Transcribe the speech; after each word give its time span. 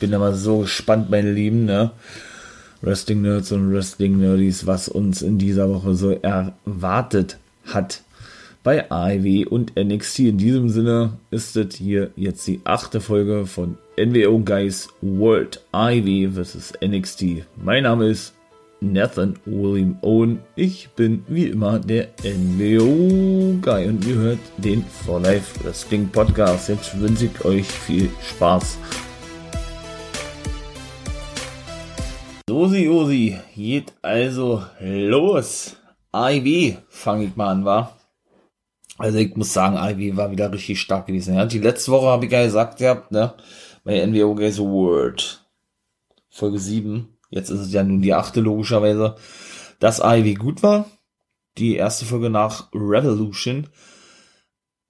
bin 0.00 0.12
immer 0.12 0.34
so 0.34 0.60
gespannt, 0.60 1.10
meine 1.10 1.32
Lieben, 1.32 1.64
ne? 1.64 1.92
Wrestling 2.82 3.22
Nerds 3.22 3.52
und 3.52 3.72
Wrestling 3.72 4.18
Nerdies, 4.18 4.66
was 4.66 4.88
uns 4.88 5.22
in 5.22 5.38
dieser 5.38 5.68
Woche 5.68 5.94
so 5.94 6.10
erwartet 6.10 7.38
hat 7.66 8.02
bei 8.62 8.90
AEW 8.90 9.46
und 9.48 9.76
NXT. 9.76 10.20
In 10.20 10.38
diesem 10.38 10.68
Sinne 10.70 11.12
ist 11.30 11.56
es 11.56 11.76
hier 11.76 12.10
jetzt 12.16 12.46
die 12.46 12.60
achte 12.64 13.00
Folge 13.00 13.46
von 13.46 13.76
NWO 13.98 14.38
Guys 14.38 14.88
World 15.02 15.60
AEW 15.72 16.30
vs 16.32 16.72
NXT. 16.82 17.44
Mein 17.62 17.84
Name 17.84 18.08
ist 18.08 18.34
Nathan 18.80 19.38
William 19.44 19.98
Owen. 20.00 20.40
Ich 20.56 20.88
bin 20.96 21.22
wie 21.28 21.46
immer 21.46 21.78
der 21.78 22.08
NWO 22.24 23.58
Guy 23.60 23.88
und 23.88 24.06
ihr 24.06 24.16
hört 24.16 24.38
den 24.56 24.84
For 24.84 25.20
Life 25.20 25.62
Wrestling 25.64 26.08
Podcast. 26.08 26.70
Jetzt 26.70 26.98
wünsche 26.98 27.26
ich 27.26 27.44
euch 27.44 27.66
viel 27.66 28.08
Spaß. 28.26 28.78
Sosi 32.60 32.90
Osi, 32.90 33.38
geht 33.56 33.94
also 34.02 34.62
los. 34.80 35.76
IW 36.14 36.76
fange 36.90 37.24
ich 37.24 37.34
mal 37.34 37.48
an, 37.48 37.64
war. 37.64 37.96
Also 38.98 39.16
ich 39.16 39.34
muss 39.34 39.54
sagen, 39.54 39.78
IW 39.78 40.18
war 40.18 40.30
wieder 40.30 40.52
richtig 40.52 40.78
stark 40.78 41.06
gewesen. 41.06 41.36
Ja, 41.36 41.46
die 41.46 41.58
letzte 41.58 41.90
Woche 41.90 42.08
habe 42.08 42.26
ich 42.26 42.32
ja 42.32 42.44
gesagt, 42.44 42.80
ja, 42.80 43.02
ne, 43.08 43.32
bei 43.82 44.04
NWO 44.04 44.34
Guys 44.34 44.58
World. 44.58 45.42
Folge 46.28 46.58
7 46.58 47.08
jetzt 47.30 47.48
ist 47.48 47.60
es 47.60 47.72
ja 47.72 47.82
nun 47.82 48.02
die 48.02 48.12
achte 48.12 48.42
logischerweise, 48.42 49.16
dass 49.78 50.02
Ivy 50.04 50.34
gut 50.34 50.62
war. 50.62 50.84
Die 51.56 51.76
erste 51.76 52.04
Folge 52.04 52.28
nach 52.28 52.68
Revolution. 52.74 53.68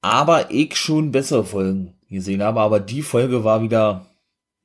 Aber 0.02 0.50
ich 0.50 0.74
schon 0.74 1.12
bessere 1.12 1.44
Folgen 1.44 1.94
gesehen 2.08 2.42
habe. 2.42 2.62
Aber 2.62 2.80
die 2.80 3.02
Folge 3.02 3.44
war 3.44 3.62
wieder 3.62 4.09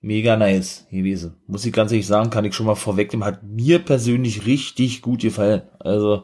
mega 0.06 0.38
nice 0.38 0.86
gewesen. 0.92 1.36
Muss 1.48 1.66
ich 1.66 1.74
ganz 1.74 1.92
ehrlich 1.92 2.08
sagen, 2.08 2.30
kann 2.30 2.46
ich 2.46 2.56
schon 2.56 2.66
mal 2.66 2.76
vorwegnehmen. 2.76 3.26
Hat 3.26 3.44
mir 3.44 3.80
persönlich 3.80 4.46
richtig 4.46 5.02
gut 5.02 5.22
gefallen. 5.22 5.64
Also, 5.80 6.24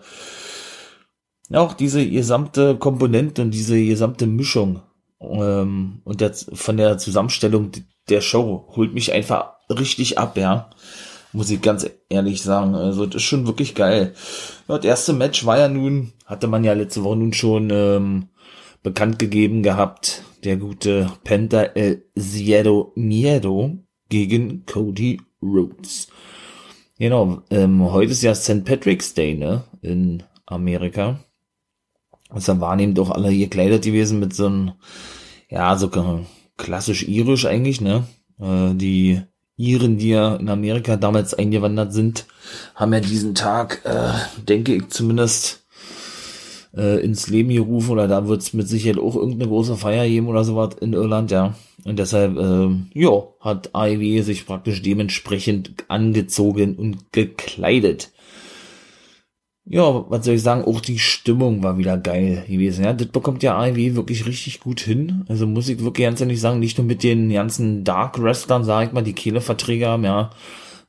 auch 1.53 1.73
diese 1.73 2.07
gesamte 2.07 2.77
Komponente 2.77 3.41
und 3.41 3.51
diese 3.51 3.83
gesamte 3.83 4.27
Mischung 4.27 4.81
ähm, 5.19 6.01
und 6.05 6.21
der, 6.21 6.33
von 6.33 6.77
der 6.77 6.97
Zusammenstellung 6.97 7.71
der 8.09 8.21
Show 8.21 8.71
holt 8.75 8.93
mich 8.93 9.11
einfach 9.11 9.55
richtig 9.69 10.17
ab, 10.17 10.37
ja 10.37 10.69
muss 11.33 11.49
ich 11.49 11.61
ganz 11.61 11.89
ehrlich 12.09 12.41
sagen. 12.41 12.75
Also 12.75 13.05
das 13.05 13.15
ist 13.15 13.23
schon 13.23 13.47
wirklich 13.47 13.75
geil. 13.75 14.13
Ja, 14.67 14.77
das 14.77 14.85
erste 14.85 15.13
Match 15.13 15.45
war 15.45 15.57
ja 15.57 15.67
nun, 15.67 16.13
hatte 16.25 16.47
man 16.47 16.63
ja 16.63 16.73
letzte 16.73 17.03
Woche 17.03 17.17
nun 17.17 17.33
schon 17.33 17.69
ähm, 17.71 18.29
bekannt 18.83 19.19
gegeben 19.19 19.63
gehabt, 19.63 20.23
der 20.43 20.57
gute 20.57 21.11
Penta 21.23 21.63
El 21.63 22.03
Ziedo 22.17 22.91
Miedo 22.95 23.77
gegen 24.09 24.65
Cody 24.65 25.19
Rhodes. 25.41 26.07
Genau, 26.97 27.41
ähm, 27.49 27.91
heute 27.91 28.11
ist 28.11 28.21
ja 28.21 28.35
St. 28.35 28.63
Patrick's 28.63 29.13
Day, 29.13 29.35
ne, 29.35 29.63
in 29.81 30.23
Amerika. 30.45 31.19
Also 32.29 32.59
waren 32.59 32.79
eben 32.79 32.93
doch 32.93 33.09
alle 33.09 33.35
gekleidet 33.35 33.83
gewesen 33.83 34.19
mit 34.19 34.33
so 34.33 34.45
einem, 34.45 34.71
ja, 35.49 35.75
so 35.77 35.89
klassisch 36.57 37.07
irisch 37.07 37.45
eigentlich, 37.45 37.81
ne, 37.81 38.05
äh, 38.39 38.73
die 38.75 39.21
Iren, 39.57 39.97
die 39.97 40.09
ja 40.09 40.35
in 40.35 40.49
Amerika 40.49 40.95
damals 40.95 41.33
eingewandert 41.33 41.93
sind, 41.93 42.25
haben 42.75 42.93
ja 42.93 42.99
diesen 42.99 43.35
Tag, 43.35 43.81
äh, 43.85 44.43
denke 44.43 44.75
ich 44.75 44.89
zumindest, 44.89 45.60
äh, 46.75 47.03
ins 47.03 47.27
Leben 47.27 47.49
gerufen 47.49 47.91
oder 47.91 48.07
da 48.07 48.27
wird 48.27 48.41
es 48.41 48.53
mit 48.53 48.67
Sicherheit 48.67 48.99
auch 48.99 49.15
irgendeine 49.15 49.49
große 49.49 49.75
Feier 49.75 50.07
geben 50.07 50.27
oder 50.27 50.43
sowas 50.43 50.75
in 50.81 50.93
Irland, 50.93 51.31
ja. 51.31 51.55
Und 51.83 51.99
deshalb, 51.99 52.37
äh, 52.37 52.69
ja, 52.99 53.23
hat 53.39 53.73
AEW 53.73 54.21
sich 54.21 54.45
praktisch 54.45 54.81
dementsprechend 54.81 55.73
angezogen 55.87 56.75
und 56.75 57.11
gekleidet 57.11 58.11
ja, 59.65 60.05
was 60.09 60.25
soll 60.25 60.35
ich 60.35 60.41
sagen, 60.41 60.65
auch 60.65 60.81
die 60.81 60.99
Stimmung 60.99 61.63
war 61.63 61.77
wieder 61.77 61.97
geil 61.97 62.43
gewesen. 62.47 62.83
Ja, 62.83 62.93
das 62.93 63.07
bekommt 63.07 63.43
ja 63.43 63.57
AEW 63.57 63.95
wirklich 63.95 64.25
richtig 64.25 64.59
gut 64.59 64.81
hin. 64.81 65.23
Also 65.29 65.45
muss 65.47 65.69
ich 65.69 65.79
wirklich 65.83 66.05
ganz 66.05 66.19
ehrlich 66.19 66.41
sagen, 66.41 66.59
nicht 66.59 66.77
nur 66.77 66.87
mit 66.87 67.03
den 67.03 67.31
ganzen 67.31 67.83
Dark 67.83 68.21
Wrestlern, 68.21 68.63
sag 68.63 68.87
ich 68.87 68.93
mal, 68.93 69.01
die 69.03 69.13
Kehleverträge 69.13 69.87
haben, 69.87 70.03
ja, 70.03 70.31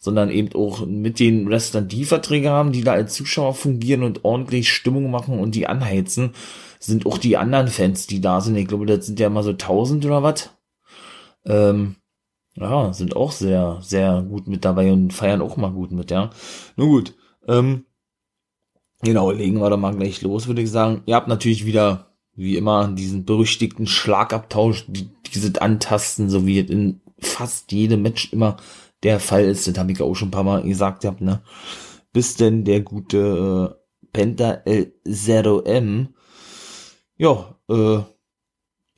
sondern 0.04 0.30
eben 0.30 0.52
auch 0.54 0.84
mit 0.84 1.20
den 1.20 1.48
Wrestlern, 1.48 1.86
die 1.86 2.04
Verträge 2.04 2.50
haben, 2.50 2.72
die 2.72 2.82
da 2.82 2.92
als 2.92 3.14
Zuschauer 3.14 3.54
fungieren 3.54 4.02
und 4.02 4.24
ordentlich 4.24 4.72
Stimmung 4.72 5.10
machen 5.10 5.38
und 5.38 5.54
die 5.54 5.68
anheizen, 5.68 6.32
sind 6.80 7.06
auch 7.06 7.18
die 7.18 7.36
anderen 7.36 7.68
Fans, 7.68 8.08
die 8.08 8.20
da 8.20 8.40
sind. 8.40 8.56
Ich 8.56 8.66
glaube, 8.66 8.86
das 8.86 9.06
sind 9.06 9.20
ja 9.20 9.28
immer 9.28 9.44
so 9.44 9.52
tausend 9.52 10.04
oder 10.04 10.22
was. 10.22 10.50
Ähm, 11.46 11.96
ja, 12.56 12.92
sind 12.92 13.16
auch 13.16 13.32
sehr, 13.32 13.78
sehr 13.80 14.22
gut 14.22 14.48
mit 14.48 14.64
dabei 14.64 14.92
und 14.92 15.12
feiern 15.12 15.40
auch 15.40 15.56
mal 15.56 15.70
gut 15.70 15.92
mit, 15.92 16.10
ja. 16.10 16.30
Nun 16.76 16.88
gut, 16.88 17.14
ähm, 17.46 17.84
Genau, 19.02 19.32
legen 19.32 19.60
wir 19.60 19.68
da 19.68 19.76
mal 19.76 19.94
gleich 19.94 20.22
los, 20.22 20.46
würde 20.46 20.62
ich 20.62 20.70
sagen. 20.70 21.02
Ihr 21.06 21.16
habt 21.16 21.26
natürlich 21.26 21.66
wieder, 21.66 22.12
wie 22.34 22.56
immer, 22.56 22.86
diesen 22.86 23.24
berüchtigten 23.24 23.88
Schlagabtausch, 23.88 24.84
die, 24.86 25.08
dieses 25.32 25.56
Antasten, 25.56 26.30
so 26.30 26.46
wie 26.46 26.60
es 26.60 26.70
in 26.70 27.00
fast 27.18 27.72
jedem 27.72 28.02
Match 28.02 28.32
immer 28.32 28.58
der 29.02 29.20
Fall 29.20 29.44
ist. 29.44 29.66
Das 29.66 29.78
habe 29.78 29.92
ich 29.92 30.00
auch 30.00 30.14
schon 30.14 30.28
ein 30.28 30.32
paar 30.32 30.44
Mal 30.44 30.62
gesagt, 30.62 31.04
habt, 31.04 31.20
ne? 31.20 31.42
Bis 32.12 32.36
denn 32.36 32.64
der 32.64 32.80
gute 32.80 33.74
äh, 33.74 34.06
Penta 34.12 34.52
El 34.64 34.94
Zero 35.10 35.62
M, 35.62 36.14
ja, 37.16 37.56
äh, 37.68 38.00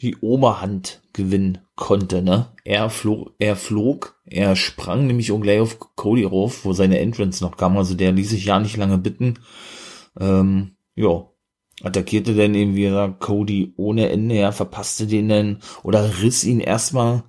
die 0.00 0.16
Oberhand 0.16 1.02
gewinnen 1.12 1.58
konnte, 1.76 2.22
ne? 2.22 2.52
Er 2.64 2.90
flog, 2.90 3.32
er 3.38 3.56
flog, 3.56 4.20
er 4.24 4.56
sprang 4.56 5.06
nämlich 5.06 5.30
um 5.30 5.40
gleich 5.40 5.60
auf 5.60 5.78
Cody 5.96 6.24
rauf, 6.24 6.64
wo 6.64 6.72
seine 6.72 6.98
Entrance 6.98 7.42
noch 7.42 7.56
kam, 7.56 7.76
also 7.76 7.94
der 7.94 8.12
ließ 8.12 8.30
sich 8.30 8.46
ja 8.46 8.58
nicht 8.58 8.76
lange 8.76 8.98
bitten 8.98 9.38
ähm, 10.20 10.76
ja, 10.94 11.26
attackierte 11.82 12.34
dann 12.34 12.54
eben, 12.54 12.76
wie 12.76 12.84
gesagt, 12.84 13.20
Cody 13.20 13.74
ohne 13.76 14.08
Ende, 14.10 14.36
ja, 14.36 14.52
verpasste 14.52 15.06
den 15.06 15.28
dann 15.28 15.58
oder 15.82 16.22
riss 16.22 16.44
ihn 16.44 16.60
erstmal 16.60 17.24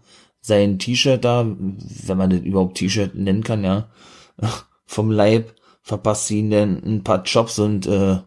sein 0.46 0.80
T-Shirt 0.80 1.24
da, 1.24 1.46
wenn 1.46 2.18
man 2.18 2.30
das 2.30 2.42
überhaupt 2.42 2.78
T-Shirt 2.78 3.16
nennen 3.16 3.44
kann, 3.44 3.64
ja, 3.64 3.90
vom 4.86 5.12
Leib, 5.12 5.54
verpasste 5.82 6.36
ihn 6.36 6.50
dann 6.50 6.84
ein 6.84 7.04
paar 7.04 7.24
Jobs 7.24 7.60
und, 7.60 7.88
äh, 7.88 8.18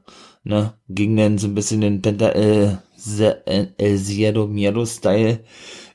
ne, 0.45 0.75
ging 0.89 1.17
dann 1.17 1.39
so 1.39 1.49
ein 1.49 1.55
bisschen 1.55 1.81
den 1.81 2.03
Penta 2.03 2.28
El, 2.31 2.78
El 3.78 3.99
Ziedo 3.99 4.47
Miedo 4.47 4.84
Style 4.87 5.41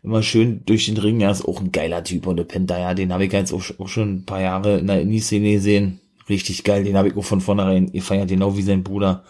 immer 0.02 0.22
schön 0.22 0.64
durch 0.66 0.86
den 0.86 0.98
Ring, 0.98 1.22
ja, 1.22 1.32
ist 1.32 1.46
auch 1.46 1.62
ein 1.62 1.72
geiler 1.72 2.04
Typ 2.04 2.28
und 2.28 2.38
der 2.38 2.44
Penta, 2.44 2.78
ja, 2.78 2.94
den 2.94 3.14
habe 3.14 3.26
ich 3.26 3.32
jetzt 3.32 3.54
auch, 3.54 3.64
auch 3.80 3.88
schon 3.88 4.16
ein 4.16 4.26
paar 4.26 4.42
Jahre 4.42 4.80
in 4.80 4.88
der 4.88 5.02
Indie-Szene 5.02 5.54
gesehen, 5.54 6.00
Richtig 6.30 6.64
geil, 6.64 6.84
den 6.84 6.96
habe 6.96 7.10
ich 7.10 7.18
auch 7.18 7.26
von 7.26 7.42
vornherein 7.42 7.90
ihr 7.92 8.02
feiert 8.02 8.30
genau 8.30 8.56
wie 8.56 8.62
sein 8.62 8.84
Bruder. 8.84 9.24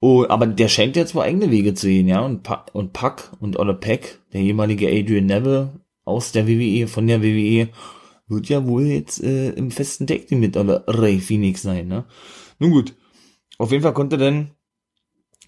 Oh, 0.00 0.24
aber 0.28 0.46
der 0.46 0.68
scheint 0.68 0.94
jetzt 0.96 1.14
wohl 1.14 1.22
eigene 1.22 1.50
Wege 1.50 1.74
zu 1.74 1.88
gehen, 1.88 2.06
ja. 2.06 2.20
Und, 2.20 2.42
pa 2.42 2.66
und 2.72 2.92
Puck 2.92 3.32
und 3.40 3.58
Olle 3.58 3.74
Peck, 3.74 4.20
der 4.32 4.40
ehemalige 4.40 4.88
Adrian 4.88 5.26
Neville 5.26 5.80
aus 6.04 6.32
der 6.32 6.46
WWE, 6.46 6.86
von 6.86 7.06
der 7.06 7.22
WWE, 7.22 7.68
wird 8.28 8.48
ja 8.48 8.66
wohl 8.66 8.86
jetzt 8.86 9.22
äh, 9.22 9.50
im 9.50 9.70
festen 9.70 10.06
Deck 10.06 10.30
mit 10.30 10.56
Olle 10.56 10.84
Ray 10.86 11.18
Phoenix 11.18 11.62
sein, 11.62 11.88
ne? 11.88 12.04
Nun 12.58 12.70
gut. 12.70 12.94
Auf 13.58 13.72
jeden 13.72 13.82
Fall 13.82 13.94
konnte 13.94 14.18
denn 14.18 14.52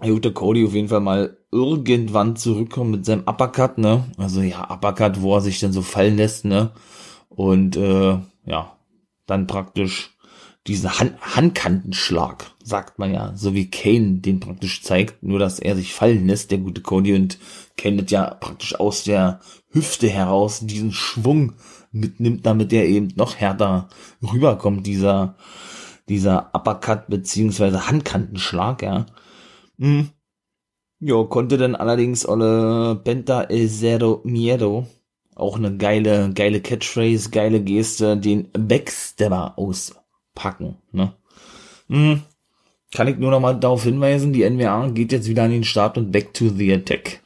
gute 0.00 0.32
Cody 0.32 0.64
auf 0.64 0.74
jeden 0.74 0.88
Fall 0.88 1.00
mal 1.00 1.36
irgendwann 1.52 2.36
zurückkommen 2.36 2.90
mit 2.90 3.04
seinem 3.04 3.22
Uppercut, 3.26 3.78
ne? 3.78 4.04
Also 4.16 4.40
ja, 4.40 4.68
Uppercut, 4.70 5.20
wo 5.20 5.34
er 5.34 5.40
sich 5.42 5.60
dann 5.60 5.72
so 5.72 5.82
fallen 5.82 6.16
lässt, 6.16 6.44
ne? 6.44 6.72
Und 7.28 7.76
äh, 7.76 8.18
ja, 8.46 8.76
dann 9.26 9.46
praktisch 9.46 10.16
diesen 10.66 10.98
Hand 10.98 11.14
Handkantenschlag, 11.20 12.52
sagt 12.62 12.98
man 12.98 13.12
ja, 13.12 13.32
so 13.34 13.54
wie 13.54 13.70
Kane 13.70 14.18
den 14.18 14.40
praktisch 14.40 14.82
zeigt, 14.82 15.22
nur 15.22 15.38
dass 15.38 15.58
er 15.58 15.74
sich 15.74 15.94
fallen 15.94 16.26
lässt, 16.26 16.50
der 16.50 16.58
gute 16.58 16.82
Cody, 16.82 17.14
und 17.14 17.38
Kane 17.76 18.02
das 18.02 18.10
ja 18.10 18.34
praktisch 18.34 18.78
aus 18.78 19.04
der 19.04 19.40
Hüfte 19.70 20.08
heraus 20.08 20.60
diesen 20.60 20.92
Schwung 20.92 21.54
mitnimmt, 21.92 22.44
damit 22.44 22.72
er 22.72 22.86
eben 22.86 23.08
noch 23.16 23.36
härter 23.36 23.88
rüberkommt, 24.22 24.86
dieser, 24.86 25.36
dieser 26.08 26.50
Uppercut 26.54 27.08
beziehungsweise 27.08 27.88
Handkantenschlag, 27.88 28.82
ja. 28.82 29.06
Hm. 29.78 30.10
Jo, 31.02 31.24
konnte 31.24 31.56
dann 31.56 31.74
allerdings 31.74 32.28
Olle 32.28 33.00
Penta 33.02 33.44
El 33.44 33.70
Zero 33.70 34.20
Miedo 34.24 34.86
auch 35.34 35.56
eine 35.56 35.74
geile, 35.76 36.30
geile 36.34 36.60
Catchphrase, 36.60 37.30
geile 37.30 37.62
Geste, 37.62 38.18
den 38.18 38.50
Backstabber 38.52 39.54
aus 39.56 39.99
packen. 40.34 40.76
Ne? 40.92 41.12
Hm. 41.88 42.22
Kann 42.92 43.08
ich 43.08 43.18
nur 43.18 43.30
noch 43.30 43.40
mal 43.40 43.54
darauf 43.54 43.84
hinweisen, 43.84 44.32
die 44.32 44.48
NWA 44.48 44.88
geht 44.88 45.12
jetzt 45.12 45.28
wieder 45.28 45.44
an 45.44 45.52
den 45.52 45.64
Start 45.64 45.96
und 45.96 46.10
back 46.10 46.34
to 46.34 46.48
the 46.48 46.72
attack. 46.72 47.20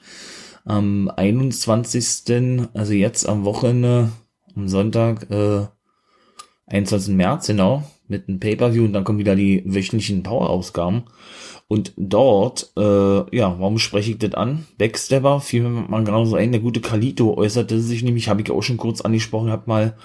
Am 0.66 1.10
21. 1.14 2.68
also 2.74 2.92
jetzt 2.92 3.26
am 3.26 3.44
Wochenende, 3.44 4.12
am 4.54 4.68
Sonntag, 4.68 5.30
äh, 5.30 5.66
21. 6.66 7.14
März, 7.14 7.46
genau, 7.46 7.82
mit 8.08 8.28
einem 8.28 8.40
Pay-Per-View 8.40 8.84
und 8.84 8.92
dann 8.92 9.04
kommen 9.04 9.18
wieder 9.18 9.36
die 9.36 9.62
wöchentlichen 9.66 10.22
Power-Ausgaben. 10.22 11.04
Und 11.66 11.94
dort, 11.96 12.72
äh, 12.76 13.36
ja, 13.36 13.58
warum 13.58 13.78
spreche 13.78 14.12
ich 14.12 14.18
das 14.18 14.34
an? 14.34 14.66
Backstabber, 14.78 15.40
fiel 15.40 15.62
mir 15.62 15.70
mal 15.70 16.04
gerade 16.04 16.26
so 16.26 16.36
ein, 16.36 16.52
der 16.52 16.60
gute 16.60 16.80
Kalito 16.80 17.34
äußerte 17.34 17.80
sich 17.80 18.02
nämlich, 18.02 18.28
habe 18.28 18.42
ich 18.42 18.50
auch 18.50 18.62
schon 18.62 18.76
kurz 18.76 19.00
angesprochen, 19.00 19.50
hat 19.50 19.66
mal, 19.66 19.96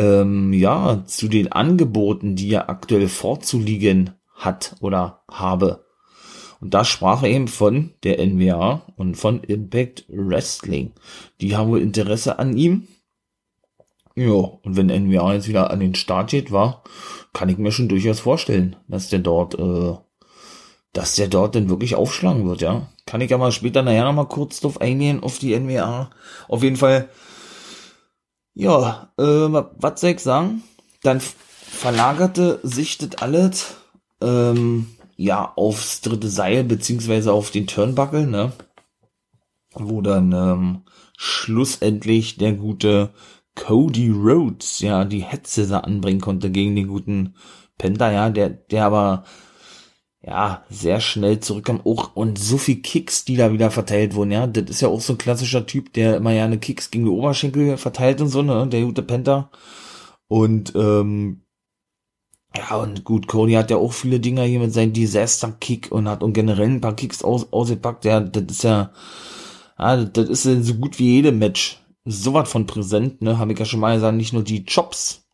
ähm, 0.00 0.52
ja, 0.54 1.04
zu 1.06 1.28
den 1.28 1.52
Angeboten, 1.52 2.34
die 2.34 2.52
er 2.52 2.70
aktuell 2.70 3.08
vorzuliegen 3.08 4.14
hat 4.34 4.76
oder 4.80 5.22
habe. 5.30 5.84
Und 6.60 6.72
da 6.74 6.84
sprach 6.84 7.22
er 7.22 7.30
eben 7.30 7.48
von 7.48 7.92
der 8.02 8.24
NWA 8.24 8.82
und 8.96 9.16
von 9.16 9.42
Impact 9.44 10.06
Wrestling. 10.08 10.92
Die 11.40 11.56
haben 11.56 11.70
wohl 11.70 11.80
Interesse 11.80 12.38
an 12.38 12.56
ihm. 12.56 12.88
Ja, 14.16 14.32
und 14.32 14.76
wenn 14.76 14.86
NWA 14.86 15.34
jetzt 15.34 15.48
wieder 15.48 15.70
an 15.70 15.80
den 15.80 15.94
Start 15.94 16.30
geht, 16.30 16.50
war, 16.50 16.82
kann 17.32 17.48
ich 17.48 17.58
mir 17.58 17.72
schon 17.72 17.88
durchaus 17.88 18.20
vorstellen, 18.20 18.76
dass 18.88 19.08
der 19.08 19.20
dort, 19.20 19.54
äh, 19.58 19.94
dass 20.92 21.14
der 21.14 21.28
dort 21.28 21.54
denn 21.54 21.68
wirklich 21.68 21.94
aufschlagen 21.94 22.46
wird, 22.48 22.60
ja. 22.60 22.88
Kann 23.06 23.20
ich 23.20 23.30
ja 23.30 23.38
mal 23.38 23.52
später 23.52 23.82
nachher 23.82 24.04
noch 24.04 24.12
mal 24.12 24.26
kurz 24.26 24.60
drauf 24.60 24.80
eingehen, 24.80 25.22
auf 25.22 25.38
die 25.38 25.58
NWA. 25.58 26.10
Auf 26.48 26.62
jeden 26.62 26.76
Fall, 26.76 27.08
ja, 28.60 29.12
äh, 29.18 29.22
was 29.22 30.00
soll 30.00 30.10
ich 30.10 30.20
sagen? 30.20 30.62
Dann 31.02 31.20
verlagerte 31.20 32.60
sich 32.62 32.98
das 32.98 33.22
alles, 33.22 33.76
ähm, 34.20 34.86
ja, 35.16 35.52
aufs 35.56 36.00
dritte 36.00 36.28
Seil, 36.28 36.64
beziehungsweise 36.64 37.32
auf 37.32 37.50
den 37.50 37.66
Turnbuckle, 37.66 38.26
ne? 38.26 38.52
Wo 39.74 40.00
dann, 40.00 40.32
ähm, 40.32 40.82
schlussendlich 41.16 42.38
der 42.38 42.54
gute 42.54 43.10
Cody 43.54 44.10
Rhodes, 44.10 44.80
ja, 44.80 45.04
die 45.04 45.22
Hetze 45.22 45.84
anbringen 45.84 46.20
konnte 46.20 46.50
gegen 46.50 46.74
den 46.76 46.88
guten 46.88 47.34
Penta, 47.78 48.10
ja, 48.10 48.30
der, 48.30 48.50
der 48.50 48.86
aber, 48.86 49.24
ja, 50.22 50.64
sehr 50.68 51.00
schnell 51.00 51.40
zurückkam, 51.40 51.80
auch, 51.84 52.14
und 52.14 52.38
so 52.38 52.58
viel 52.58 52.82
Kicks, 52.82 53.24
die 53.24 53.36
da 53.36 53.52
wieder 53.52 53.70
verteilt 53.70 54.14
wurden, 54.14 54.32
ja, 54.32 54.46
das 54.46 54.68
ist 54.68 54.82
ja 54.82 54.88
auch 54.88 55.00
so 55.00 55.14
ein 55.14 55.18
klassischer 55.18 55.66
Typ, 55.66 55.92
der 55.94 56.16
immer 56.16 56.32
ja 56.32 56.44
eine 56.44 56.58
Kicks 56.58 56.90
gegen 56.90 57.04
die 57.04 57.10
Oberschenkel 57.10 57.78
verteilt 57.78 58.20
und 58.20 58.28
so, 58.28 58.42
ne, 58.42 58.66
der 58.66 58.84
gute 58.84 59.02
Penta. 59.02 59.50
Und, 60.28 60.74
ähm, 60.76 61.42
ja, 62.54 62.76
und 62.76 63.04
gut, 63.04 63.28
Cody 63.28 63.54
hat 63.54 63.70
ja 63.70 63.76
auch 63.78 63.92
viele 63.92 64.20
Dinger 64.20 64.42
hier 64.44 64.60
mit 64.60 64.72
seinem 64.72 64.92
Disaster-Kick 64.92 65.90
und 65.90 66.08
hat 66.08 66.22
und 66.22 66.32
generell 66.34 66.68
ein 66.68 66.80
paar 66.80 66.96
Kicks 66.96 67.22
aus, 67.24 67.52
ausgepackt, 67.52 68.04
ja, 68.04 68.20
das 68.20 68.44
ist 68.56 68.64
ja, 68.64 68.92
ja, 69.78 70.04
das 70.04 70.28
ist 70.28 70.44
ja 70.44 70.60
so 70.60 70.74
gut 70.74 70.98
wie 70.98 71.14
jede 71.14 71.32
Match. 71.32 71.78
Sowas 72.04 72.50
von 72.50 72.66
präsent, 72.66 73.22
ne, 73.22 73.38
habe 73.38 73.52
ich 73.52 73.58
ja 73.58 73.64
schon 73.64 73.80
mal 73.80 73.94
gesagt, 73.94 74.16
nicht 74.16 74.32
nur 74.32 74.42
die 74.42 74.64
Chops 74.64 75.28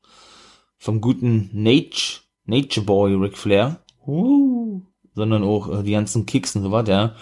vom 0.79 1.01
guten 1.01 1.51
Nature, 1.53 2.21
Nature 2.45 2.87
Boy 2.87 3.15
Ric 3.15 3.37
Flair, 3.37 3.81
uh, 4.07 4.83
sondern 5.15 5.43
auch 5.43 5.81
äh, 5.81 5.83
die 5.83 5.93
ganzen 5.93 6.27
Kicks 6.27 6.57
und 6.57 6.63
sowas, 6.63 6.89
ja. 6.89 7.15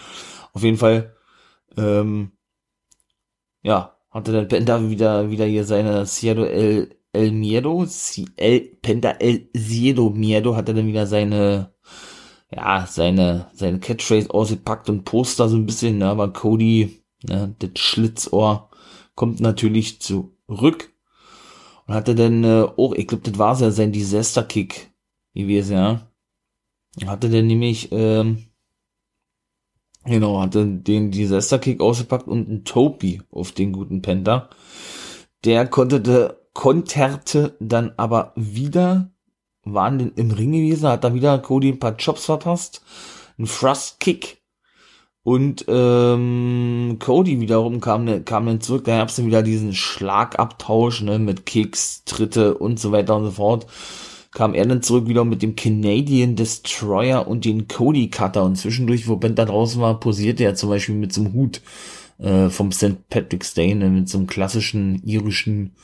Auf 0.53 0.63
jeden 0.63 0.77
Fall, 0.77 1.15
ähm, 1.77 2.31
ja, 3.63 3.97
hatte 4.11 4.31
der 4.31 4.43
Penta 4.43 4.89
wieder, 4.89 5.29
wieder 5.29 5.45
hier 5.45 5.65
seine 5.65 6.05
Cielo 6.05 6.45
El, 6.45 6.95
El 7.11 7.31
Miedo, 7.31 7.85
El, 8.37 8.61
Penta 8.81 9.11
El 9.11 9.49
Ciedo 9.55 10.09
Miedo, 10.09 10.55
hat 10.55 10.69
er 10.69 10.75
dann 10.75 10.87
wieder 10.87 11.07
seine, 11.07 11.73
ja, 12.51 12.85
seine, 12.87 13.47
seine 13.53 13.79
Catchphrase 13.79 14.29
ausgepackt 14.29 14.89
und 14.89 15.03
Poster 15.03 15.49
so 15.49 15.57
ein 15.57 15.65
bisschen, 15.65 15.97
ne, 15.97 16.07
aber 16.07 16.31
Cody, 16.31 17.01
ne, 17.27 17.55
das 17.59 17.71
Schlitzohr, 17.75 18.69
kommt 19.15 19.39
natürlich 19.39 20.01
zurück 20.01 20.93
und 21.87 21.93
hatte 21.93 22.15
dann 22.15 22.43
äh, 22.43 22.67
auch, 22.77 22.93
ich 22.93 23.07
glaube, 23.07 23.29
das 23.29 23.37
war 23.37 23.59
ja 23.59 23.71
sein 23.71 23.91
Disaster-Kick 23.91 24.91
gewesen, 25.33 25.73
ja. 25.73 26.11
Hatte 27.05 27.29
dann 27.29 27.47
nämlich, 27.47 27.89
ähm, 27.91 28.45
genau, 30.05 30.39
hatte 30.41 30.65
den 30.65 31.11
Disaster-Kick 31.11 31.81
ausgepackt 31.81 32.27
und 32.27 32.47
einen 32.47 32.63
Topi 32.63 33.21
auf 33.31 33.51
den 33.51 33.73
guten 33.73 34.01
Penta. 34.01 34.49
Der 35.43 35.67
konnte, 35.67 36.39
konterte 36.53 37.57
dann 37.59 37.93
aber 37.97 38.31
wieder, 38.35 39.11
waren 39.63 39.99
denn 39.99 40.13
im 40.15 40.31
Ring 40.31 40.53
gewesen, 40.53 40.87
hat 40.87 41.03
da 41.03 41.13
wieder 41.13 41.37
Cody 41.39 41.69
ein 41.69 41.79
paar 41.79 41.97
Chops 41.97 42.25
verpasst, 42.25 42.81
ein 43.37 43.45
Thrust-Kick 43.45 44.41
und 45.25 45.65
ähm, 45.67 46.97
Cody 46.99 47.39
wiederum 47.41 47.81
kam, 47.81 48.25
kam 48.25 48.45
dann 48.45 48.61
zurück, 48.61 48.85
da 48.85 48.99
gab's 48.99 49.15
dann 49.15 49.25
wieder 49.25 49.41
diesen 49.41 49.73
Schlagabtausch 49.73 51.01
ne, 51.01 51.17
mit 51.17 51.47
Kicks, 51.47 52.03
Tritte 52.05 52.55
und 52.55 52.79
so 52.79 52.91
weiter 52.91 53.15
und 53.15 53.25
so 53.25 53.31
fort. 53.31 53.65
Kam 54.35 54.53
er 54.53 54.65
dann 54.65 54.83
zurück 54.83 55.07
wieder 55.07 55.23
mit 55.23 55.41
dem 55.41 55.55
Canadian 55.55 56.35
Destroyer 56.35 57.25
und 57.25 57.45
den 57.45 57.69
Cody 57.69 58.09
Cutter 58.09 58.43
und 58.43 58.57
zwischendurch, 58.57 59.07
wo 59.07 59.15
Ben 59.15 59.33
da 59.33 59.45
draußen 59.45 59.81
war, 59.81 59.97
posierte 59.97 60.43
er 60.43 60.55
zum 60.55 60.69
Beispiel 60.69 60.95
mit 60.95 61.13
so 61.13 61.21
einem 61.21 61.33
Hut 61.33 61.61
äh, 62.17 62.49
vom 62.49 62.73
St. 62.73 63.07
Patrick's 63.09 63.53
Day, 63.53 63.73
ne, 63.73 63.89
mit 63.89 64.09
so 64.09 64.17
einem 64.17 64.27
klassischen 64.27 65.01
irischen, 65.03 65.77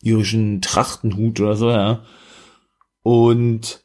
irischen 0.00 0.62
Trachtenhut 0.62 1.40
oder 1.40 1.56
so, 1.56 1.68
ja. 1.68 2.04
Und 3.02 3.84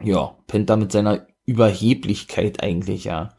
ja, 0.00 0.36
Penta 0.46 0.76
mit 0.76 0.92
seiner 0.92 1.26
Überheblichkeit 1.46 2.62
eigentlich, 2.62 3.02
ja. 3.02 3.34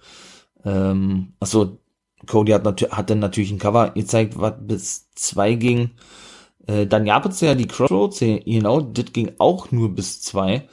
Ähm, 0.66 1.32
achso, 1.40 1.80
Cody 2.28 2.52
hat, 2.52 2.66
hat 2.66 3.10
dann 3.10 3.20
natürlich 3.20 3.52
ein 3.52 3.60
Cover 3.60 3.92
gezeigt, 3.92 4.38
was 4.38 4.56
bis 4.60 5.12
zwei 5.12 5.54
ging. 5.54 5.92
Äh, 6.68 6.88
dann 6.88 7.06
gab 7.06 7.26
es 7.26 7.42
ja 7.42 7.56
die 7.56 7.68
Crossroads, 7.68 8.20
genau, 8.20 8.82
das 8.82 9.14
ging 9.14 9.32
auch 9.38 9.72
nur 9.72 9.94
bis 9.94 10.22
zwei. 10.22 10.68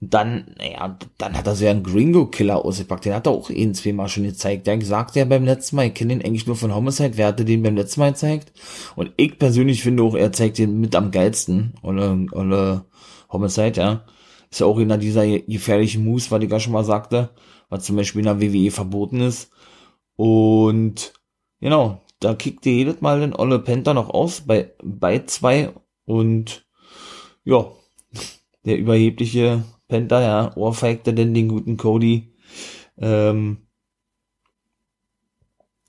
Und 0.00 0.12
dann, 0.12 0.54
naja, 0.58 0.98
dann 1.16 1.36
hat 1.36 1.46
er 1.46 1.54
ja 1.54 1.70
einen 1.70 1.82
Gringo-Killer 1.82 2.62
ausgepackt. 2.62 3.06
Den 3.06 3.14
hat 3.14 3.26
er 3.26 3.32
auch 3.32 3.48
eh 3.48 3.72
zweimal 3.72 4.08
schon 4.08 4.24
gezeigt. 4.24 4.66
Der 4.66 4.80
sagte 4.84 5.20
ja 5.20 5.24
beim 5.24 5.44
letzten 5.44 5.76
Mal, 5.76 5.86
ich 5.86 5.94
kenne 5.94 6.14
den 6.14 6.24
eigentlich 6.24 6.46
nur 6.46 6.56
von 6.56 6.74
Homicide. 6.74 7.16
Wer 7.16 7.28
hatte 7.28 7.46
den 7.46 7.62
beim 7.62 7.76
letzten 7.76 8.00
Mal 8.00 8.12
gezeigt? 8.12 8.52
Und 8.94 9.12
ich 9.16 9.38
persönlich 9.38 9.82
finde 9.82 10.02
auch, 10.02 10.14
er 10.14 10.32
zeigt 10.32 10.58
den 10.58 10.80
mit 10.80 10.94
am 10.94 11.10
geilsten. 11.10 11.74
Oder, 11.82 12.18
oder 12.32 12.84
Homicide, 13.32 13.80
ja. 13.80 14.04
Ist 14.50 14.60
ja 14.60 14.66
auch 14.66 14.78
einer 14.78 14.98
dieser 14.98 15.26
gefährlichen 15.26 16.04
Moves, 16.04 16.30
was 16.30 16.42
ich 16.42 16.50
ja 16.50 16.60
schon 16.60 16.74
mal 16.74 16.84
sagte, 16.84 17.30
was 17.70 17.84
zum 17.84 17.96
Beispiel 17.96 18.20
in 18.20 18.26
der 18.26 18.40
WWE 18.40 18.70
verboten 18.70 19.20
ist. 19.22 19.50
Und 20.16 21.14
genau, 21.60 22.02
da 22.20 22.34
kickte 22.34 22.70
jedes 22.70 23.00
Mal 23.00 23.20
den 23.20 23.34
Olle 23.34 23.58
Penta 23.58 23.94
noch 23.94 24.10
aus 24.10 24.42
bei, 24.42 24.74
bei 24.82 25.20
zwei 25.20 25.72
und 26.04 26.66
ja, 27.44 27.70
der 28.64 28.78
überhebliche 28.78 29.64
Penta, 29.88 30.20
ja, 30.20 30.56
ohrfeigte 30.56 31.14
denn 31.14 31.34
den 31.34 31.48
guten 31.48 31.76
Cody, 31.76 32.34
ähm, 32.98 33.68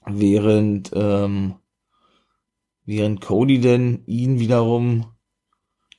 während, 0.05 0.91
ähm, 0.93 1.55
während 2.85 3.21
Cody 3.21 3.59
denn 3.59 4.03
ihn 4.05 4.39
wiederum 4.39 5.05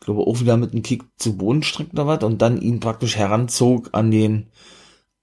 glaube 0.00 0.26
auch 0.26 0.40
wieder 0.40 0.56
mit 0.56 0.72
einem 0.72 0.82
Kick 0.82 1.04
zu 1.16 1.36
Boden 1.36 1.62
streckt 1.62 1.92
oder 1.92 2.06
was 2.06 2.24
und 2.24 2.40
dann 2.40 2.60
ihn 2.60 2.80
praktisch 2.80 3.16
heranzog 3.16 3.90
an 3.92 4.10
den 4.10 4.46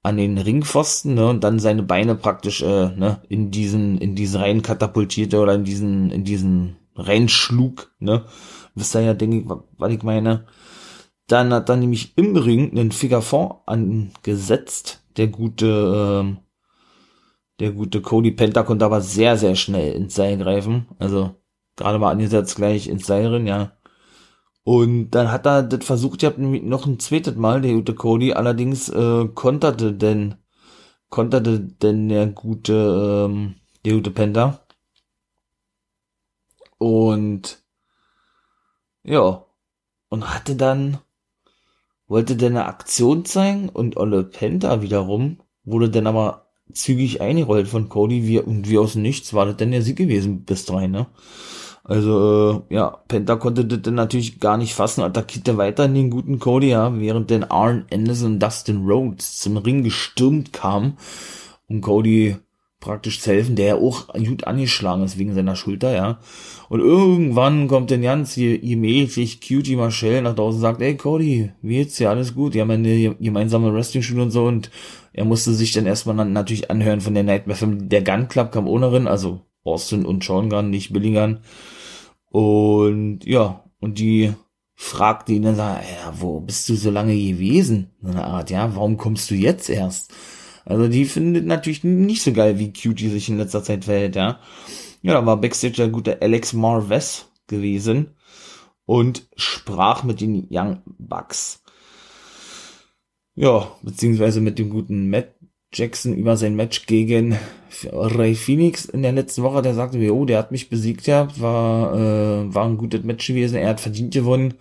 an 0.05 0.17
den 0.17 0.37
Ringpfosten, 0.37 1.15
ne, 1.15 1.27
und 1.27 1.43
dann 1.43 1.59
seine 1.59 1.83
Beine 1.83 2.15
praktisch 2.15 2.61
äh, 2.61 2.95
ne, 2.95 3.21
in 3.27 3.49
diesen 3.49 3.97
in 3.97 4.15
diesen 4.15 4.39
rein 4.39 4.61
katapultierte 4.61 5.39
oder 5.39 5.55
in 5.55 5.63
diesen 5.63 6.11
in 6.11 6.23
diesen 6.23 6.77
reinschlug, 6.95 7.91
ne? 7.99 8.25
Wisst 8.75 8.95
ihr 8.95 9.01
ja, 9.01 9.13
denke 9.13 9.37
ich, 9.37 9.45
was 9.77 9.91
ich 9.91 10.03
meine. 10.03 10.45
Dann 11.27 11.51
hat 11.53 11.69
dann 11.69 11.79
nämlich 11.79 12.17
im 12.17 12.35
Ring 12.35 12.71
einen 12.71 12.91
Figure 12.91 13.23
4 13.23 13.61
angesetzt, 13.65 15.03
der 15.17 15.27
gute 15.27 16.21
ähm, 16.21 16.37
der 17.59 17.71
gute 17.71 18.01
Cody 18.01 18.31
Penta 18.31 18.63
konnte 18.63 18.85
aber 18.85 19.01
sehr, 19.01 19.37
sehr 19.37 19.55
schnell 19.55 19.93
ins 19.93 20.13
Seil 20.13 20.37
greifen. 20.37 20.87
Also 20.99 21.35
gerade 21.77 21.97
mal 21.99 22.11
angesetzt 22.11 22.55
gleich 22.57 22.87
ins 22.87 23.07
Seil 23.07 23.29
drin, 23.29 23.47
ja. 23.47 23.71
Und 24.65 25.11
dann 25.11 25.31
hat 25.31 25.45
er 25.45 25.61
das 25.61 25.85
versucht, 25.85 26.23
ich 26.23 26.25
habe 26.27 26.41
noch 26.41 26.87
ein 26.87 26.99
zweites 26.99 27.35
Mal, 27.35 27.61
der 27.61 27.73
gute 27.73 27.93
Cody, 27.93 28.33
allerdings 28.33 28.89
äh, 28.89 29.27
konterte 29.27 29.93
denn, 29.93 30.35
konterte 31.09 31.59
denn 31.59 32.09
der 32.09 32.25
gute, 32.27 33.27
ähm, 33.29 33.55
der 33.85 33.93
gute 33.93 34.09
Penta. 34.09 34.65
Und 36.79 37.63
ja, 39.03 39.45
und 40.09 40.33
hatte 40.33 40.55
dann, 40.55 40.97
wollte 42.07 42.35
dann 42.35 42.57
eine 42.57 42.65
Aktion 42.65 43.23
zeigen 43.23 43.69
und 43.69 43.97
Olle 43.97 44.23
Penta 44.23 44.81
wiederum 44.81 45.41
wurde 45.63 45.91
dann 45.91 46.07
aber 46.07 46.47
zügig 46.73 47.21
eingerollt 47.21 47.67
von 47.67 47.87
Cody 47.89 48.25
wie, 48.25 48.39
und 48.39 48.67
wie 48.67 48.79
aus 48.79 48.95
nichts 48.95 49.33
war 49.35 49.45
das 49.45 49.57
denn 49.57 49.71
der 49.71 49.83
Sieg 49.83 49.97
gewesen 49.97 50.43
bis 50.43 50.65
drei, 50.65 50.87
ne? 50.87 51.05
Also, 51.87 52.63
äh, 52.69 52.73
ja, 52.73 52.97
Penta 53.07 53.35
konnte 53.35 53.63
das 53.63 53.83
dann 53.83 53.93
natürlich 53.93 54.39
gar 54.39 54.57
nicht 54.57 54.73
fassen, 54.73 55.03
attackierte 55.03 55.57
weiter 55.57 55.87
den 55.87 56.09
guten 56.09 56.39
Cody, 56.39 56.69
ja, 56.69 56.99
während 56.99 57.29
dann 57.29 57.43
Arn 57.43 57.85
Anderson 57.93 58.33
und 58.33 58.39
Dustin 58.39 58.87
Rhodes 58.87 59.37
zum 59.39 59.57
Ring 59.57 59.83
gestürmt 59.83 60.51
kamen, 60.51 60.97
um 61.67 61.81
Cody 61.81 62.37
praktisch 62.79 63.21
zu 63.21 63.31
helfen, 63.31 63.55
der 63.55 63.65
ja 63.67 63.75
auch 63.75 64.07
gut 64.13 64.45
angeschlagen 64.45 65.03
ist 65.03 65.19
wegen 65.19 65.35
seiner 65.35 65.55
Schulter, 65.55 65.93
ja. 65.93 66.17
Und 66.69 66.79
irgendwann 66.79 67.67
kommt 67.67 67.91
dann 67.91 68.01
ganz 68.01 68.33
gemächlich 68.33 69.39
Cutie 69.39 69.75
Marshall 69.75 70.23
nach 70.23 70.33
draußen 70.33 70.57
und 70.57 70.61
sagt, 70.61 70.81
ey 70.81 70.97
Cody, 70.97 71.51
wie 71.61 71.75
geht's 71.75 71.97
dir? 71.97 72.09
Alles 72.09 72.33
gut? 72.33 72.55
Die 72.55 72.61
haben 72.61 72.71
eine 72.71 73.15
gemeinsame 73.19 73.71
Wrestling-Schule 73.71 74.23
und 74.23 74.31
so 74.31 74.45
und 74.45 74.71
er 75.13 75.25
musste 75.25 75.53
sich 75.53 75.71
dann 75.71 75.85
erstmal 75.85 76.15
natürlich 76.25 76.71
anhören 76.71 77.01
von 77.01 77.13
der 77.13 77.23
Nightmare 77.23 77.57
Film. 77.57 77.89
Der 77.89 78.01
Gun 78.03 78.27
Club 78.27 78.51
kam 78.51 78.67
ohne 78.67 78.91
rein, 78.91 79.07
also 79.07 79.41
Austin 79.63 80.05
und 80.05 80.23
Sean 80.23 80.49
Gunn, 80.49 80.71
nicht 80.71 80.91
Billigan. 80.93 81.41
Und 82.35 83.23
ja, 83.23 83.63
und 83.79 83.97
die 83.97 84.33
fragte 84.73 85.31
ihn 85.31 85.43
dann, 85.43 85.55
ja, 85.55 85.79
wo 86.19 86.41
bist 86.41 86.67
du 86.67 86.75
so 86.75 86.91
lange 86.91 87.15
gewesen? 87.15 87.91
So 88.01 88.09
eine 88.09 88.25
Art, 88.25 88.49
ja, 88.49 88.75
warum 88.75 88.97
kommst 88.97 89.31
du 89.31 89.35
jetzt 89.35 89.69
erst? 89.69 90.13
Also 90.65 90.89
die 90.89 91.05
findet 91.05 91.45
natürlich 91.45 91.85
nicht 91.85 92.23
so 92.23 92.33
geil, 92.33 92.59
wie 92.59 92.73
Cutie 92.73 93.07
sich 93.07 93.29
in 93.29 93.37
letzter 93.37 93.63
Zeit 93.63 93.85
verhält, 93.85 94.17
ja. 94.17 94.41
Ja, 95.01 95.13
da 95.13 95.25
war 95.25 95.39
Backstage 95.39 95.75
der 95.77 95.87
gute 95.87 96.21
Alex 96.21 96.51
Marves 96.51 97.31
gewesen 97.47 98.15
und 98.85 99.29
sprach 99.37 100.03
mit 100.03 100.19
den 100.19 100.45
Young 100.51 100.81
Bucks. 100.85 101.63
Ja, 103.33 103.71
beziehungsweise 103.81 104.41
mit 104.41 104.59
dem 104.59 104.69
guten 104.69 105.09
Matt 105.09 105.34
Jackson 105.75 106.15
über 106.15 106.37
sein 106.37 106.55
Match 106.55 106.85
gegen 106.85 107.37
Ray 107.91 108.35
Phoenix 108.35 108.85
in 108.85 109.01
der 109.01 109.11
letzten 109.11 109.43
Woche. 109.43 109.61
Der 109.61 109.73
sagte 109.73 109.97
mir, 109.97 110.15
oh, 110.15 110.25
der 110.25 110.39
hat 110.39 110.51
mich 110.51 110.69
besiegt 110.69 111.05
gehabt, 111.05 111.41
war, 111.41 111.93
äh, 111.93 112.53
war 112.53 112.65
ein 112.65 112.77
gutes 112.77 113.03
Match 113.03 113.27
gewesen, 113.27 113.57
er 113.57 113.69
hat 113.69 113.81
verdient 113.81 114.13
gewonnen. 114.13 114.55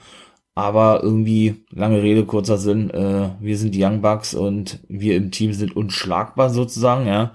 Aber 0.56 1.02
irgendwie, 1.02 1.64
lange 1.70 2.02
Rede, 2.02 2.24
kurzer 2.24 2.58
Sinn, 2.58 2.90
äh, 2.90 3.30
wir 3.40 3.58
sind 3.58 3.74
die 3.74 3.82
Young 3.82 4.02
Bucks 4.02 4.34
und 4.34 4.80
wir 4.88 5.16
im 5.16 5.32
Team 5.32 5.52
sind 5.52 5.74
unschlagbar 5.76 6.50
sozusagen, 6.50 7.06
ja. 7.06 7.32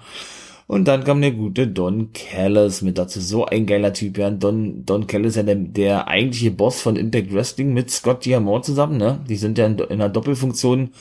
Und 0.67 0.87
dann 0.87 1.03
kam 1.03 1.19
der 1.19 1.31
gute 1.31 1.67
Don 1.67 2.13
Callis 2.13 2.83
mit 2.83 2.97
dazu. 2.99 3.19
So 3.19 3.45
ein 3.45 3.65
geiler 3.65 3.91
Typ, 3.91 4.17
ja. 4.17 4.29
Don, 4.29 4.85
Don 4.85 5.07
Callis 5.07 5.35
ja 5.35 5.43
der, 5.43 5.55
der 5.55 6.07
eigentliche 6.07 6.51
Boss 6.51 6.81
von 6.81 6.95
Impact 6.95 7.33
Wrestling 7.33 7.73
mit 7.73 7.89
Scott 7.89 8.23
Diamond 8.23 8.65
zusammen, 8.65 8.97
ne? 8.97 9.19
Die 9.27 9.35
sind 9.35 9.57
ja 9.57 9.65
in, 9.65 9.79
in 9.79 9.93
einer 9.93 10.09
Doppelfunktion 10.09 10.91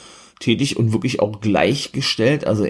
tätig 0.40 0.76
und 0.76 0.92
wirklich 0.92 1.20
auch 1.20 1.40
gleichgestellt. 1.40 2.46
Also 2.46 2.66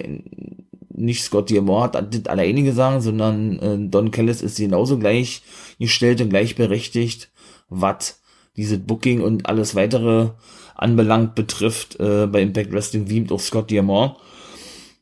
nicht 0.98 1.22
Scott 1.22 1.50
Diamond 1.50 1.94
hat 1.94 2.14
das 2.14 2.26
alleine 2.26 2.62
gesagt, 2.62 3.02
sondern 3.02 3.58
äh, 3.60 3.78
Don 3.88 4.10
Callis 4.10 4.42
ist 4.42 4.58
genauso 4.58 4.98
gleichgestellt 4.98 6.20
und 6.20 6.30
gleichberechtigt, 6.30 7.30
was 7.68 8.20
diese 8.56 8.78
Booking 8.78 9.20
und 9.20 9.48
alles 9.48 9.75
weitere 9.75 10.30
anbelangt 10.75 11.34
betrifft 11.34 11.98
äh, 12.00 12.26
bei 12.26 12.42
Impact 12.42 12.72
Wrestling 12.72 13.08
wie 13.08 13.26
auch 13.30 13.40
Scott 13.40 13.70
Diamond. 13.70 14.16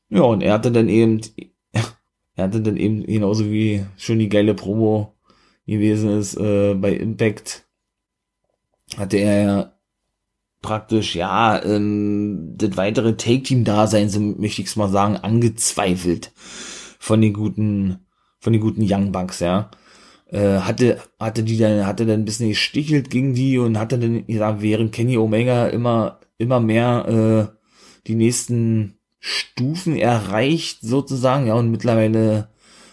Ja, 0.08 0.22
und 0.22 0.42
er 0.42 0.54
hatte 0.54 0.70
dann 0.70 0.88
eben, 0.88 1.20
er 2.34 2.44
hatte 2.44 2.60
dann 2.60 2.76
eben 2.76 3.04
genauso 3.04 3.50
wie 3.50 3.84
schon 3.96 4.18
die 4.18 4.28
geile 4.28 4.54
Promo 4.54 5.14
gewesen 5.66 6.18
ist 6.18 6.36
äh, 6.36 6.74
bei 6.74 6.92
Impact, 6.92 7.66
hatte 8.96 9.16
er 9.16 9.42
ja 9.42 9.75
praktisch, 10.66 11.14
ja, 11.14 11.62
ähm, 11.62 12.54
das 12.56 12.76
weitere 12.76 13.16
Take-Team-Dasein, 13.16 14.08
so 14.10 14.18
möchte 14.20 14.62
ich 14.62 14.68
es 14.68 14.76
mal 14.76 14.88
sagen, 14.88 15.16
angezweifelt 15.16 16.32
von 16.98 17.20
den 17.20 17.32
guten, 17.32 18.00
von 18.40 18.52
den 18.52 18.60
guten 18.60 18.84
Young 18.84 19.12
Bucks, 19.12 19.38
ja. 19.40 19.70
Äh, 20.28 20.58
hatte, 20.58 21.00
hatte 21.20 21.44
die 21.44 21.56
dann, 21.56 21.86
hatte 21.86 22.04
dann 22.04 22.20
ein 22.20 22.24
bisschen 22.24 22.48
gestichelt 22.48 23.10
gegen 23.10 23.32
die 23.34 23.58
und 23.58 23.78
hatte 23.78 23.96
dann, 23.96 24.24
ja, 24.26 24.60
während 24.60 24.90
Kenny 24.90 25.16
Omega 25.16 25.68
immer, 25.68 26.18
immer 26.36 26.58
mehr, 26.58 27.52
äh, 27.52 27.56
die 28.08 28.16
nächsten 28.16 28.98
Stufen 29.20 29.96
erreicht, 29.96 30.80
sozusagen, 30.82 31.46
ja, 31.46 31.54
und 31.54 31.70
mittlerweile 31.70 32.48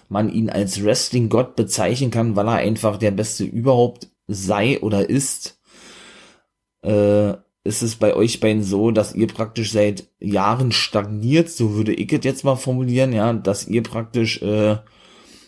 man 0.10 0.30
ihn 0.30 0.51
als 0.51 0.84
Wrestling-Gott 0.84 1.56
bezeichnen 1.56 2.12
kann, 2.12 2.36
weil 2.36 2.48
er 2.48 2.58
einfach 2.58 2.98
der 2.98 3.12
Beste 3.12 3.46
überhaupt 3.46 4.10
sei 4.27 4.80
oder 4.82 5.10
ist, 5.10 5.60
äh, 6.84 7.34
ist 7.63 7.82
es 7.82 7.96
bei 7.96 8.15
euch 8.15 8.39
beiden 8.39 8.63
so, 8.63 8.91
dass 8.91 9.15
ihr 9.15 9.27
praktisch 9.27 9.72
seit 9.72 10.10
Jahren 10.20 10.72
stagniert, 10.72 11.50
so 11.50 11.75
würde 11.75 11.93
ich 11.93 12.12
es 12.12 12.24
jetzt 12.24 12.43
mal 12.43 12.55
formulieren, 12.55 13.13
ja, 13.13 13.32
dass 13.32 13.67
ihr 13.67 13.84
praktisch, 13.84 14.41
äh, 14.41 14.77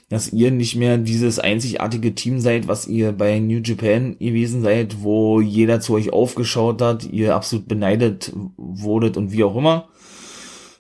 dass 0.10 0.31
ihr 0.31 0.51
nicht 0.51 0.75
mehr 0.75 0.98
dieses 0.98 1.39
einzigartige 1.39 2.15
Team 2.15 2.39
seid, 2.39 2.67
was 2.67 2.88
ihr 2.88 3.12
bei 3.12 3.39
New 3.39 3.60
Japan 3.60 4.17
gewesen 4.17 4.62
seid, 4.62 5.01
wo 5.01 5.41
jeder 5.41 5.81
zu 5.81 5.93
euch 5.95 6.13
aufgeschaut 6.13 6.81
hat, 6.81 7.03
ihr 7.05 7.36
absolut 7.36 7.67
beneidet 7.67 8.31
wurdet 8.55 9.17
und 9.17 9.31
wie 9.31 9.43
auch 9.43 9.57
immer, 9.57 9.89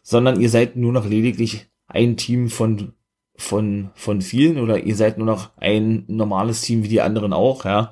sondern 0.03 0.39
ihr 0.39 0.49
seid 0.49 0.77
nur 0.77 0.93
noch 0.93 1.05
lediglich 1.05 1.67
ein 1.87 2.17
Team 2.17 2.49
von 2.49 2.93
von 3.37 3.91
von 3.95 4.21
vielen 4.21 4.59
oder 4.59 4.83
ihr 4.83 4.95
seid 4.95 5.17
nur 5.17 5.27
noch 5.27 5.51
ein 5.57 6.05
normales 6.07 6.61
Team 6.61 6.83
wie 6.83 6.87
die 6.87 7.01
anderen 7.01 7.33
auch, 7.33 7.65
ja. 7.65 7.91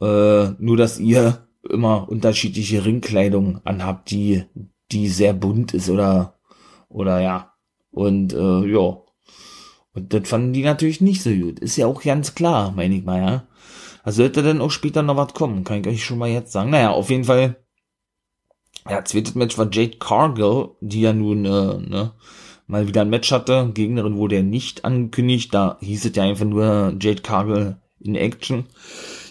Äh, 0.00 0.52
nur 0.58 0.76
dass 0.76 1.00
ihr 1.00 1.49
immer 1.70 2.08
unterschiedliche 2.08 2.84
Ringkleidung 2.84 3.60
anhabt, 3.64 4.10
die, 4.10 4.44
die 4.92 5.08
sehr 5.08 5.32
bunt 5.32 5.74
ist 5.74 5.88
oder, 5.90 6.38
oder 6.88 7.20
ja. 7.20 7.52
Und 7.90 8.32
äh, 8.32 8.66
ja. 8.66 9.02
Und 9.92 10.14
das 10.14 10.28
fanden 10.28 10.52
die 10.52 10.62
natürlich 10.62 11.00
nicht 11.00 11.22
so 11.22 11.30
gut. 11.30 11.58
Ist 11.58 11.76
ja 11.76 11.86
auch 11.86 12.02
ganz 12.02 12.34
klar, 12.34 12.72
meine 12.72 12.94
ich 12.94 13.04
mal, 13.04 13.20
ja. 13.20 13.46
Also 14.02 14.22
sollte 14.22 14.42
dann 14.42 14.60
auch 14.60 14.70
später 14.70 15.02
noch 15.02 15.16
was 15.16 15.34
kommen, 15.34 15.64
kann 15.64 15.80
ich 15.80 15.86
euch 15.86 16.04
schon 16.04 16.18
mal 16.18 16.28
jetzt 16.28 16.52
sagen. 16.52 16.70
Naja, 16.70 16.90
auf 16.90 17.10
jeden 17.10 17.24
Fall. 17.24 17.56
Ja, 18.88 19.04
zweites 19.04 19.34
Match 19.34 19.58
war 19.58 19.68
Jade 19.70 19.98
Cargill, 19.98 20.70
die 20.80 21.02
ja 21.02 21.12
nun, 21.12 21.44
äh, 21.44 21.78
ne, 21.78 22.12
mal 22.66 22.88
wieder 22.88 23.02
ein 23.02 23.10
Match 23.10 23.30
hatte. 23.30 23.70
Gegnerin 23.74 24.16
wurde 24.16 24.36
ja 24.36 24.42
nicht 24.42 24.84
angekündigt, 24.84 25.52
da 25.52 25.76
hieß 25.80 26.06
es 26.06 26.16
ja 26.16 26.22
einfach 26.22 26.46
nur 26.46 26.96
Jade 26.98 27.20
Cargill 27.20 27.76
in 28.00 28.14
Action. 28.14 28.64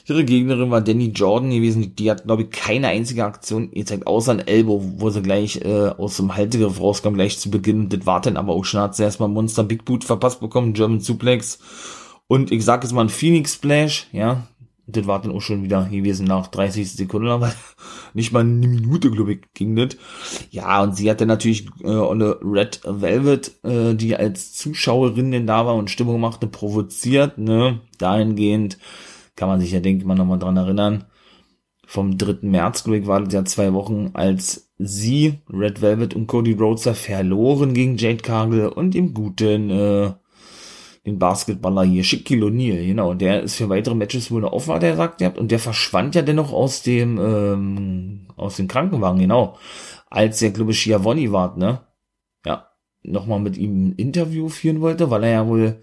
Ihre 0.09 0.25
Gegnerin 0.25 0.71
war 0.71 0.81
Danny 0.81 1.07
Jordan 1.07 1.51
gewesen. 1.51 1.95
Die 1.95 2.09
hat, 2.09 2.25
glaube 2.25 2.43
ich, 2.43 2.49
keine 2.49 2.87
einzige 2.87 3.25
Aktion 3.25 3.71
gezeigt, 3.71 4.07
außer 4.07 4.31
ein 4.31 4.47
Elbow, 4.47 4.81
wo 4.97 5.09
sie 5.09 5.21
gleich 5.21 5.61
äh, 5.61 5.89
aus 5.89 6.17
dem 6.17 6.35
Haltegriff 6.35 6.79
rauskam, 6.79 7.13
gleich 7.13 7.37
zu 7.39 7.51
Beginn. 7.51 7.89
Das 7.89 8.05
war 8.05 8.21
dann 8.21 8.37
aber 8.37 8.53
auch 8.53 8.65
schon, 8.65 8.81
hat 8.81 8.95
sie 8.95 9.03
erstmal 9.03 9.29
Monster 9.29 9.63
Big 9.63 9.85
Boot 9.85 10.03
verpasst 10.03 10.39
bekommen, 10.39 10.73
German 10.73 10.99
Suplex. 10.99 11.59
Und 12.27 12.51
ich 12.51 12.63
sag 12.63 12.83
jetzt 12.83 12.93
mal 12.93 13.01
ein 13.01 13.09
Phoenix 13.09 13.55
Splash, 13.55 14.07
ja. 14.11 14.47
Das 14.91 15.05
war 15.05 15.21
dann 15.21 15.31
auch 15.31 15.41
schon 15.41 15.63
wieder 15.63 15.85
gewesen 15.85 16.25
nach 16.25 16.47
30 16.47 16.91
Sekunden, 16.91 17.27
aber 17.27 17.53
nicht 18.15 18.31
mal 18.31 18.39
eine 18.39 18.67
Minute, 18.67 19.11
glaube 19.11 19.33
ich, 19.33 19.41
ging 19.53 19.75
das. 19.75 19.97
Ja, 20.49 20.81
und 20.81 20.95
sie 20.95 21.09
hatte 21.09 21.27
natürlich 21.27 21.67
äh, 21.83 21.87
eine 21.87 22.37
Red 22.41 22.81
Velvet, 22.83 23.51
äh, 23.63 23.93
die 23.93 24.15
als 24.15 24.53
Zuschauerin 24.53 25.31
denn 25.31 25.45
da 25.45 25.65
war 25.67 25.75
und 25.75 25.91
Stimmung 25.91 26.19
machte, 26.19 26.47
provoziert, 26.47 27.37
ne, 27.37 27.81
dahingehend, 27.99 28.79
kann 29.39 29.47
man 29.47 29.61
sich 29.61 29.71
ja, 29.71 29.79
denke 29.79 30.01
ich 30.01 30.05
mal, 30.05 30.15
nochmal 30.15 30.37
dran 30.37 30.57
erinnern. 30.57 31.05
Vom 31.87 32.17
3. 32.17 32.39
März, 32.41 32.83
glaube 32.83 32.97
ich, 32.99 33.07
war 33.07 33.21
das 33.21 33.33
ja 33.33 33.45
zwei 33.45 33.73
Wochen, 33.73 34.11
als 34.13 34.69
sie, 34.77 35.39
Red 35.49 35.81
Velvet 35.81 36.13
und 36.13 36.27
Cody 36.27 36.53
Rhodes 36.53 36.89
verloren 36.99 37.73
gegen 37.73 37.95
Jade 37.95 38.17
Cargill 38.21 38.67
und 38.67 38.93
dem 38.93 39.13
guten, 39.13 39.69
äh, 39.69 40.11
den 41.05 41.19
Basketballer 41.19 41.83
hier, 41.83 42.03
Shaquille 42.03 42.47
O'Neal, 42.47 42.85
genau, 42.85 43.13
der 43.13 43.41
ist 43.41 43.55
für 43.55 43.69
weitere 43.69 43.95
Matches 43.95 44.29
wohl 44.29 44.41
noch 44.41 44.51
offen, 44.51 44.73
hat 44.73 44.83
er 44.83 44.97
sagt, 44.97 45.21
und 45.37 45.51
der 45.51 45.59
verschwand 45.59 46.15
ja 46.15 46.21
dennoch 46.21 46.51
aus 46.51 46.83
dem, 46.83 47.17
ähm, 47.17 48.27
aus 48.35 48.57
dem 48.57 48.67
Krankenwagen, 48.67 49.21
genau, 49.21 49.57
als 50.09 50.39
der, 50.39 50.51
glaube 50.51 50.71
ich, 50.71 50.79
Schiavoni 50.81 51.31
war, 51.31 51.55
ne, 51.57 51.79
ja, 52.45 52.67
nochmal 53.03 53.39
mit 53.39 53.57
ihm 53.57 53.87
ein 53.87 53.93
Interview 53.93 54.49
führen 54.49 54.81
wollte, 54.81 55.09
weil 55.09 55.23
er 55.23 55.31
ja 55.31 55.47
wohl 55.47 55.79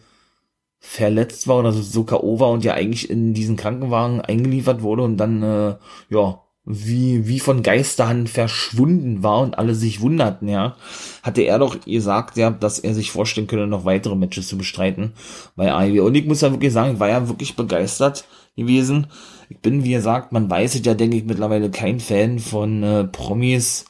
verletzt 0.79 1.49
war 1.49 1.59
oder 1.59 1.73
so, 1.73 2.05
K.O. 2.05 2.41
war 2.41 2.51
und 2.51 2.65
ja 2.65 2.75
eigentlich 2.75 3.11
in 3.11 3.35
diesen 3.35 3.57
Krankenwagen 3.57 4.21
eingeliefert 4.21 4.83
wurde 4.83 5.03
und 5.03 5.17
dann, 5.17 5.43
äh, 5.43 5.77
ja, 6.11 6.41
wie, 6.69 7.29
wie 7.29 7.39
von 7.39 7.63
Geisterhand 7.63 8.29
verschwunden 8.29 9.23
war 9.23 9.41
und 9.41 9.57
alle 9.57 9.75
sich 9.75 10.01
wunderten, 10.01 10.49
ja, 10.49 10.77
hatte 11.23 11.43
er 11.43 11.61
doch 11.61 11.81
gesagt, 11.85 12.37
ja, 12.37 12.51
dass 12.51 12.81
er 12.81 12.93
sich 12.93 13.13
vorstellen 13.13 13.47
könne, 13.47 13.69
noch 13.69 13.85
weitere 13.85 14.17
Matches 14.17 14.49
zu 14.49 14.59
bestreiten 14.59 15.13
bei 15.55 15.73
AEW. 15.73 16.03
Und 16.05 16.17
ich 16.17 16.27
muss 16.27 16.41
ja 16.41 16.51
wirklich 16.51 16.73
sagen, 16.73 16.95
ich 16.95 17.01
war 17.01 17.09
ja 17.09 17.29
wirklich 17.29 17.55
begeistert 17.55 18.25
gewesen. 18.57 19.07
Ich 19.49 19.61
bin, 19.61 19.85
wie 19.85 19.93
gesagt, 19.93 20.33
man 20.33 20.51
weiß 20.51 20.75
es 20.75 20.85
ja, 20.85 20.95
denke 20.95 21.17
ich, 21.17 21.25
mittlerweile 21.25 21.71
kein 21.71 22.01
Fan 22.01 22.41
von 22.41 22.83
äh, 22.83 23.05
Promis, 23.05 23.85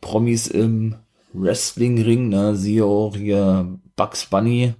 Promis 0.00 0.46
im 0.46 0.94
Wrestling-Ring, 1.34 2.30
ne, 2.30 2.56
siehe 2.56 2.86
auch 2.86 3.14
hier 3.14 3.78
Bugs 3.94 4.26
Bunny, 4.26 4.74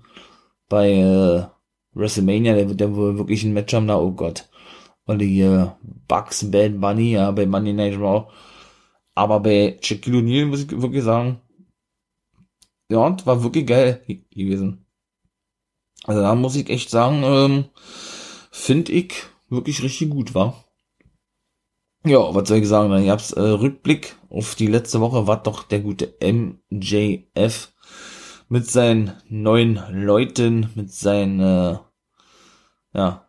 bei 0.69 0.93
äh, 0.93 1.47
WrestleMania, 1.95 2.55
der 2.55 2.69
wird 2.69 2.81
ja 2.81 2.95
wohl 2.95 3.19
wirklich 3.19 3.45
ein 3.45 3.53
Match 3.53 3.75
haben 3.75 3.89
da, 3.89 3.99
oh 3.99 4.13
Gott. 4.13 4.49
Und 5.07 5.21
die 5.21 5.41
äh, 5.41 5.69
Bucks, 6.09 6.51
Bad 6.51 6.81
Bunny, 6.81 7.13
ja, 7.13 7.31
bei 7.31 7.47
Monday 7.47 7.73
Night 7.73 7.99
Raw. 7.99 8.31
Aber 9.15 9.41
bei 9.41 9.79
Shaquille 9.81 10.19
O'Neal 10.19 10.47
muss 10.47 10.63
ich 10.63 10.71
wirklich 10.71 11.05
sagen, 11.05 11.41
ja, 12.91 13.09
das 13.11 13.27
war 13.27 13.43
wirklich 13.43 13.67
geil 13.67 14.03
gewesen. 14.31 14.87
Also 16.05 16.21
da 16.21 16.35
muss 16.35 16.57
ich 16.57 16.69
echt 16.69 16.91
sagen, 16.91 17.23
ähm, 17.25 17.65
finde 18.51 18.93
ich 18.93 19.15
wirklich 19.49 19.83
richtig 19.83 20.11
gut, 20.11 20.35
war. 20.35 20.65
Ja, 22.05 22.35
was 22.35 22.49
soll 22.49 22.59
ich 22.59 22.69
sagen? 22.69 22.93
Ich 23.03 23.09
hab's 23.09 23.33
äh, 23.33 23.41
Rückblick 23.41 24.17
auf 24.29 24.55
die 24.55 24.69
letzte 24.69 25.01
Woche 25.01 25.27
war 25.27 25.43
doch 25.43 25.65
der 25.65 25.81
gute 25.81 26.15
MJF 26.21 27.73
mit 28.49 28.71
seinen 28.71 29.13
neuen 29.29 29.81
Leuten, 29.91 30.71
mit 30.75 30.93
seinen, 30.93 31.41
äh, 31.41 31.79
ja, 32.95 33.27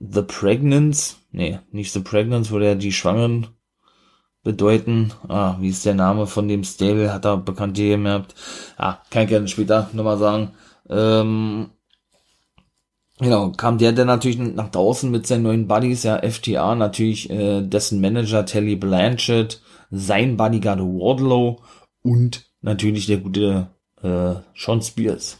The 0.00 0.22
Pregnants, 0.22 1.20
nee, 1.30 1.60
nicht 1.70 1.92
The 1.92 2.00
Pregnants, 2.00 2.50
wo 2.50 2.58
der 2.58 2.74
die 2.74 2.92
Schwangeren 2.92 3.48
bedeuten. 4.42 5.12
Ah, 5.28 5.56
wie 5.60 5.70
ist 5.70 5.86
der 5.86 5.94
Name 5.94 6.26
von 6.26 6.48
dem 6.48 6.64
Stable? 6.64 7.12
Hat 7.12 7.24
er 7.24 7.38
bekannt 7.38 7.76
gemerkt. 7.76 8.34
Ah, 8.76 8.98
kann 9.10 9.22
ich 9.24 9.28
gerne 9.30 9.48
später 9.48 9.88
nochmal 9.92 10.18
sagen. 10.18 10.52
Ähm, 10.90 11.70
genau, 13.18 13.52
kam 13.52 13.78
der 13.78 13.92
dann 13.92 14.06
natürlich 14.06 14.38
nach 14.38 14.70
draußen 14.70 15.10
mit 15.10 15.26
seinen 15.26 15.44
neuen 15.44 15.66
Buddies, 15.66 16.02
ja, 16.02 16.20
FTA, 16.22 16.74
natürlich 16.74 17.30
äh, 17.30 17.62
dessen 17.62 18.00
Manager 18.00 18.44
Telly 18.44 18.76
Blanchett, 18.76 19.62
sein 19.90 20.36
Bodyguard 20.36 20.80
Wardlow 20.80 21.62
und 22.02 22.44
natürlich 22.60 23.06
der 23.06 23.18
gute 23.18 23.73
äh, 24.04 24.34
Sean 24.56 24.82
Spears. 24.82 25.38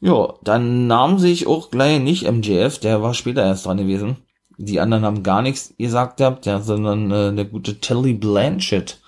Ja, 0.00 0.34
dann 0.42 0.86
nahm 0.86 1.18
sich 1.18 1.46
auch 1.46 1.70
gleich 1.70 2.00
nicht 2.00 2.30
MJF, 2.30 2.78
der 2.78 3.02
war 3.02 3.14
später 3.14 3.44
erst 3.44 3.66
dran 3.66 3.78
gewesen. 3.78 4.16
Die 4.56 4.80
anderen 4.80 5.04
haben 5.04 5.22
gar 5.22 5.42
nichts 5.42 5.74
gesagt 5.76 6.18
gehabt, 6.18 6.46
ja, 6.46 6.60
sondern 6.60 7.10
äh, 7.10 7.34
der 7.34 7.44
gute 7.44 7.80
Telly 7.80 8.14
Blanchett 8.14 9.00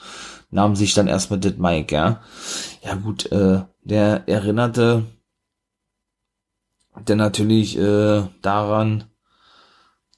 nahm 0.50 0.76
sich 0.76 0.94
dann 0.94 1.06
erstmal 1.06 1.40
das 1.40 1.56
Mike, 1.56 1.94
ja. 1.94 2.20
Ja 2.84 2.94
gut, 2.94 3.30
äh, 3.32 3.62
der 3.84 4.28
erinnerte 4.28 5.04
der 7.08 7.16
natürlich 7.16 7.78
äh, 7.78 8.22
daran, 8.42 9.04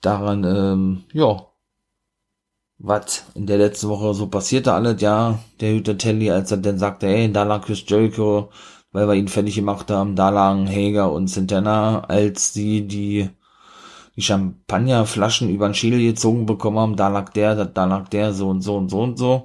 daran, 0.01 0.45
ähm, 0.45 1.05
ja, 1.13 1.47
was 2.83 3.25
in 3.35 3.47
der 3.47 3.59
letzten 3.59 3.89
Woche 3.89 4.13
so 4.13 4.27
passierte 4.27 4.73
alles, 4.73 5.01
ja, 5.01 5.39
der 5.61 5.73
Hüter 5.73 5.97
Telly, 5.97 6.31
als 6.31 6.51
er 6.51 6.57
dann 6.57 6.79
sagte, 6.79 7.07
hey, 7.07 7.33
da 7.33 7.45
lag 7.45 7.65
Chris 7.65 7.85
Jericho, 7.87 8.51
weil 8.91 9.07
wir 9.07 9.15
ihn 9.15 9.29
fertig 9.29 9.55
gemacht 9.55 9.91
haben, 9.91 10.17
da 10.17 10.31
lagen 10.31 10.69
Hager 10.69 11.13
und 11.13 11.29
Santana, 11.29 12.01
als 12.05 12.53
sie 12.53 12.87
die, 12.87 13.31
die 14.17 14.23
Champagnerflaschen 14.23 15.49
über 15.49 15.69
den 15.69 15.75
Schädel 15.75 16.01
gezogen 16.01 16.45
bekommen 16.45 16.79
haben, 16.79 16.97
da 16.97 17.09
lag 17.09 17.31
der, 17.31 17.65
da 17.65 17.85
lag 17.85 18.09
der, 18.09 18.33
so 18.33 18.49
und 18.49 18.63
so 18.63 18.77
und 18.77 18.89
so 18.91 19.01
und 19.01 19.17
so. 19.17 19.45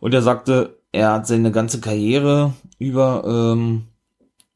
Und 0.00 0.12
er 0.12 0.22
sagte, 0.22 0.80
er 0.90 1.12
hat 1.12 1.28
seine 1.28 1.52
ganze 1.52 1.80
Karriere 1.80 2.52
über, 2.78 3.22
ähm, 3.24 3.84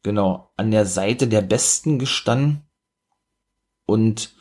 genau, 0.02 0.50
an 0.56 0.72
der 0.72 0.84
Seite 0.84 1.28
der 1.28 1.42
Besten 1.42 2.00
gestanden 2.00 2.62
und 3.86 4.34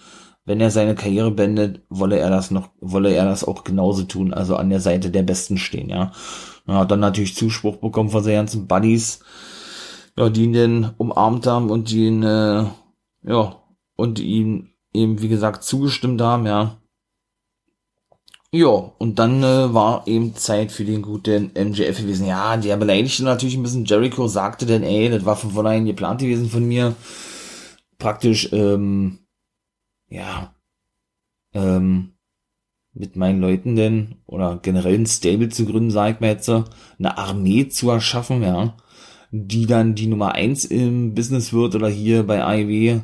wenn 0.45 0.61
er 0.61 0.71
seine 0.71 0.95
Karriere 0.95 1.31
beendet, 1.31 1.81
wolle 1.89 2.17
er 2.19 2.29
das 2.29 2.51
noch, 2.51 2.69
wolle 2.79 3.13
er 3.13 3.25
das 3.25 3.43
auch 3.43 3.63
genauso 3.63 4.03
tun, 4.03 4.33
also 4.33 4.55
an 4.55 4.69
der 4.69 4.79
Seite 4.79 5.09
der 5.09 5.23
Besten 5.23 5.57
stehen, 5.57 5.89
ja. 5.89 6.11
Er 6.67 6.75
hat 6.79 6.91
dann 6.91 6.99
natürlich 6.99 7.35
Zuspruch 7.35 7.77
bekommen 7.77 8.09
von 8.09 8.23
seinen 8.23 8.35
ganzen 8.35 8.67
Buddies, 8.67 9.19
ja, 10.17 10.29
die 10.29 10.43
ihn 10.45 10.53
denn 10.53 10.91
umarmt 10.97 11.47
haben 11.47 11.69
und 11.69 11.89
die 11.89 12.05
ihn, 12.05 12.23
äh, 12.23 12.65
ja, 13.23 13.63
und 13.95 14.19
ihn 14.19 14.69
eben, 14.93 15.21
wie 15.21 15.27
gesagt, 15.27 15.63
zugestimmt 15.63 16.21
haben, 16.21 16.45
ja. 16.45 16.77
Ja, 18.51 18.69
und 18.69 19.19
dann 19.19 19.43
äh, 19.43 19.73
war 19.73 20.07
eben 20.07 20.33
Zeit 20.35 20.71
für 20.71 20.85
den 20.85 21.01
guten 21.01 21.51
MJF 21.55 21.97
gewesen. 21.97 22.25
Ja, 22.25 22.55
der 22.55 22.77
beleidigte 22.77 23.25
natürlich 23.25 23.57
ein 23.57 23.63
bisschen 23.63 23.83
Jericho, 23.83 24.27
sagte 24.27 24.65
denn, 24.65 24.83
ey, 24.83 25.09
das 25.09 25.25
war 25.25 25.35
von 25.35 25.51
vornherein 25.51 25.85
geplant 25.85 26.21
gewesen 26.21 26.49
von 26.49 26.65
mir. 26.65 26.95
Praktisch, 27.97 28.49
ähm, 28.53 29.19
ja, 30.09 30.53
ähm, 31.53 32.13
mit 32.93 33.15
meinen 33.15 33.41
Leuten 33.41 33.75
denn, 33.75 34.15
oder 34.25 34.59
generell 34.61 34.95
ein 34.95 35.05
Stable 35.05 35.49
zu 35.49 35.65
gründen, 35.65 35.91
sag 35.91 36.15
ich 36.15 36.19
mal 36.21 36.27
jetzt, 36.27 36.49
eine 36.49 37.17
Armee 37.17 37.67
zu 37.67 37.89
erschaffen, 37.89 38.41
ja, 38.41 38.77
die 39.31 39.65
dann 39.65 39.95
die 39.95 40.07
Nummer 40.07 40.33
eins 40.33 40.65
im 40.65 41.13
Business 41.13 41.51
wird 41.51 41.75
oder 41.75 41.89
hier 41.89 42.23
bei 42.23 42.43
AEW 42.43 43.01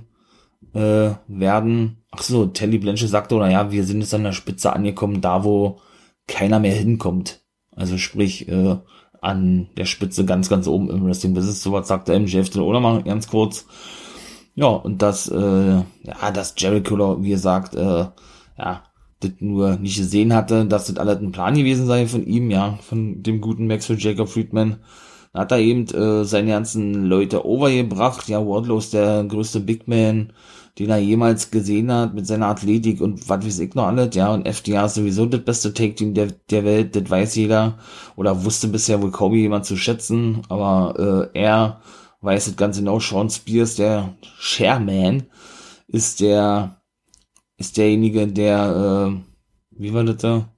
äh, 0.73 1.15
werden. 1.27 1.97
Ach 2.11 2.21
so, 2.23 2.45
Telly 2.47 2.77
Blanche 2.77 3.07
sagte, 3.07 3.35
oder 3.35 3.49
ja, 3.49 3.71
wir 3.71 3.83
sind 3.83 4.01
jetzt 4.01 4.13
an 4.13 4.23
der 4.23 4.31
Spitze 4.31 4.73
angekommen, 4.73 5.21
da 5.21 5.43
wo 5.43 5.81
keiner 6.27 6.59
mehr 6.59 6.75
hinkommt. 6.75 7.41
Also 7.75 7.97
sprich, 7.97 8.47
äh, 8.47 8.77
an 9.21 9.69
der 9.77 9.85
Spitze 9.85 10.25
ganz, 10.25 10.49
ganz 10.49 10.67
oben 10.67 10.89
im 10.89 11.05
Wrestling 11.05 11.33
Business. 11.33 11.61
Sowas 11.61 11.87
sagte 11.87 12.19
MJF 12.19 12.55
oder 12.57 12.79
mal 12.79 13.03
ganz 13.03 13.27
kurz. 13.27 13.67
Ja, 14.55 14.67
und 14.67 15.01
das, 15.01 15.27
äh, 15.29 15.75
ja, 16.03 16.31
dass 16.33 16.55
Jericho, 16.57 17.23
wie 17.23 17.29
gesagt, 17.29 17.75
äh, 17.75 18.05
ja, 18.57 18.83
das 19.19 19.31
nur 19.39 19.77
nicht 19.77 19.97
gesehen 19.97 20.33
hatte, 20.33 20.65
dass 20.65 20.87
das 20.87 20.97
alles 20.97 21.19
ein 21.19 21.31
Plan 21.31 21.55
gewesen 21.55 21.87
sei 21.87 22.07
von 22.07 22.25
ihm, 22.25 22.49
ja, 22.51 22.77
von 22.81 23.23
dem 23.23 23.39
guten 23.41 23.67
Maxwell 23.67 23.99
Jacob 23.99 24.29
Friedman. 24.29 24.77
Dann 25.33 25.41
hat 25.41 25.51
er 25.51 25.59
eben 25.59 25.85
äh, 25.87 26.25
seine 26.25 26.51
ganzen 26.51 27.05
Leute 27.05 27.45
overgebracht. 27.45 28.27
Ja, 28.27 28.45
Wardlow 28.45 28.79
ist 28.79 28.93
der 28.93 29.23
größte 29.23 29.61
Big 29.61 29.87
Man, 29.87 30.33
den 30.79 30.89
er 30.89 30.97
jemals 30.97 31.51
gesehen 31.51 31.91
hat 31.91 32.13
mit 32.13 32.27
seiner 32.27 32.47
Athletik 32.47 32.99
und 33.01 33.29
was 33.29 33.45
weiß 33.45 33.59
ich 33.59 33.75
noch 33.75 33.87
alles. 33.87 34.13
Ja, 34.15 34.33
und 34.33 34.45
FDA 34.45 34.85
ist 34.85 34.95
sowieso 34.95 35.25
das 35.25 35.41
beste 35.45 35.73
Take-Team 35.73 36.13
der, 36.13 36.27
der 36.49 36.65
Welt, 36.65 36.95
das 36.95 37.09
weiß 37.09 37.35
jeder. 37.35 37.77
Oder 38.17 38.43
wusste 38.43 38.67
bisher 38.67 39.01
wohl 39.01 39.11
Kobe 39.11 39.37
jemand 39.37 39.65
zu 39.65 39.77
schätzen, 39.77 40.41
aber 40.49 41.29
äh, 41.33 41.39
er 41.39 41.81
weiß 42.21 42.47
es 42.47 42.55
ganz 42.55 42.77
genau. 42.77 42.99
Sean 42.99 43.29
Spears, 43.29 43.75
der 43.75 44.15
Chairman, 44.39 45.23
ist 45.87 46.21
der, 46.21 46.81
ist 47.57 47.77
derjenige, 47.77 48.27
der, 48.27 49.11
äh, 49.13 49.21
wie 49.71 49.93
war 49.93 50.03
das 50.03 50.17
da? 50.17 50.49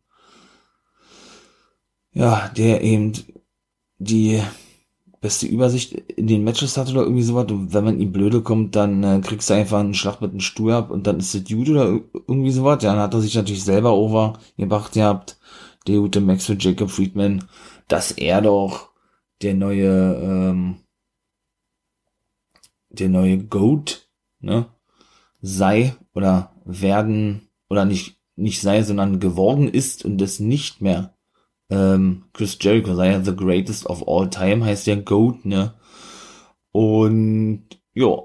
Ja, 2.14 2.50
der 2.50 2.84
eben 2.84 3.14
die 3.98 4.42
beste 5.24 5.48
Übersicht 5.48 5.94
in 5.94 6.28
den 6.28 6.44
Matches 6.44 6.78
hat 6.78 6.90
oder 6.90 7.04
irgendwie 7.04 7.24
sowas. 7.24 7.50
Und 7.50 7.74
wenn 7.74 7.86
man 7.86 8.00
ihm 8.00 8.12
blöde 8.12 8.42
kommt, 8.42 8.76
dann 8.76 9.04
äh, 9.04 9.22
kriegst 9.22 9.50
du 9.50 9.54
einfach 9.54 9.80
einen 9.80 9.94
Schlag 9.94 10.22
mit 10.22 10.32
einem 10.32 10.42
Stuhl 10.42 10.74
ab 10.74 10.92
und 10.92 11.08
dann 11.08 11.18
ist 11.20 11.34
es 11.34 11.46
gut 11.46 11.70
oder 11.70 12.00
irgendwie 12.28 12.52
sowas. 12.52 12.84
Ja, 12.84 12.92
dann 12.92 13.02
hat 13.02 13.14
er 13.14 13.22
sich 13.22 13.34
natürlich 13.34 13.64
selber 13.64 13.94
over 13.94 14.40
gebracht 14.58 14.92
gehabt, 14.92 15.38
der 15.88 16.00
gute 16.00 16.20
Maxwell 16.20 16.58
Jacob 16.60 16.92
Friedman, 16.92 17.46
dass 17.88 18.12
er 18.12 18.42
doch 18.42 18.90
der 19.42 19.54
neue, 19.54 20.16
ähm, 20.22 20.76
der 22.94 23.10
neue 23.10 23.38
Goat, 23.38 24.08
ne, 24.40 24.68
sei 25.42 25.96
oder 26.14 26.56
werden 26.66 27.50
oder 27.70 27.86
nicht, 27.86 28.18
nicht 28.36 28.62
sei, 28.62 28.84
sondern 28.84 29.20
geworden 29.20 29.68
ist 29.68 30.06
und 30.06 30.22
es 30.22 30.40
nicht 30.40 30.82
mehr 30.82 31.14
ähm, 31.74 32.26
Chris 32.34 32.58
Jericho 32.62 32.96
sei 32.96 33.12
ja 33.12 33.24
the 33.24 33.36
greatest 33.36 33.88
of 33.88 34.08
all 34.08 34.30
time, 34.30 34.64
heißt 34.64 34.88
ja 34.88 34.96
GOAT, 34.96 35.46
ne? 35.46 35.74
Und 36.72 37.66
ja, 37.94 38.18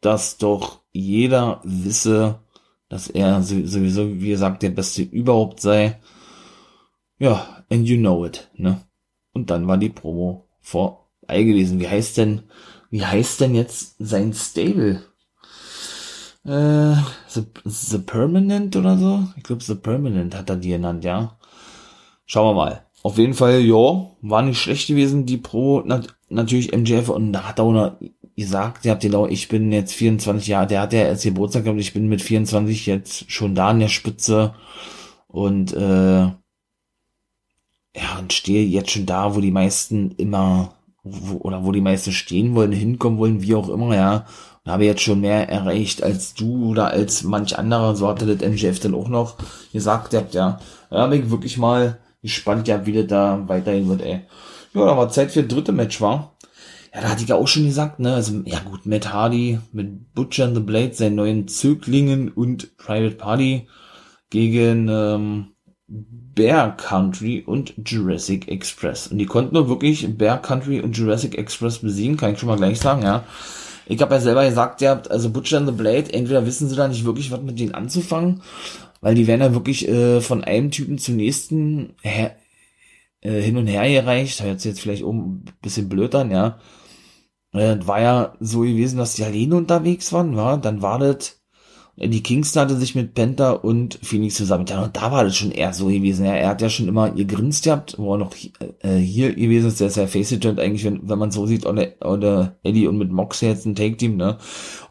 dass 0.00 0.38
doch 0.38 0.80
jeder 0.92 1.60
wisse, 1.64 2.40
dass 2.88 3.08
er 3.08 3.42
sowieso, 3.42 4.20
wie 4.20 4.30
gesagt, 4.30 4.62
der 4.62 4.70
Beste 4.70 5.02
überhaupt 5.02 5.60
sei. 5.60 6.00
Ja, 7.18 7.64
and 7.70 7.86
you 7.86 7.96
know 7.98 8.24
it, 8.24 8.50
ne? 8.54 8.80
Und 9.32 9.50
dann 9.50 9.66
war 9.66 9.78
die 9.78 9.90
Promo 9.90 10.48
vorbei 10.60 11.42
gewesen. 11.42 11.80
Wie 11.80 11.88
heißt 11.88 12.16
denn, 12.16 12.44
wie 12.90 13.04
heißt 13.04 13.40
denn 13.40 13.54
jetzt 13.54 13.96
sein 13.98 14.32
Stable? 14.32 15.02
Äh, 16.44 16.94
the, 17.28 17.44
the 17.64 17.98
Permanent 17.98 18.76
oder 18.76 18.96
so? 18.96 19.24
Ich 19.36 19.42
glaube, 19.42 19.62
The 19.62 19.74
Permanent 19.74 20.34
hat 20.36 20.48
er 20.48 20.56
die 20.56 20.68
genannt, 20.68 21.04
ja. 21.04 21.36
Schauen 22.26 22.54
wir 22.54 22.64
mal. 22.64 22.86
Auf 23.02 23.18
jeden 23.18 23.34
Fall, 23.34 23.60
ja, 23.60 24.10
war 24.22 24.42
nicht 24.42 24.60
schlecht 24.60 24.88
gewesen, 24.88 25.26
die 25.26 25.38
Pro, 25.38 25.80
nat 25.80 26.16
natürlich 26.28 26.72
MJF, 26.76 27.08
und 27.08 27.32
da 27.32 27.44
hat 27.44 27.58
er 27.58 27.64
auch 27.64 27.72
noch 27.72 27.96
gesagt, 28.36 28.84
ihr 28.84 28.90
habt 28.90 29.02
genau, 29.02 29.26
ich 29.26 29.48
bin 29.48 29.72
jetzt 29.72 29.94
24 29.94 30.46
Jahre, 30.46 30.66
der 30.66 30.82
hat 30.82 30.92
ja 30.92 31.00
erst 31.00 31.24
Geburtstag 31.24 31.64
gehabt, 31.64 31.80
ich 31.80 31.94
bin 31.94 32.08
mit 32.08 32.20
24 32.22 32.86
jetzt 32.86 33.30
schon 33.30 33.54
da 33.54 33.68
an 33.68 33.80
der 33.80 33.88
Spitze 33.88 34.54
und 35.26 35.72
äh, 35.72 36.30
ja, 37.96 38.18
und 38.18 38.32
stehe 38.32 38.66
jetzt 38.66 38.90
schon 38.90 39.06
da, 39.06 39.34
wo 39.34 39.40
die 39.40 39.50
meisten 39.50 40.10
immer, 40.12 40.75
wo, 41.08 41.36
oder 41.38 41.64
wo 41.64 41.72
die 41.72 41.80
meisten 41.80 42.12
stehen 42.12 42.54
wollen, 42.54 42.72
hinkommen 42.72 43.18
wollen, 43.18 43.42
wie 43.42 43.54
auch 43.54 43.68
immer, 43.68 43.94
ja, 43.94 44.26
und 44.64 44.72
habe 44.72 44.84
jetzt 44.84 45.02
schon 45.02 45.20
mehr 45.20 45.48
erreicht 45.48 46.02
als 46.02 46.34
du 46.34 46.70
oder 46.70 46.88
als 46.88 47.22
manch 47.22 47.58
anderer, 47.58 47.94
so 47.94 48.08
hatte 48.08 48.36
das 48.36 48.48
MJF 48.48 48.80
dann 48.80 48.94
auch 48.94 49.08
noch 49.08 49.36
gesagt, 49.72 50.14
habt 50.14 50.34
ja, 50.34 50.58
da 50.90 51.02
habe 51.02 51.16
ich 51.16 51.30
wirklich 51.30 51.56
mal 51.56 51.98
gespannt, 52.22 52.66
ja, 52.68 52.84
wie 52.86 52.92
der 52.92 53.04
da 53.04 53.44
weiterhin 53.46 53.88
wird, 53.88 54.02
ey. 54.02 54.20
Ja, 54.74 54.86
da 54.86 54.96
war 54.96 55.08
Zeit 55.08 55.30
für 55.30 55.42
das 55.42 55.54
dritte 55.54 55.72
Match, 55.72 56.00
war. 56.00 56.36
Ja, 56.92 57.02
da 57.02 57.10
hatte 57.10 57.22
ich 57.22 57.28
ja 57.28 57.36
auch 57.36 57.46
schon 57.46 57.66
gesagt, 57.66 58.00
ne, 58.00 58.14
also, 58.14 58.42
ja 58.44 58.58
gut, 58.58 58.86
Matt 58.86 59.12
Hardy 59.12 59.60
mit 59.72 60.14
Butcher 60.14 60.46
and 60.46 60.56
the 60.56 60.62
Blade, 60.62 60.94
seinen 60.94 61.16
neuen 61.16 61.46
Zöglingen 61.46 62.30
und 62.30 62.76
Private 62.76 63.16
Party 63.16 63.68
gegen, 64.30 64.88
ähm, 64.88 65.46
Bear 65.88 66.76
Country 66.76 67.42
und 67.46 67.74
Jurassic 67.84 68.48
Express. 68.48 69.06
Und 69.06 69.18
die 69.18 69.26
konnten 69.26 69.54
nur 69.54 69.68
wirklich 69.68 70.16
Bear 70.18 70.40
Country 70.42 70.80
und 70.80 70.96
Jurassic 70.96 71.38
Express 71.38 71.78
besiegen, 71.78 72.16
kann 72.16 72.32
ich 72.32 72.40
schon 72.40 72.48
mal 72.48 72.56
gleich 72.56 72.80
sagen, 72.80 73.02
ja. 73.02 73.24
Ich 73.88 74.02
habe 74.02 74.16
ja 74.16 74.20
selber 74.20 74.44
gesagt, 74.44 74.82
ihr 74.82 74.90
habt, 74.90 75.10
also 75.10 75.30
Butcher 75.30 75.58
and 75.58 75.68
the 75.68 75.74
Blade, 75.74 76.12
entweder 76.12 76.44
wissen 76.44 76.68
sie 76.68 76.74
da 76.74 76.88
nicht 76.88 77.04
wirklich, 77.04 77.30
was 77.30 77.40
mit 77.40 77.60
denen 77.60 77.74
anzufangen, 77.74 78.42
weil 79.00 79.14
die 79.14 79.28
werden 79.28 79.42
ja 79.42 79.54
wirklich 79.54 79.86
äh, 79.88 80.20
von 80.20 80.42
einem 80.42 80.72
Typen 80.72 80.98
zum 80.98 81.16
nächsten 81.16 81.94
her, 82.02 82.36
äh, 83.20 83.40
hin 83.40 83.56
und 83.56 83.68
her 83.68 83.88
gereicht. 83.88 84.42
Hört 84.42 84.60
sich 84.60 84.70
jetzt 84.70 84.80
vielleicht 84.80 85.04
um 85.04 85.36
ein 85.36 85.44
bisschen 85.62 85.88
blöd 85.88 86.16
an, 86.16 86.32
ja. 86.32 86.58
äh, 87.52 87.76
war 87.86 88.00
ja 88.00 88.34
so 88.40 88.60
gewesen, 88.60 88.98
dass 88.98 89.14
die 89.14 89.24
alleine 89.24 89.54
unterwegs 89.56 90.12
waren, 90.12 90.36
war, 90.36 90.58
dann 90.58 90.82
war 90.82 90.98
das, 90.98 91.40
die 91.98 92.22
Kingston 92.22 92.62
hatte 92.62 92.76
sich 92.76 92.94
mit 92.94 93.14
Penta 93.14 93.52
und 93.52 93.98
Phoenix 94.02 94.34
zusammen. 94.34 94.66
Ja, 94.68 94.84
und 94.84 94.96
da 94.96 95.10
war 95.10 95.24
das 95.24 95.34
schon 95.34 95.50
eher 95.50 95.72
so 95.72 95.86
gewesen. 95.86 96.26
Ja, 96.26 96.34
er 96.34 96.48
hat 96.48 96.60
ja 96.60 96.68
schon 96.68 96.88
immer 96.88 97.14
ihr 97.14 97.24
grinst 97.24 97.64
gehabt, 97.64 97.96
wo 97.98 98.14
er 98.14 98.18
noch 98.18 98.34
äh, 98.80 98.96
hier 98.96 99.34
gewesen 99.34 99.68
ist. 99.68 99.80
Der 99.80 99.86
ist 99.86 99.96
ja 99.96 100.06
Face 100.06 100.32
It 100.32 100.44
eigentlich, 100.46 100.84
wenn, 100.84 101.08
wenn 101.08 101.18
man 101.18 101.30
so 101.30 101.46
sieht, 101.46 101.64
oder, 101.64 101.88
oder 102.04 102.56
Eddie 102.62 102.86
und 102.86 102.98
mit 102.98 103.10
Mox 103.10 103.40
jetzt 103.40 103.64
ein 103.64 103.74
Take-Team, 103.74 104.16
ne? 104.16 104.36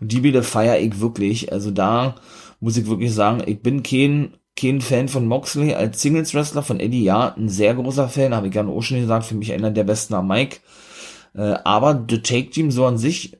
Und 0.01 0.11
die 0.11 0.21
Bilder 0.21 0.41
feier 0.41 0.79
ich 0.79 0.99
wirklich. 0.99 1.51
Also 1.53 1.69
da 1.69 2.15
muss 2.59 2.77
ich 2.77 2.87
wirklich 2.87 3.13
sagen, 3.13 3.43
ich 3.45 3.61
bin 3.61 3.83
kein, 3.83 4.33
kein 4.57 4.81
Fan 4.81 5.07
von 5.07 5.27
Moxley 5.27 5.75
als 5.75 6.01
Singles-Wrestler, 6.01 6.63
von 6.63 6.79
Eddie 6.79 7.03
ja, 7.03 7.35
ein 7.35 7.49
sehr 7.49 7.75
großer 7.75 8.09
Fan, 8.09 8.33
habe 8.33 8.47
ich 8.47 8.53
gerne 8.53 8.71
auch 8.71 8.81
schon 8.81 8.99
gesagt, 8.99 9.25
für 9.25 9.35
mich 9.35 9.53
einer 9.53 9.69
der 9.69 9.83
besten 9.83 10.15
am 10.15 10.27
Mike. 10.27 10.57
Äh, 11.35 11.57
aber 11.63 12.03
The 12.09 12.23
Take 12.23 12.49
Team 12.49 12.71
so 12.71 12.85
an 12.87 12.97
sich 12.97 13.37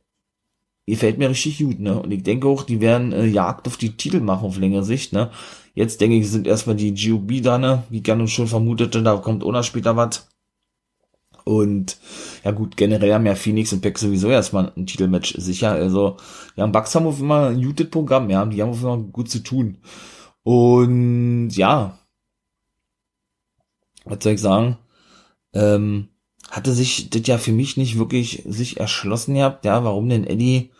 gefällt 0.88 1.18
mir 1.18 1.30
richtig 1.30 1.60
gut, 1.60 1.80
ne? 1.80 2.00
Und 2.02 2.12
ich 2.12 2.24
denke 2.24 2.48
auch, 2.48 2.64
die 2.64 2.82
werden 2.82 3.12
äh, 3.12 3.26
Jagd 3.26 3.68
auf 3.68 3.78
die 3.78 3.98
Titel 3.98 4.20
machen 4.20 4.46
auf 4.46 4.58
längere 4.58 4.84
Sicht, 4.84 5.14
ne? 5.14 5.32
Jetzt 5.74 6.00
denke 6.02 6.18
ich, 6.18 6.30
sind 6.30 6.48
erstmal 6.48 6.76
die 6.76 6.94
GOB 6.94 7.42
da, 7.42 7.58
ne? 7.58 7.84
Wie 7.90 8.02
gerne 8.02 8.28
schon 8.28 8.48
vermutete, 8.48 9.02
da 9.04 9.18
kommt 9.18 9.44
ohne 9.44 9.64
später 9.64 9.96
was. 9.98 10.28
Und 11.44 12.00
ja 12.44 12.52
gut, 12.52 12.76
generell 12.76 13.14
haben 13.14 13.26
ja 13.26 13.36
Phoenix 13.36 13.72
und 13.72 13.82
Peck 13.82 13.98
sowieso 14.00 14.30
erstmal 14.30 14.72
ein 14.76 14.88
Titelmatch 14.88 15.36
sicher. 15.38 15.72
Also, 15.72 16.18
ja, 16.56 16.66
Bucks 16.68 16.96
haben 16.96 17.06
auf 17.08 17.20
immer 17.20 17.50
ein 17.50 17.58
muted 17.64 17.92
Programm, 17.92 18.30
ja, 18.30 18.46
die 18.46 18.62
haben 18.62 18.72
auf 18.72 18.82
immer 18.82 18.98
gut 18.98 19.30
zu 19.30 19.40
tun. 19.44 19.78
Und 20.44 21.52
ja, 21.52 22.00
was 24.06 24.24
soll 24.24 24.34
ich 24.34 24.42
sagen? 24.42 24.78
Ähm, 25.54 26.10
hatte 26.52 26.72
sich 26.74 27.10
das 27.10 27.22
ja 27.26 27.38
für 27.38 27.52
mich 27.52 27.78
nicht 27.78 27.98
wirklich 27.98 28.44
sich 28.46 28.80
erschlossen 28.80 29.36
gehabt, 29.36 29.66
ja, 29.66 29.84
warum 29.84 30.10
denn 30.10 30.26
Eddie 30.26 30.72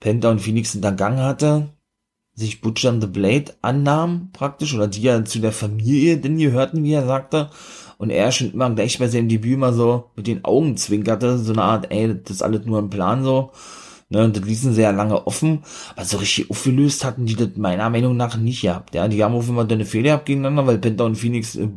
Penta 0.00 0.30
und 0.30 0.40
Phoenix 0.40 0.72
hintergangen 0.72 1.20
hatte, 1.20 1.70
sich 2.34 2.60
Butcher 2.60 2.90
and 2.90 3.02
the 3.02 3.08
Blade 3.08 3.54
annahm, 3.62 4.30
praktisch, 4.32 4.74
oder 4.74 4.88
die 4.88 5.02
ja 5.02 5.24
zu 5.24 5.38
der 5.38 5.52
Familie 5.52 6.18
denn 6.18 6.36
gehörten, 6.36 6.82
wie 6.84 6.92
er 6.92 7.06
sagte, 7.06 7.50
und 7.96 8.10
er 8.10 8.32
schon 8.32 8.52
immer 8.52 8.70
gleich 8.70 8.98
bei 8.98 9.08
seinem 9.08 9.28
Debüt 9.28 9.58
mal 9.58 9.72
so 9.72 10.10
mit 10.16 10.26
den 10.26 10.44
Augen 10.44 10.76
zwinkerte, 10.76 11.38
so 11.38 11.52
eine 11.52 11.62
Art, 11.62 11.90
ey, 11.90 12.20
das 12.22 12.36
ist 12.36 12.42
alles 12.42 12.66
nur 12.66 12.78
ein 12.80 12.90
Plan 12.90 13.24
so, 13.24 13.52
Ne, 14.14 14.22
und 14.22 14.36
das 14.36 14.44
ließen 14.44 14.72
sie 14.74 14.82
ja 14.82 14.92
lange 14.92 15.26
offen, 15.26 15.64
aber 15.96 16.04
so 16.04 16.18
richtig 16.18 16.48
aufgelöst 16.48 17.04
hatten 17.04 17.26
die 17.26 17.34
das 17.34 17.56
meiner 17.56 17.90
Meinung 17.90 18.16
nach 18.16 18.36
nicht 18.36 18.62
gehabt. 18.62 18.94
Ja, 18.94 19.08
die 19.08 19.24
haben 19.24 19.34
auf 19.34 19.48
immer 19.48 19.68
eine 19.68 19.84
Fehler 19.84 20.10
gehabt 20.10 20.26
gegeneinander, 20.26 20.68
weil 20.68 20.78
Penta 20.78 21.02
und 21.02 21.16
Phoenix 21.16 21.56
äh, 21.56 21.68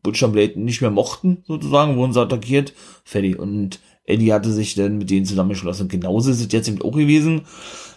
Butcher 0.00 0.28
Blade 0.28 0.60
nicht 0.60 0.82
mehr 0.82 0.92
mochten, 0.92 1.38
sozusagen, 1.48 1.96
wurden 1.96 2.12
sie 2.12 2.20
attackiert, 2.20 2.74
fertig. 3.02 3.40
Und 3.40 3.80
Eddie 4.04 4.32
hatte 4.32 4.52
sich 4.52 4.76
dann 4.76 4.98
mit 4.98 5.10
denen 5.10 5.26
zusammengeschlossen. 5.26 5.88
Genauso 5.88 6.30
ist 6.30 6.40
es 6.40 6.52
jetzt 6.52 6.68
eben 6.68 6.80
auch 6.80 6.92
gewesen 6.92 7.42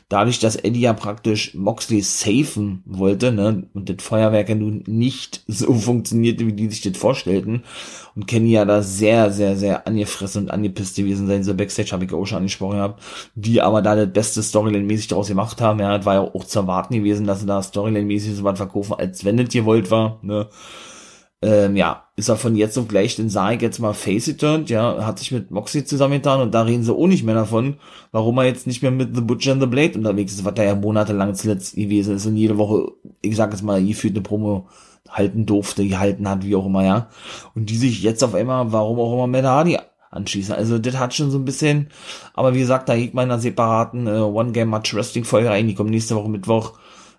dadurch, 0.10 0.40
dass 0.40 0.56
Eddie 0.56 0.82
ja 0.82 0.94
praktisch 0.94 1.54
Moxley 1.54 2.02
safen 2.02 2.84
wollte, 2.86 3.32
ne, 3.32 3.68
und 3.74 3.90
das 3.90 4.04
Feuerwerk 4.04 4.50
ja 4.50 4.56
nun 4.56 4.84
nicht 4.88 5.44
so 5.48 5.74
funktionierte, 5.74 6.46
wie 6.48 6.54
die 6.54 6.70
sich 6.70 6.82
das 6.82 6.98
vorstellten, 6.98 7.64
und 8.16 8.28
Kenny 8.28 8.52
ja 8.52 8.66
da 8.66 8.82
sehr, 8.82 9.32
sehr, 9.32 9.56
sehr 9.56 9.88
angefressen 9.88 10.44
und 10.44 10.52
angepisst 10.52 10.96
gewesen 10.96 11.28
sein, 11.28 11.44
so 11.44 11.54
Backstage 11.54 11.92
habe 11.92 12.06
ich 12.06 12.14
auch 12.14 12.26
schon 12.26 12.40
angesprochen 12.40 12.78
gehabt, 12.78 13.02
die 13.36 13.62
aber 13.62 13.82
da 13.82 13.96
das 13.96 14.12
beste 14.12 14.42
Storyline-mäßig 14.42 15.08
daraus 15.08 15.28
gemacht 15.28 15.62
haben, 15.62 15.80
ja, 15.80 15.98
das 15.98 16.06
war 16.06 16.16
ja 16.16 16.22
auch 16.22 16.44
zu 16.44 16.60
erwarten 16.60 16.96
gewesen, 16.96 17.26
dass 17.26 17.40
sie 17.42 17.48
da 17.48 17.60
Storyline-mäßig 17.60 18.36
so 18.36 18.44
was 18.44 18.58
verkaufen, 18.58 18.94
als 18.94 19.26
wenn 19.26 19.38
das 19.38 19.50
gewollt 19.50 19.90
war, 19.90 20.20
ne, 20.22 20.48
ähm, 21.44 21.76
ja, 21.76 22.04
ist 22.16 22.30
er 22.30 22.38
von 22.38 22.56
jetzt 22.56 22.78
auf 22.78 22.88
gleich, 22.88 23.18
den 23.18 23.28
ich 23.28 23.62
jetzt 23.62 23.80
mal 23.80 23.94
face 23.94 24.30
it 24.30 24.40
turned, 24.40 24.70
ja, 24.70 25.06
hat 25.06 25.20
sich 25.20 25.32
mit 25.32 25.52
Moxie 25.52 25.84
zusammengetan 25.84 26.40
und 26.42 26.54
da 26.54 26.62
reden 26.62 26.84
sie 26.84 26.94
auch 26.94 27.08
nicht 27.08 27.24
mehr 27.24 27.36
davon, 27.36 27.76
warum 28.12 28.38
er 28.38 28.46
jetzt 28.46 28.66
nicht 28.66 28.82
mehr 28.82 28.92
mit 28.92 29.14
The 29.14 29.22
Butcher 29.22 29.52
and 29.52 29.62
the 29.62 29.68
Blade 29.68 29.98
unterwegs 29.98 30.34
ist, 30.34 30.46
was 30.46 30.54
da 30.54 30.64
ja 30.64 30.76
monatelang 30.76 31.36
zuletzt 31.36 31.76
gewesen 31.76 32.16
ist 32.16 32.26
und 32.26 32.38
jede 32.38 32.58
Woche, 32.58 32.92
ich 33.22 33.36
sag 33.36 33.52
jetzt 33.52 33.64
mal, 33.64 33.84
gefühlt 33.84 34.16
eine 34.16 34.24
Promo 34.24 34.68
halten 35.10 35.46
durfte, 35.46 35.86
gehalten 35.86 36.30
hat, 36.30 36.46
wie 36.46 36.56
auch 36.56 36.66
immer, 36.66 36.86
ja. 36.86 37.10
Und 37.56 37.70
die 37.70 37.78
sich 37.78 38.02
jetzt 38.02 38.24
auf 38.24 38.36
einmal, 38.36 38.72
warum 38.72 39.00
auch 39.00 39.14
immer, 39.14 39.28
Matt 39.28 39.44
Hardy 39.44 39.78
anschließen. 40.12 40.56
Also 40.56 40.80
das 40.80 40.98
hat 40.98 41.14
schon 41.14 41.30
so 41.30 41.40
ein 41.40 41.46
bisschen, 41.46 41.90
aber 42.34 42.54
wie 42.54 42.60
gesagt, 42.60 42.88
da 42.88 42.94
hegt 42.94 43.14
meiner 43.14 43.40
separaten 43.40 44.08
äh, 44.08 44.20
One-Game-Match-Wrestling-Folge 44.20 45.52
ein, 45.52 45.68
die 45.68 45.76
kommt 45.76 45.90
nächste 45.90 46.16
Woche 46.16 46.30
Mittwoch 46.30 46.74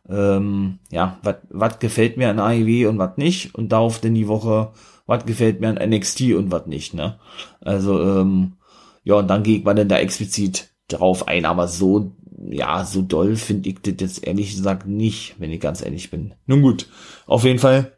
ähm, 0.08 0.78
ja, 0.90 1.18
was 1.22 1.78
gefällt 1.78 2.16
mir 2.16 2.30
an 2.30 2.38
AEW 2.38 2.88
und 2.88 2.98
was 2.98 3.16
nicht 3.16 3.54
und 3.54 3.70
darauf 3.70 4.00
denn 4.00 4.14
die 4.14 4.28
Woche, 4.28 4.72
was 5.06 5.24
gefällt 5.26 5.60
mir 5.60 5.68
an 5.68 5.90
NXT 5.90 6.34
und 6.34 6.50
was 6.50 6.66
nicht, 6.66 6.94
ne? 6.94 7.18
Also, 7.60 8.00
ähm, 8.00 8.54
ja, 9.02 9.14
und 9.16 9.28
dann 9.28 9.42
geht 9.42 9.64
man 9.64 9.76
dann 9.76 9.88
da 9.88 9.98
explizit 9.98 10.70
drauf 10.88 11.28
ein, 11.28 11.44
aber 11.44 11.68
so, 11.68 12.12
ja, 12.50 12.84
so 12.84 13.02
doll 13.02 13.36
finde 13.36 13.68
ich 13.70 13.80
das 13.80 13.94
jetzt 13.98 14.26
ehrlich 14.26 14.54
gesagt 14.54 14.86
nicht, 14.86 15.36
wenn 15.38 15.50
ich 15.50 15.60
ganz 15.60 15.84
ehrlich 15.84 16.10
bin. 16.10 16.34
Nun 16.46 16.62
gut, 16.62 16.88
auf 17.26 17.44
jeden 17.44 17.58
Fall 17.58 17.92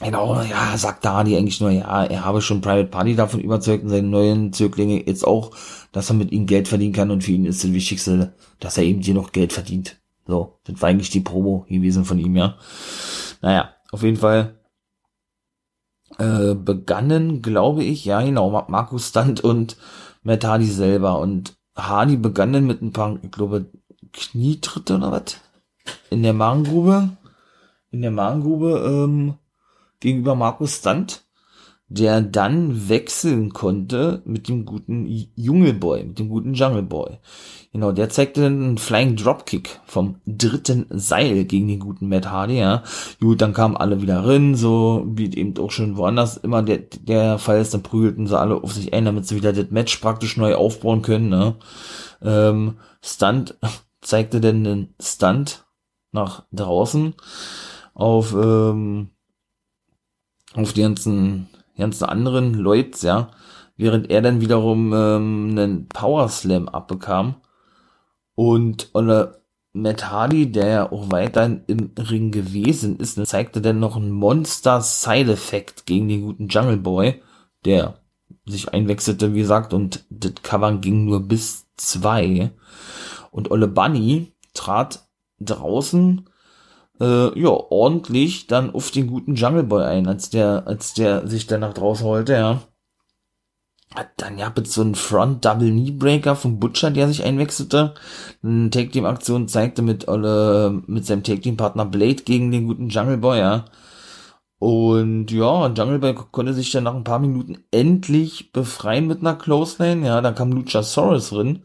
Genau, 0.00 0.40
ja, 0.42 0.76
sagt 0.78 1.04
Dani 1.04 1.36
eigentlich 1.36 1.60
nur, 1.60 1.70
ja, 1.70 2.04
er 2.04 2.24
habe 2.24 2.40
schon 2.40 2.60
Private 2.60 2.86
Party 2.88 3.16
davon 3.16 3.40
überzeugt 3.40 3.82
und 3.82 3.90
seine 3.90 4.06
neuen 4.06 4.52
Zöglinge 4.52 5.04
jetzt 5.04 5.26
auch, 5.26 5.50
dass 5.90 6.10
er 6.10 6.14
mit 6.14 6.30
ihnen 6.30 6.46
Geld 6.46 6.68
verdienen 6.68 6.92
kann 6.92 7.10
und 7.10 7.24
für 7.24 7.32
ihn 7.32 7.46
ist 7.46 7.64
das 7.64 7.72
Wichtigste, 7.72 8.32
dass 8.60 8.78
er 8.78 8.84
eben 8.84 9.00
hier 9.00 9.14
noch 9.14 9.32
Geld 9.32 9.52
verdient. 9.52 9.98
So, 10.28 10.60
das 10.64 10.80
war 10.82 10.90
eigentlich 10.90 11.08
die 11.08 11.20
Promo 11.20 11.64
gewesen 11.68 12.04
von 12.04 12.18
ihm, 12.18 12.36
ja. 12.36 12.58
Naja, 13.40 13.74
auf 13.90 14.02
jeden 14.02 14.18
Fall 14.18 14.58
äh, 16.18 16.54
begannen, 16.54 17.40
glaube 17.40 17.82
ich, 17.82 18.04
ja 18.04 18.20
genau, 18.20 18.66
Markus 18.68 19.08
Stunt 19.08 19.40
und 19.40 19.78
Matt 20.22 20.44
Hardy 20.44 20.66
selber. 20.66 21.18
Und 21.18 21.56
Hardy 21.74 22.18
begannen 22.18 22.66
mit 22.66 22.82
ein 22.82 22.92
paar, 22.92 23.18
ich 23.22 23.30
glaube, 23.30 23.70
Knietritte 24.12 24.96
oder 24.96 25.12
was? 25.12 25.40
In 26.10 26.22
der 26.22 26.34
Magengrube. 26.34 27.16
In 27.90 28.02
der 28.02 28.10
Magengrube 28.10 28.82
ähm, 28.86 29.38
gegenüber 30.00 30.34
Markus 30.34 30.76
Stunt 30.76 31.24
der 31.90 32.20
dann 32.20 32.88
wechseln 32.90 33.52
konnte 33.54 34.22
mit 34.26 34.48
dem 34.48 34.66
guten 34.66 35.06
Jungle 35.34 35.72
Boy, 35.72 36.04
mit 36.04 36.18
dem 36.18 36.28
guten 36.28 36.52
Jungle 36.52 36.82
Boy. 36.82 37.18
Genau, 37.72 37.92
der 37.92 38.10
zeigte 38.10 38.42
dann 38.42 38.62
einen 38.62 38.78
Flying 38.78 39.16
Dropkick 39.16 39.80
vom 39.86 40.16
dritten 40.26 40.86
Seil 40.90 41.44
gegen 41.44 41.68
den 41.68 41.80
guten 41.80 42.08
Matt 42.08 42.30
Hardy, 42.30 42.58
ja. 42.58 42.82
Gut, 43.20 43.40
dann 43.40 43.54
kamen 43.54 43.76
alle 43.76 44.02
wieder 44.02 44.26
rein, 44.26 44.54
so 44.54 45.06
wie 45.08 45.34
eben 45.34 45.56
auch 45.58 45.70
schon 45.70 45.96
woanders 45.96 46.36
immer 46.36 46.62
der, 46.62 46.78
der 46.78 47.38
Fall 47.38 47.60
ist, 47.60 47.72
dann 47.72 47.82
prügelten 47.82 48.26
sie 48.26 48.38
alle 48.38 48.56
auf 48.62 48.72
sich 48.72 48.92
ein, 48.92 49.06
damit 49.06 49.26
sie 49.26 49.36
wieder 49.36 49.54
das 49.54 49.70
Match 49.70 49.96
praktisch 49.98 50.36
neu 50.36 50.54
aufbauen 50.56 51.02
können, 51.02 51.30
ne. 51.30 51.56
Ähm, 52.22 52.78
Stunt 53.00 53.56
zeigte 54.02 54.40
dann 54.40 54.64
den 54.64 54.94
Stunt 55.00 55.64
nach 56.12 56.44
draußen 56.52 57.14
auf, 57.94 58.34
ähm, 58.34 59.10
auf 60.54 60.72
die 60.72 60.82
ganzen 60.82 61.48
ganzen 61.78 62.04
anderen 62.04 62.54
Leute, 62.54 63.06
ja, 63.06 63.30
während 63.76 64.10
er 64.10 64.22
dann 64.22 64.40
wiederum 64.40 64.92
ähm, 64.92 65.48
einen 65.50 65.88
Power 65.88 66.28
Slam 66.28 66.68
abbekam 66.68 67.36
und 68.34 68.90
oder 68.94 69.38
Matt 69.72 70.10
Hardy, 70.10 70.50
der 70.50 70.66
ja 70.68 70.92
auch 70.92 71.10
weiterhin 71.10 71.62
im 71.66 71.92
Ring 71.96 72.30
gewesen 72.30 72.98
ist, 72.98 73.18
ne, 73.18 73.24
zeigte 73.24 73.60
dann 73.60 73.78
noch 73.80 73.96
einen 73.96 74.10
Monster 74.10 74.80
Side 74.80 75.32
Effect 75.32 75.86
gegen 75.86 76.08
den 76.08 76.22
guten 76.22 76.48
Jungle 76.48 76.78
Boy, 76.78 77.22
der 77.64 77.94
sich 78.46 78.72
einwechselte, 78.72 79.34
wie 79.34 79.40
gesagt, 79.40 79.72
und 79.72 80.04
das 80.10 80.34
Cover 80.42 80.72
ging 80.72 81.04
nur 81.04 81.20
bis 81.20 81.66
zwei. 81.76 82.50
Und 83.30 83.50
Olle 83.50 83.68
Bunny 83.68 84.32
trat 84.54 85.06
draußen 85.40 86.28
äh, 87.00 87.38
ja, 87.38 87.48
ordentlich 87.48 88.46
dann 88.46 88.74
auf 88.74 88.90
den 88.90 89.06
guten 89.06 89.34
Jungle 89.34 89.64
Boy 89.64 89.84
ein, 89.84 90.06
als 90.06 90.30
der, 90.30 90.66
als 90.66 90.94
der 90.94 91.26
sich 91.26 91.46
dann 91.46 91.60
nach 91.60 91.74
draußen 91.74 92.06
holte, 92.06 92.32
ja. 92.34 92.60
Hat 93.94 94.10
dann 94.18 94.36
ja 94.38 94.52
mit 94.54 94.68
so 94.68 94.82
einem 94.82 94.94
Front 94.94 95.44
Double 95.44 95.70
Knee 95.70 95.92
Breaker 95.92 96.36
vom 96.36 96.58
Butcher, 96.60 96.90
der 96.90 97.08
sich 97.08 97.24
einwechselte. 97.24 97.94
Eine 98.42 98.68
Tag 98.70 98.92
Team 98.92 99.06
Aktion 99.06 99.48
zeigte 99.48 99.80
mit, 99.80 100.06
äh, 100.06 100.70
mit 100.86 101.06
seinem 101.06 101.22
Tag 101.22 101.42
Team 101.42 101.56
Partner 101.56 101.86
Blade 101.86 102.22
gegen 102.22 102.50
den 102.50 102.66
guten 102.66 102.90
Jungle 102.90 103.16
Boy, 103.16 103.38
ja. 103.38 103.64
Und 104.58 105.30
ja, 105.30 105.68
Jungle 105.68 106.00
Boy 106.00 106.14
konnte 106.32 106.52
sich 106.52 106.70
dann 106.72 106.84
nach 106.84 106.94
ein 106.94 107.04
paar 107.04 107.20
Minuten 107.20 107.64
endlich 107.70 108.52
befreien 108.52 109.06
mit 109.06 109.20
einer 109.20 109.36
Close 109.36 109.76
Lane. 109.82 110.06
Ja, 110.06 110.20
dann 110.20 110.34
kam 110.34 110.52
Luchasaurus 110.52 111.30
drin, 111.30 111.62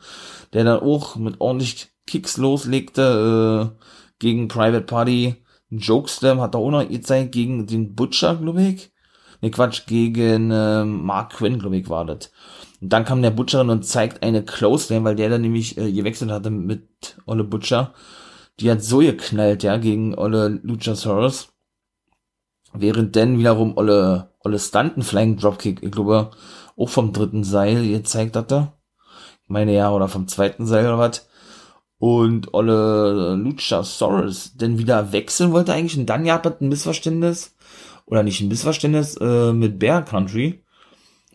der 0.53 0.63
dann 0.63 0.79
auch 0.79 1.15
mit 1.15 1.41
ordentlich 1.41 1.89
Kicks 2.05 2.37
loslegte, 2.37 3.73
äh, 3.79 3.83
gegen 4.23 4.47
Private 4.47 4.85
Party. 4.85 5.35
Jokeslam 5.69 6.39
hat 6.39 6.55
er 6.55 6.59
auch 6.59 6.71
noch 6.71 6.87
gezeigt 6.87 7.33
gegen 7.33 7.67
den 7.67 7.93
Butcher, 7.93 8.35
glaube 8.37 8.63
ich. 8.63 8.91
Ne, 9.41 9.51
Quatsch, 9.51 9.85
gegen 9.85 10.49
äh, 10.49 10.85
Mark 10.85 11.33
Quinn, 11.33 11.59
glaube 11.59 11.77
ich, 11.77 11.89
war 11.89 12.05
das. 12.05 12.31
Und 12.81 12.93
dann 12.93 13.03
kam 13.03 13.21
der 13.21 13.31
Butcher 13.31 13.61
und 13.61 13.85
zeigt 13.85 14.23
eine 14.23 14.43
Close 14.43 14.93
Lane, 14.93 15.05
weil 15.05 15.15
der 15.15 15.29
dann 15.29 15.41
nämlich 15.41 15.77
äh, 15.77 15.91
gewechselt 15.91 16.31
hatte 16.31 16.49
mit 16.49 17.17
Olle 17.25 17.43
Butcher. 17.43 17.93
Die 18.59 18.71
hat 18.71 18.81
so 18.81 18.99
geknallt, 18.99 19.63
ja, 19.63 19.77
gegen 19.77 20.17
Olle 20.17 20.59
Luchasaurus. 20.63 21.49
Während 22.73 23.15
dann 23.15 23.37
wiederum 23.37 23.75
Olle, 23.77 24.31
Olle 24.39 24.59
Stunten 24.59 25.03
Flying 25.03 25.37
Dropkick, 25.37 25.83
ich 25.83 25.91
glaube, 25.91 26.31
auch 26.77 26.89
vom 26.89 27.11
dritten 27.11 27.43
Seil 27.43 27.85
gezeigt 27.87 28.37
hatte. 28.37 28.71
meine 29.47 29.73
ja, 29.73 29.91
oder 29.91 30.07
vom 30.07 30.27
zweiten 30.27 30.65
Seil 30.65 30.85
oder 30.85 30.99
was. 30.99 31.27
Und 32.03 32.53
Olle 32.53 33.35
Luchasaurus 33.35 34.57
denn 34.57 34.77
wieder 34.77 35.13
wechseln 35.13 35.53
wollte 35.53 35.71
eigentlich 35.71 35.97
und 35.97 36.05
dann 36.07 36.25
gab 36.25 36.45
es 36.45 36.59
ein 36.59 36.67
Missverständnis, 36.67 37.55
oder 38.05 38.23
nicht 38.23 38.41
ein 38.41 38.49
Missverständnis, 38.49 39.15
äh, 39.21 39.53
mit 39.53 39.79
Bear 39.79 40.03
Country. 40.03 40.65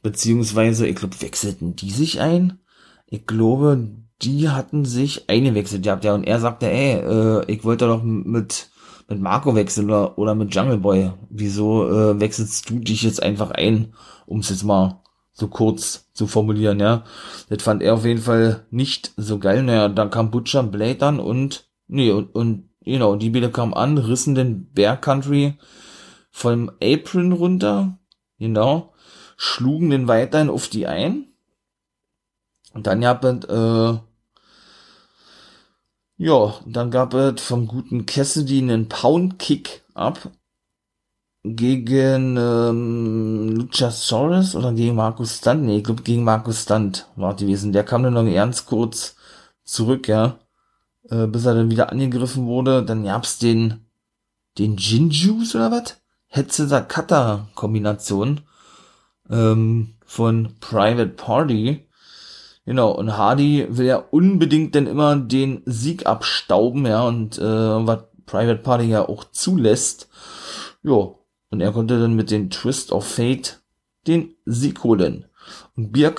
Beziehungsweise, 0.03 0.87
ich 0.87 0.97
glaube, 0.97 1.23
wechselten 1.23 1.75
die 1.75 1.91
sich 1.91 2.21
ein? 2.21 2.59
Ich 3.07 3.27
glaube, 3.27 3.89
die 4.21 4.51
hatten 4.51 4.85
sich 4.85 5.31
eingewechselt 5.31 5.85
gehabt, 5.85 6.05
ja, 6.05 6.15
und 6.15 6.25
er 6.25 6.39
sagte, 6.39 6.71
ey, 6.71 6.97
äh, 6.97 7.51
ich 7.51 7.65
wollte 7.65 7.87
doch 7.87 8.03
mit, 8.03 8.69
mit 9.09 9.23
Marco 9.23 9.55
wechseln 9.55 9.87
oder, 9.87 10.19
oder 10.19 10.35
mit 10.35 10.55
Jungle 10.55 10.77
Boy. 10.77 11.13
Wieso 11.31 11.89
äh, 11.89 12.21
wechselst 12.21 12.69
du 12.69 12.79
dich 12.81 13.05
jetzt 13.05 13.23
einfach 13.23 13.53
ein, 13.53 13.95
um 14.27 14.41
es 14.41 14.51
jetzt 14.51 14.65
mal 14.65 15.01
so 15.39 15.49
kurz 15.49 16.11
zu 16.13 16.27
formulieren, 16.27 16.81
ja. 16.81 17.05
Das 17.49 17.63
fand 17.63 17.83
er 17.83 17.95
auf 17.95 18.05
jeden 18.05 18.21
Fall 18.21 18.67
nicht 18.71 19.13
so 19.17 19.39
geil. 19.39 19.63
Naja, 19.63 19.89
dann 19.89 20.11
kam 20.11 20.31
Butcher 20.31 20.65
Blade 20.65 20.97
dann 20.97 21.21
und, 21.21 21.69
nee, 21.87 22.11
und, 22.11 22.35
und 22.35 22.69
genau, 22.81 23.15
die 23.15 23.31
Bilder 23.31 23.51
kamen 23.51 23.75
an, 23.75 23.99
rissen 23.99 24.35
den 24.35 24.73
Bear 24.73 24.97
Country 24.97 25.55
vom 26.31 26.71
Apron 26.83 27.33
runter, 27.33 27.99
genau, 28.39 28.93
schlugen 29.37 29.91
den 29.91 30.09
weiterhin 30.09 30.51
auf 30.51 30.69
die 30.69 30.87
ein. 30.87 31.27
Und 32.75 32.87
dann 32.87 33.01
gab 33.01 33.25
es, 33.25 33.45
äh, 33.45 33.99
ja, 36.17 36.55
dann 36.67 36.91
gab 36.91 37.15
es 37.15 37.41
vom 37.41 37.69
guten 37.69 38.07
Cassidy 38.07 38.59
einen 38.59 38.89
Pound 38.89 39.39
Kick 39.39 39.85
ab 39.95 40.31
gegen 41.45 42.37
ähm, 42.37 43.51
Luchasaurus 43.57 44.55
oder 44.55 44.73
gegen 44.73 44.97
Markus 44.97 45.39
Stunt? 45.39 45.63
Nee, 45.63 45.79
ich 45.79 45.85
glaube 45.85 46.03
gegen 46.03 46.25
Markus 46.25 46.63
Stunt 46.63 47.07
war 47.17 47.35
gewesen. 47.35 47.73
Der 47.73 47.85
kam 47.85 48.03
dann 48.03 48.15
noch 48.15 48.25
ganz 48.25 48.67
kurz 48.67 49.17
zurück, 49.65 50.09
ja. 50.09 50.39
Äh, 51.11 51.27
bis 51.27 51.47
er 51.47 51.55
dann 51.55 51.71
wieder 51.71 51.91
angegriffen 51.91 52.47
wurde. 52.47 52.85
Dann 52.85 53.05
gab's 53.05 53.39
den, 53.39 53.87
den 54.59 54.77
Gin 54.77 55.11
oder 55.55 55.71
was? 55.71 55.97
Hetzeser 56.27 56.83
Cutter 56.83 57.49
Kombination 57.55 58.43
ähm, 59.31 59.95
von 60.05 60.55
Private 60.61 61.09
Party. 61.11 61.87
Genau, 62.67 62.91
und 62.91 63.17
Hardy 63.17 63.67
will 63.71 63.87
ja 63.87 63.97
unbedingt 63.97 64.75
denn 64.75 64.87
immer 64.87 65.17
den 65.17 65.63
Sieg 65.65 66.07
abstauben, 66.07 66.85
ja, 66.85 67.03
und 67.03 67.39
äh, 67.39 67.43
was 67.43 68.05
Private 68.27 68.59
Party 68.59 68.85
ja 68.85 69.09
auch 69.09 69.25
zulässt. 69.25 70.09
Jo, 70.83 71.19
und 71.51 71.61
er 71.61 71.73
konnte 71.73 72.01
dann 72.01 72.15
mit 72.15 72.31
dem 72.31 72.51
Twist 72.51 72.93
of 72.93 73.07
Fate 73.07 73.61
den 74.07 74.35
Sieg 74.45 74.85
holen. 74.85 75.27
Und 75.77 75.93
Beer 75.93 76.13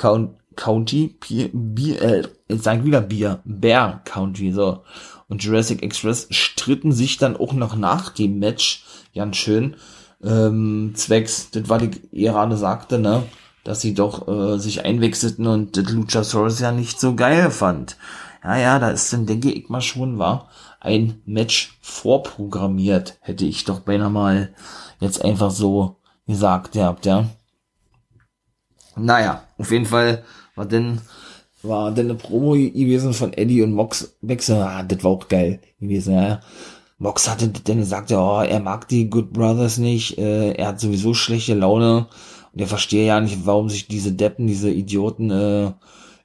County, 0.56 1.16
Bier, 1.54 2.30
jetzt 2.48 2.64
sag 2.64 2.80
ich 2.80 2.86
wieder 2.86 3.02
Bier, 3.02 3.40
Bear 3.46 4.02
County, 4.06 4.52
so. 4.52 4.84
Und 5.28 5.44
Jurassic 5.44 5.84
Express 5.84 6.28
stritten 6.32 6.92
sich 6.92 7.18
dann 7.18 7.38
auch 7.38 7.54
noch 7.54 7.76
nach 7.76 8.10
dem 8.10 8.40
Match 8.40 8.84
ganz 9.14 9.38
schön, 9.38 9.76
ähm, 10.24 10.94
zwecks, 10.96 11.52
das 11.52 11.70
war 11.70 11.80
die 11.80 11.92
gerade 12.12 12.58
sagte, 12.58 13.00
ne, 13.00 13.24
dass 13.64 13.82
sie 13.82 13.94
doch 13.94 14.28
äh, 14.28 14.58
sich 14.58 14.86
einwechselten 14.86 15.48
und 15.48 15.78
das 15.78 15.90
Luchasaurus 15.92 16.60
ja 16.60 16.72
nicht 16.72 17.00
so 17.00 17.16
geil 17.16 17.52
fand. 17.52 17.98
Ja, 18.44 18.58
ja, 18.58 18.80
da 18.80 18.90
ist 18.90 19.12
dann, 19.14 19.26
denke 19.26 19.52
ich 19.52 19.70
mal 19.70 19.82
schon, 19.82 20.18
war 20.18 20.50
ein 20.80 21.22
Match 21.26 21.78
vorprogrammiert, 21.82 23.18
hätte 23.22 23.46
ich 23.46 23.66
doch 23.66 23.82
beinahe 23.82 24.10
mal 24.10 24.54
jetzt 25.00 25.24
einfach 25.24 25.52
so 25.52 25.98
gesagt 26.28 26.78
habt, 26.78 27.06
ja. 27.06 27.30
Naja, 28.96 29.44
auf 29.58 29.72
jeden 29.72 29.86
Fall 29.86 30.24
war 30.56 30.66
denn, 30.66 31.02
war 31.64 31.92
denn 31.92 32.08
eine 32.08 32.16
Promo 32.16 32.52
gewesen 32.52 33.14
von 33.14 33.34
Eddie 33.34 33.62
und 33.62 33.74
Mox 33.74 34.18
Wechsel. 34.22 34.58
Ah, 34.58 34.84
das 34.84 35.04
war 35.04 35.12
auch 35.12 35.28
geil 35.28 35.60
gewesen, 35.80 36.16
ja. 36.16 36.42
Mox 36.98 37.30
hatte 37.30 37.48
dann 37.48 37.78
gesagt, 37.78 38.12
oh, 38.12 38.42
er 38.42 38.60
mag 38.60 38.88
die 38.90 39.10
Good 39.10 39.32
Brothers 39.32 39.78
nicht, 39.78 40.18
äh, 40.18 40.52
er 40.52 40.68
hat 40.68 40.82
sowieso 40.82 41.14
schlechte 41.14 41.54
Laune 41.54 42.08
und 42.52 42.60
er 42.60 42.68
verstehe 42.68 43.08
ja 43.08 43.22
nicht, 43.22 43.46
warum 43.46 43.70
sich 43.70 43.88
diese 43.88 44.12
Deppen, 44.12 44.48
diese 44.48 44.70
Idioten 44.70 45.32
äh, 45.32 45.72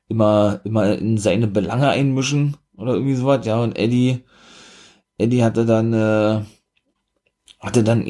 immer, 0.08 0.60
immer 0.64 0.98
in 0.98 1.16
seine 1.16 1.46
Belange 1.46 1.88
einmischen 1.88 2.56
oder 2.76 2.94
irgendwie 2.94 3.14
sowas, 3.14 3.46
ja, 3.46 3.62
und 3.62 3.78
Eddie, 3.78 4.24
Eddie 5.18 5.44
hatte 5.44 5.64
dann, 5.66 5.92
äh, 5.92 6.44
hatte 7.61 7.85
dann 7.85 8.07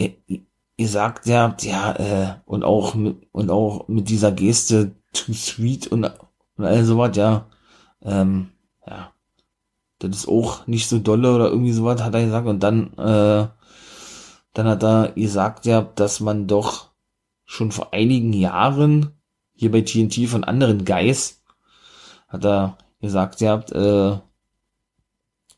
ihr 0.76 0.88
sagt 0.88 1.26
ja, 1.26 1.56
ja, 1.60 1.92
äh, 1.96 2.34
und 2.46 2.64
auch 2.64 2.94
mit, 2.94 3.16
und 3.32 3.50
auch 3.50 3.88
mit 3.88 4.08
dieser 4.08 4.32
Geste 4.32 4.94
too 5.12 5.32
sweet 5.32 5.86
und, 5.86 6.04
und 6.56 6.64
all 6.64 6.84
sowas, 6.84 7.16
ja, 7.16 7.46
ähm, 8.02 8.50
ja, 8.86 9.12
das 9.98 10.16
ist 10.16 10.28
auch 10.28 10.66
nicht 10.66 10.88
so 10.88 10.98
dolle 10.98 11.34
oder 11.34 11.48
irgendwie 11.48 11.72
sowas, 11.72 12.02
hat 12.02 12.14
er 12.14 12.24
gesagt, 12.24 12.46
und 12.46 12.62
dann, 12.62 12.92
äh, 12.94 13.48
dann 14.52 14.66
hat 14.66 14.82
er 14.82 15.12
gesagt, 15.12 15.66
ja, 15.66 15.82
dass 15.82 16.20
man 16.20 16.46
doch 16.46 16.90
schon 17.44 17.72
vor 17.72 17.92
einigen 17.92 18.32
Jahren 18.32 19.12
hier 19.52 19.70
bei 19.70 19.82
TNT 19.82 20.28
von 20.28 20.44
anderen 20.44 20.84
Guys 20.84 21.42
hat 22.28 22.44
er 22.44 22.78
gesagt, 23.00 23.40
ja, 23.40 23.60
äh, 23.60 24.18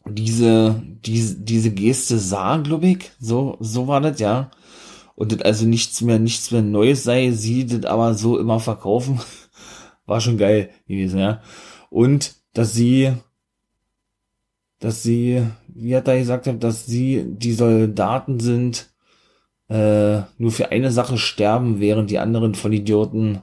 diese, 0.08 0.82
diese, 1.04 1.36
diese 1.36 1.70
Geste 1.70 2.18
sah, 2.18 2.56
glaube 2.58 2.86
ich, 2.88 3.10
so, 3.18 3.56
so 3.60 3.86
war 3.88 4.00
das, 4.00 4.20
ja 4.20 4.50
und 5.16 5.32
das 5.32 5.40
also 5.40 5.66
nichts 5.66 6.00
mehr, 6.02 6.18
nichts 6.20 6.52
mehr 6.52 6.62
Neues 6.62 7.02
sei, 7.02 7.32
sie 7.32 7.66
das 7.66 7.84
aber 7.86 8.14
so 8.14 8.38
immer 8.38 8.60
verkaufen, 8.60 9.20
war 10.06 10.20
schon 10.20 10.38
geil 10.38 10.70
gewesen, 10.86 11.18
ja. 11.18 11.42
Und, 11.90 12.36
dass 12.52 12.74
sie, 12.74 13.12
dass 14.78 15.02
sie, 15.02 15.42
wie 15.68 15.96
hat 15.96 16.06
er 16.06 16.18
gesagt, 16.18 16.48
dass 16.62 16.86
sie 16.86 17.24
die 17.26 17.52
Soldaten 17.52 18.38
sind, 18.40 18.90
äh, 19.68 20.20
nur 20.38 20.52
für 20.52 20.70
eine 20.70 20.92
Sache 20.92 21.18
sterben, 21.18 21.80
während 21.80 22.10
die 22.10 22.18
anderen 22.18 22.54
Vollidioten, 22.54 23.40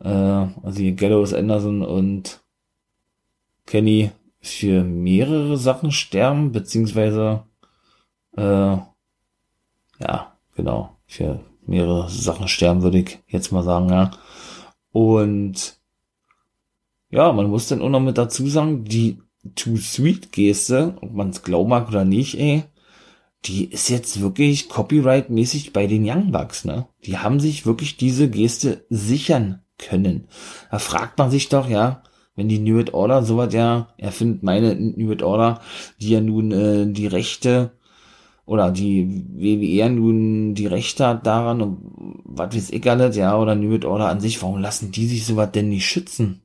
äh, 0.00 0.08
also 0.08 0.76
die 0.76 0.94
Gallows 0.94 1.34
Anderson 1.34 1.82
und 1.82 2.40
Kenny 3.66 4.10
für 4.40 4.84
mehrere 4.84 5.56
Sachen 5.56 5.92
sterben, 5.92 6.52
beziehungsweise, 6.52 7.44
äh, 8.36 8.42
ja, 10.00 10.36
genau, 10.56 10.96
für 11.06 11.40
mehrere 11.66 12.08
Sachen 12.08 12.48
sterben, 12.48 12.82
würde 12.82 12.98
ich 12.98 13.18
jetzt 13.28 13.52
mal 13.52 13.62
sagen, 13.62 13.90
ja. 13.90 14.10
Und 14.92 15.78
ja, 17.10 17.32
man 17.32 17.50
muss 17.50 17.68
dann 17.68 17.82
auch 17.82 17.88
noch 17.88 18.00
mit 18.00 18.18
dazu 18.18 18.48
sagen, 18.48 18.84
die 18.84 19.18
Too 19.54 19.76
Sweet 19.76 20.32
Geste, 20.32 20.96
ob 21.00 21.12
man 21.12 21.30
es 21.30 21.42
glauben 21.42 21.70
mag 21.70 21.88
oder 21.88 22.04
nicht, 22.04 22.38
ey, 22.38 22.64
die 23.46 23.64
ist 23.64 23.88
jetzt 23.88 24.20
wirklich 24.20 24.68
copyright-mäßig 24.68 25.72
bei 25.72 25.86
den 25.86 26.08
Young 26.08 26.30
Bucks, 26.30 26.64
ne? 26.64 26.86
Die 27.04 27.18
haben 27.18 27.40
sich 27.40 27.64
wirklich 27.64 27.96
diese 27.96 28.28
Geste 28.28 28.84
sichern 28.90 29.62
können. 29.78 30.28
Da 30.70 30.78
fragt 30.78 31.18
man 31.18 31.30
sich 31.30 31.48
doch, 31.48 31.68
ja, 31.68 32.02
wenn 32.40 32.48
die 32.48 32.58
New 32.58 32.76
World 32.76 32.94
Order 32.94 33.22
sowas 33.22 33.52
ja 33.52 33.88
erfindet, 33.98 34.42
meine 34.42 34.74
New 34.74 35.08
World 35.08 35.22
Order, 35.22 35.60
die 36.00 36.08
ja 36.08 36.22
nun 36.22 36.52
äh, 36.52 36.86
die 36.90 37.06
Rechte 37.06 37.72
oder 38.46 38.70
die 38.70 39.26
WWE 39.34 39.90
nun 39.90 40.54
die 40.54 40.66
Rechte 40.66 41.06
hat 41.06 41.26
daran 41.26 41.60
und 41.60 41.78
was 42.24 42.56
weiß 42.56 42.70
ich 42.70 42.90
alles, 42.90 43.14
ja, 43.14 43.36
oder 43.36 43.54
New 43.54 43.78
Order 43.86 44.08
an 44.08 44.20
sich, 44.20 44.40
warum 44.40 44.58
lassen 44.58 44.90
die 44.90 45.06
sich 45.06 45.26
sowas 45.26 45.52
denn 45.52 45.68
nicht 45.68 45.86
schützen? 45.86 46.40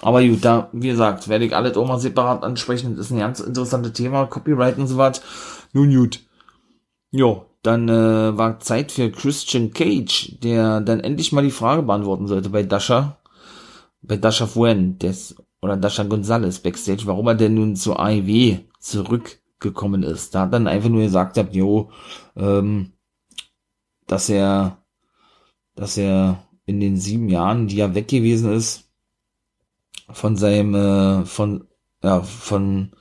Aber 0.00 0.26
gut, 0.26 0.42
da, 0.42 0.70
wie 0.72 0.88
gesagt, 0.88 1.28
werde 1.28 1.44
ich 1.44 1.54
alles 1.54 1.76
auch 1.76 1.86
mal 1.86 2.00
separat 2.00 2.42
ansprechen. 2.42 2.96
Das 2.96 3.06
ist 3.06 3.12
ein 3.12 3.18
ganz 3.18 3.40
interessantes 3.40 3.92
Thema, 3.92 4.24
Copyright 4.24 4.78
und 4.78 4.86
so 4.86 4.96
was. 4.96 5.20
Nun 5.74 5.94
gut. 5.94 6.20
Jo, 7.10 7.44
dann 7.62 7.90
äh, 7.90 8.38
war 8.38 8.58
Zeit 8.60 8.90
für 8.90 9.10
Christian 9.10 9.72
Cage, 9.74 10.38
der 10.42 10.80
dann 10.80 11.00
endlich 11.00 11.32
mal 11.32 11.44
die 11.44 11.50
Frage 11.50 11.82
beantworten 11.82 12.26
sollte 12.26 12.48
bei 12.48 12.62
Dasha, 12.62 13.19
bei 14.02 14.16
Dasha 14.16 14.46
Fuentes 14.46 15.36
oder 15.62 15.76
Dasha 15.76 16.04
Gonzalez 16.04 16.58
backstage, 16.58 17.06
warum 17.06 17.26
er 17.28 17.34
denn 17.34 17.54
nun 17.54 17.76
zur 17.76 18.00
AEW 18.00 18.58
zurück 18.78 19.40
gekommen 19.60 20.02
ist. 20.02 20.34
Da 20.34 20.42
hat 20.42 20.54
dann 20.54 20.66
einfach 20.66 20.88
nur 20.88 21.02
gesagt 21.02 21.36
hat, 21.36 21.54
jo, 21.54 21.90
ähm, 22.36 22.92
dass 24.06 24.28
er, 24.28 24.82
dass 25.74 25.96
er 25.96 26.48
in 26.66 26.80
den 26.80 26.96
sieben 26.96 27.28
Jahren, 27.28 27.68
die 27.68 27.78
er 27.80 27.94
weg 27.94 28.08
gewesen 28.08 28.52
ist, 28.52 28.90
von 30.10 30.36
seinem, 30.36 30.74
äh, 30.74 31.24
von, 31.26 31.68
ja, 32.02 32.22
von, 32.22 32.92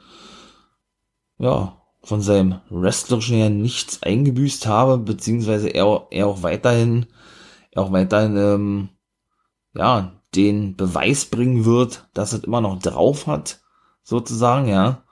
ja, 1.38 1.81
von 2.01 2.21
seinem 2.21 2.59
wrestlerischen 2.69 3.38
her 3.38 3.49
nichts 3.49 4.03
eingebüßt 4.03 4.67
habe, 4.67 4.97
beziehungsweise 4.97 5.69
er, 5.69 6.07
er 6.12 6.27
auch 6.27 6.43
weiterhin, 6.43 7.07
er 7.71 7.83
auch 7.83 7.91
weiterhin, 7.91 8.38
ähm, 8.38 8.89
ja, 9.73 10.18
den 10.35 10.75
Beweis 10.75 11.25
bringen 11.25 11.65
wird, 11.65 12.07
dass 12.13 12.33
es 12.33 12.43
immer 12.43 12.61
noch 12.61 12.79
drauf 12.79 13.27
hat, 13.27 13.61
sozusagen, 14.03 14.67
ja. 14.67 15.03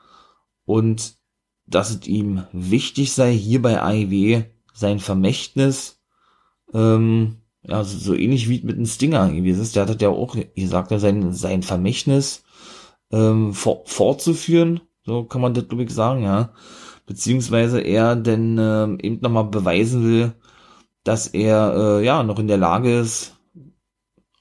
Und 0.66 1.16
dass 1.66 1.90
es 1.90 2.08
ihm 2.08 2.44
wichtig 2.52 3.14
sei, 3.14 3.34
hier 3.34 3.62
bei 3.62 3.82
AIW 3.82 4.44
sein 4.74 5.00
Vermächtnis 5.00 6.00
ähm, 6.74 7.38
ja, 7.64 7.84
so, 7.84 7.98
so 7.98 8.14
ähnlich 8.14 8.50
wie 8.50 8.62
mit 8.64 8.78
einem 8.78 8.86
Stinger 8.86 9.32
gewesen 9.32 9.62
ist. 9.62 9.76
Der 9.76 9.88
hat 9.88 10.02
ja 10.02 10.10
auch, 10.10 10.36
wie 10.36 10.66
sagt 10.66 10.92
er, 10.92 11.00
sein, 11.00 11.34
sein 11.34 11.64
Vermächtnis 11.64 12.44
ähm, 13.12 13.54
for, 13.54 13.84
fortzuführen. 13.86 14.82
So 15.06 15.24
kann 15.24 15.42
man 15.42 15.54
das, 15.54 15.68
glaube 15.68 15.84
ich, 15.84 15.92
sagen, 15.92 16.24
ja. 16.24 16.54
Beziehungsweise 17.06 17.80
er 17.82 18.16
denn 18.16 18.58
ähm, 18.60 19.00
eben 19.02 19.20
nochmal 19.22 19.46
beweisen 19.46 20.04
will, 20.04 20.34
dass 21.04 21.28
er 21.28 21.74
äh, 21.76 22.06
ja 22.06 22.24
noch 22.24 22.40
in 22.40 22.48
der 22.48 22.58
Lage 22.58 23.00
ist, 23.00 23.37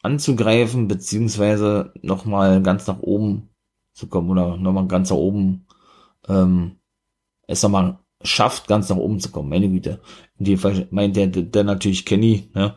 anzugreifen, 0.07 0.89
beziehungsweise 0.89 1.93
nochmal 2.03 2.63
ganz 2.63 2.87
nach 2.87 3.01
oben 3.01 3.51
zu 3.93 4.07
kommen 4.07 4.31
oder 4.31 4.57
nochmal 4.57 4.87
ganz 4.87 5.11
nach 5.11 5.17
oben 5.17 5.67
ähm, 6.29 6.77
es 7.47 7.63
nochmal 7.63 7.99
schafft, 8.23 8.69
ganz 8.69 8.89
nach 8.89 8.97
oben 8.97 9.21
zu 9.21 9.31
kommen. 9.31 9.49
Meine 9.49 9.69
Güte. 9.69 10.01
In 10.39 10.45
dem 10.47 10.59
Fall 10.59 10.87
meint 10.91 11.17
der, 11.17 11.27
der 11.29 11.65
natürlich 11.65 12.05
Kenny, 12.05 12.51
ne, 12.55 12.75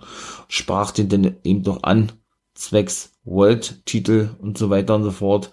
sprach 0.48 0.92
den 0.92 1.10
denn 1.10 1.38
eben 1.44 1.64
doch 1.64 1.84
an, 1.84 2.12
zwecks 2.54 3.20
World-Titel 3.24 4.30
und 4.40 4.58
so 4.58 4.70
weiter 4.70 4.96
und 4.96 5.04
so 5.04 5.12
fort, 5.12 5.52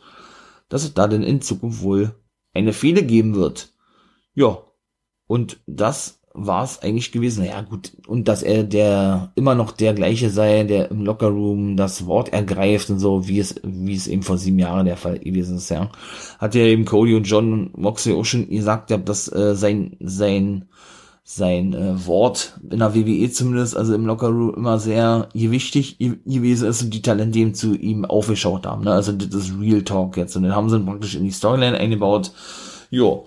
dass 0.68 0.84
es 0.84 0.94
da 0.94 1.06
denn 1.08 1.22
in 1.22 1.40
Zukunft 1.40 1.82
wohl 1.82 2.14
eine 2.52 2.72
Fehde 2.72 3.04
geben 3.04 3.34
wird. 3.34 3.72
Ja. 4.34 4.62
Und 5.28 5.60
das 5.66 6.15
war 6.36 6.64
es 6.64 6.82
eigentlich 6.82 7.12
gewesen. 7.12 7.44
Ja 7.44 7.62
gut, 7.62 7.92
und 8.06 8.28
dass 8.28 8.42
er 8.42 8.62
der 8.62 9.32
immer 9.34 9.54
noch 9.54 9.72
der 9.72 9.94
gleiche 9.94 10.30
sei, 10.30 10.64
der 10.64 10.90
im 10.90 11.04
Lockerroom 11.04 11.76
das 11.76 12.06
Wort 12.06 12.32
ergreift 12.32 12.90
und 12.90 12.98
so, 12.98 13.26
wie 13.26 13.40
es, 13.40 13.56
wie 13.62 13.94
es 13.94 14.06
eben 14.06 14.22
vor 14.22 14.38
sieben 14.38 14.58
Jahren 14.58 14.86
der 14.86 14.96
Fall 14.96 15.18
gewesen 15.18 15.56
ist, 15.56 15.70
ja. 15.70 15.90
Hat 16.38 16.54
ja 16.54 16.62
eben 16.62 16.84
Cody 16.84 17.14
und 17.14 17.24
John 17.24 17.70
Moxley 17.76 18.14
auch 18.14 18.24
schon 18.24 18.48
gesagt, 18.48 18.90
dass 19.08 19.32
äh, 19.32 19.56
sein, 19.56 19.96
sein, 20.00 20.66
sein 21.24 21.74
äh, 21.74 22.06
Wort 22.06 22.58
in 22.70 22.78
der 22.78 22.94
WWE 22.94 23.30
zumindest, 23.30 23.76
also 23.76 23.94
im 23.94 24.06
Lockerroom 24.06 24.54
immer 24.54 24.78
sehr 24.78 25.28
wichtig 25.32 25.98
gewesen 25.98 26.68
ist 26.68 26.82
und 26.82 26.94
die 26.94 27.02
Talente 27.02 27.38
eben 27.38 27.54
zu 27.54 27.74
ihm 27.74 28.04
aufgeschaut 28.04 28.66
haben. 28.66 28.84
Ne? 28.84 28.92
Also 28.92 29.12
das 29.12 29.34
ist 29.34 29.54
Real 29.58 29.82
Talk 29.82 30.16
jetzt. 30.16 30.36
Und 30.36 30.44
dann 30.44 30.54
haben 30.54 30.68
sie 30.68 30.76
ihn 30.76 30.86
praktisch 30.86 31.16
in 31.16 31.24
die 31.24 31.30
Storyline 31.30 31.78
eingebaut. 31.78 32.30
Jo. 32.90 33.24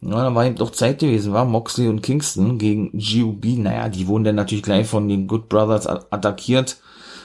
Ja, 0.00 0.22
da 0.22 0.34
war 0.34 0.46
eben 0.46 0.54
doch 0.54 0.70
Zeit 0.70 1.00
gewesen, 1.00 1.32
war 1.32 1.44
Moxley 1.44 1.88
und 1.88 2.02
Kingston 2.02 2.58
gegen 2.58 2.92
GUB. 2.92 3.44
Naja, 3.58 3.88
die 3.88 4.06
wurden 4.06 4.24
dann 4.24 4.36
natürlich 4.36 4.62
gleich 4.62 4.86
von 4.86 5.08
den 5.08 5.26
Good 5.26 5.48
Brothers 5.48 5.88
attackiert, 5.88 6.78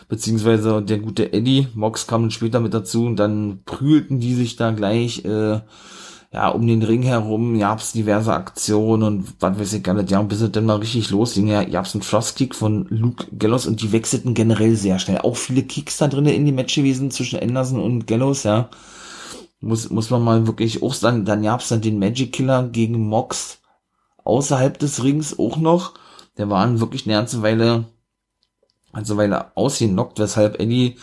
beziehungsweise 0.10 0.82
der 0.82 0.98
gute 0.98 1.34
Eddie. 1.34 1.68
Mox 1.76 2.08
kam 2.08 2.24
dann 2.24 2.32
später 2.32 2.60
mit 2.60 2.74
dazu 2.74 3.06
und 3.06 3.18
dann 3.18 3.60
prügelten 3.66 4.20
die 4.20 4.34
sich 4.34 4.56
da 4.56 4.72
gleich, 4.72 5.24
äh, 5.24 5.60
ja, 6.34 6.50
um 6.50 6.66
den 6.66 6.82
Ring 6.82 7.04
herum, 7.04 7.60
gab's 7.60 7.92
diverse 7.92 8.34
Aktionen 8.34 9.04
und 9.04 9.36
was 9.40 9.60
weiß 9.60 9.74
ich 9.74 9.84
gar 9.84 9.94
nicht, 9.94 10.10
ja, 10.10 10.20
bis 10.24 10.42
es 10.42 10.52
dann 10.52 10.66
mal 10.66 10.78
richtig 10.78 11.12
losging, 11.12 11.48
ja, 11.48 11.64
gab's 11.64 11.94
einen 11.94 12.02
Frostkick 12.02 12.56
von 12.56 12.88
Luke 12.90 13.28
Gallows 13.38 13.68
und 13.68 13.84
die 13.84 13.92
wechselten 13.92 14.34
generell 14.34 14.76
sehr 14.76 14.98
schnell. 14.98 15.20
Auch 15.20 15.38
viele 15.38 15.62
Kicks 15.62 15.98
da 15.98 16.08
drinnen 16.08 16.34
in 16.34 16.46
die 16.46 16.52
Match 16.52 16.74
gewesen 16.74 17.12
zwischen 17.12 17.40
Anderson 17.40 17.80
und 17.80 18.08
Gallows, 18.08 18.44
ja 18.44 18.70
muss, 19.64 19.90
muss 19.90 20.10
man 20.10 20.22
mal 20.22 20.48
wirklich 20.48 20.84
auch 20.84 20.94
sagen, 20.94 21.26
dann 21.26 21.44
gab's 21.44 21.70
dann 21.70 21.82
den 21.82 22.00
Magic 22.00 22.34
Killer 22.34 22.68
gegen 22.68 23.08
Mox 23.08 23.60
außerhalb 24.24 24.78
des 24.78 25.04
Rings 25.04 25.40
auch 25.40 25.58
noch. 25.58 25.94
Der 26.38 26.50
war 26.50 26.80
wirklich 26.80 27.06
eine 27.06 27.16
ganze 27.16 27.42
Weile, 27.42 27.86
eine 28.92 29.18
Weile 29.18 29.56
ausgenockt, 29.56 30.20
weshalb 30.20 30.60
Eddie 30.60 30.98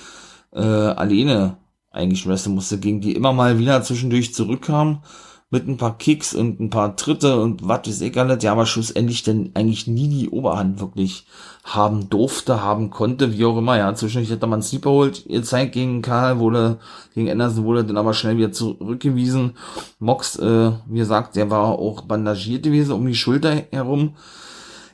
äh, 0.53 0.61
alleine 0.61 1.57
eigentlich 1.91 2.27
wresteln 2.27 2.55
musste, 2.55 2.79
gegen 2.79 3.01
die 3.01 3.15
immer 3.15 3.33
mal 3.33 3.59
wieder 3.59 3.83
zwischendurch 3.83 4.35
zurückkam 4.35 5.03
mit 5.53 5.67
ein 5.67 5.77
paar 5.77 5.99
Kicks 5.99 6.33
und 6.33 6.61
ein 6.61 6.71
paar 6.71 6.95
Tritte 6.95 7.41
und 7.41 7.67
was 7.67 7.87
weiß 7.87 8.01
ich 8.03 8.17
alles, 8.17 8.43
ja, 8.45 8.53
aber 8.53 8.67
schlussendlich 8.67 9.25
denn 9.25 9.51
eigentlich 9.55 9.89
nie 9.89 10.09
die 10.09 10.31
Oberhand 10.31 10.81
wirklich 10.81 11.27
haben 11.65 12.09
durfte, 12.09 12.63
haben 12.63 12.91
konnte, 12.91 13.37
wie 13.37 13.45
auch 13.45 13.59
immer, 13.59 13.77
ja, 13.77 13.93
zwischendurch 13.95 14.31
hätte 14.31 14.47
man 14.47 14.63
Sleeper 14.63 14.91
holt, 14.91 15.27
ihr 15.27 15.43
zeigt 15.43 15.73
gegen 15.73 16.03
Karl, 16.03 16.39
wurde, 16.39 16.79
gegen 17.15 17.29
Anderson 17.29 17.65
wurde 17.65 17.85
dann 17.85 17.97
aber 17.97 18.15
schnell 18.15 18.37
wieder 18.37 18.53
zurückgewiesen, 18.53 19.57
Mox, 19.99 20.37
äh, 20.37 20.71
wie 20.87 20.99
gesagt, 20.99 21.35
der 21.35 21.51
war 21.51 21.67
auch 21.67 22.03
bandagiert 22.03 22.63
gewesen 22.63 22.93
um 22.93 23.07
die 23.07 23.17
Schulter 23.17 23.63
herum, 23.73 24.15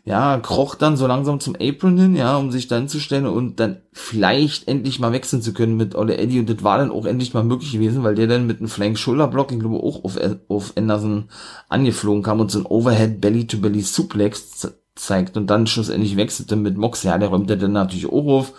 ja, 0.07 0.38
kroch 0.38 0.77
dann 0.77 0.97
so 0.97 1.09
langsam 1.09 1.40
zum 1.40 1.57
Apron 1.57 1.99
hin, 1.99 2.14
ja, 2.14 2.37
um 2.37 2.53
sich 2.53 2.69
dann 2.69 2.88
zu 2.88 3.01
stellen 3.01 3.27
und 3.27 3.59
dann 3.59 3.79
vielleicht 3.92 4.69
endlich 4.69 5.01
mal 5.01 5.11
wechseln 5.11 5.42
zu 5.42 5.53
können 5.53 5.77
mit 5.77 5.97
Olle 5.97 6.16
Eddie 6.16 6.38
und 6.38 6.49
das 6.49 6.62
war 6.62 6.79
dann 6.79 6.92
auch 6.92 7.07
endlich 7.07 7.35
mal 7.35 7.42
möglich 7.42 7.73
gewesen, 7.73 8.05
weil 8.05 8.14
der 8.14 8.29
dann 8.29 8.47
mit 8.47 8.61
einem 8.61 8.69
Flank 8.69 9.01
Schulterblock, 9.01 9.51
ich 9.51 9.59
glaube 9.59 9.83
auch 9.83 10.05
auf, 10.05 10.16
auf 10.49 10.73
Anderson 10.77 11.25
angeflogen 11.69 12.23
kam 12.23 12.38
und 12.38 12.53
so 12.53 12.61
ein 12.61 12.66
Overhead 12.66 13.21
Belly 13.21 13.49
to 13.49 13.59
Belly 13.59 13.81
Suplex 13.81 14.73
zeigt 14.95 15.37
und 15.37 15.49
dann 15.49 15.66
schlussendlich 15.66 16.16
wechselte 16.16 16.55
mit 16.55 16.77
Mox, 16.77 17.03
ja, 17.03 17.19
der 17.19 17.31
räumte 17.31 17.59
dann 17.59 17.73
natürlich 17.73 18.07
auch 18.07 18.29
auf, 18.29 18.53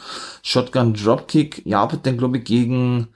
Shotgun 0.43 0.95
Dropkick, 0.95 1.65
ja, 1.65 1.87
dann 1.87 2.17
glaube 2.17 2.39
ich 2.39 2.43
gegen, 2.43 3.07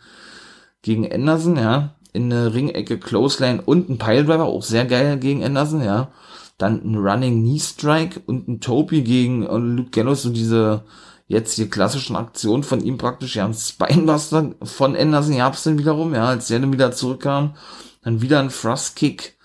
gegen 0.83 1.11
Anderson, 1.11 1.57
ja, 1.57 1.95
in 2.13 2.31
eine 2.31 2.53
Ringecke 2.53 2.97
Clothesline 2.97 3.61
und 3.61 3.89
ein 3.89 3.97
Piledriver, 3.97 4.45
auch 4.45 4.63
sehr 4.63 4.85
geil 4.85 5.17
gegen 5.17 5.43
Anderson, 5.43 5.83
ja 5.83 6.13
dann 6.61 6.83
ein 6.83 6.97
Running 6.97 7.41
Knee 7.41 7.59
Strike 7.59 8.21
und 8.25 8.47
ein 8.47 8.59
Topi 8.59 9.01
gegen 9.01 9.43
äh, 9.43 9.57
Luke 9.57 9.89
Gallows, 9.91 10.23
so 10.23 10.29
diese 10.29 10.83
jetzt 11.27 11.57
die 11.57 11.69
klassischen 11.69 12.15
Aktionen 12.17 12.63
von 12.63 12.81
ihm 12.83 12.97
praktisch, 12.97 13.37
ja, 13.37 13.45
ein 13.45 13.53
Spinebuster 13.53 14.53
von 14.63 14.95
Anderson 14.95 15.37
gab's 15.37 15.63
dann 15.63 15.79
wiederum, 15.79 16.13
ja, 16.13 16.25
als 16.25 16.47
der 16.47 16.59
dann 16.59 16.73
wieder 16.73 16.91
zurückkam, 16.91 17.55
dann 18.03 18.21
wieder 18.21 18.39
ein 18.39 18.49
Thrust 18.49 18.97
Kick 18.97 19.37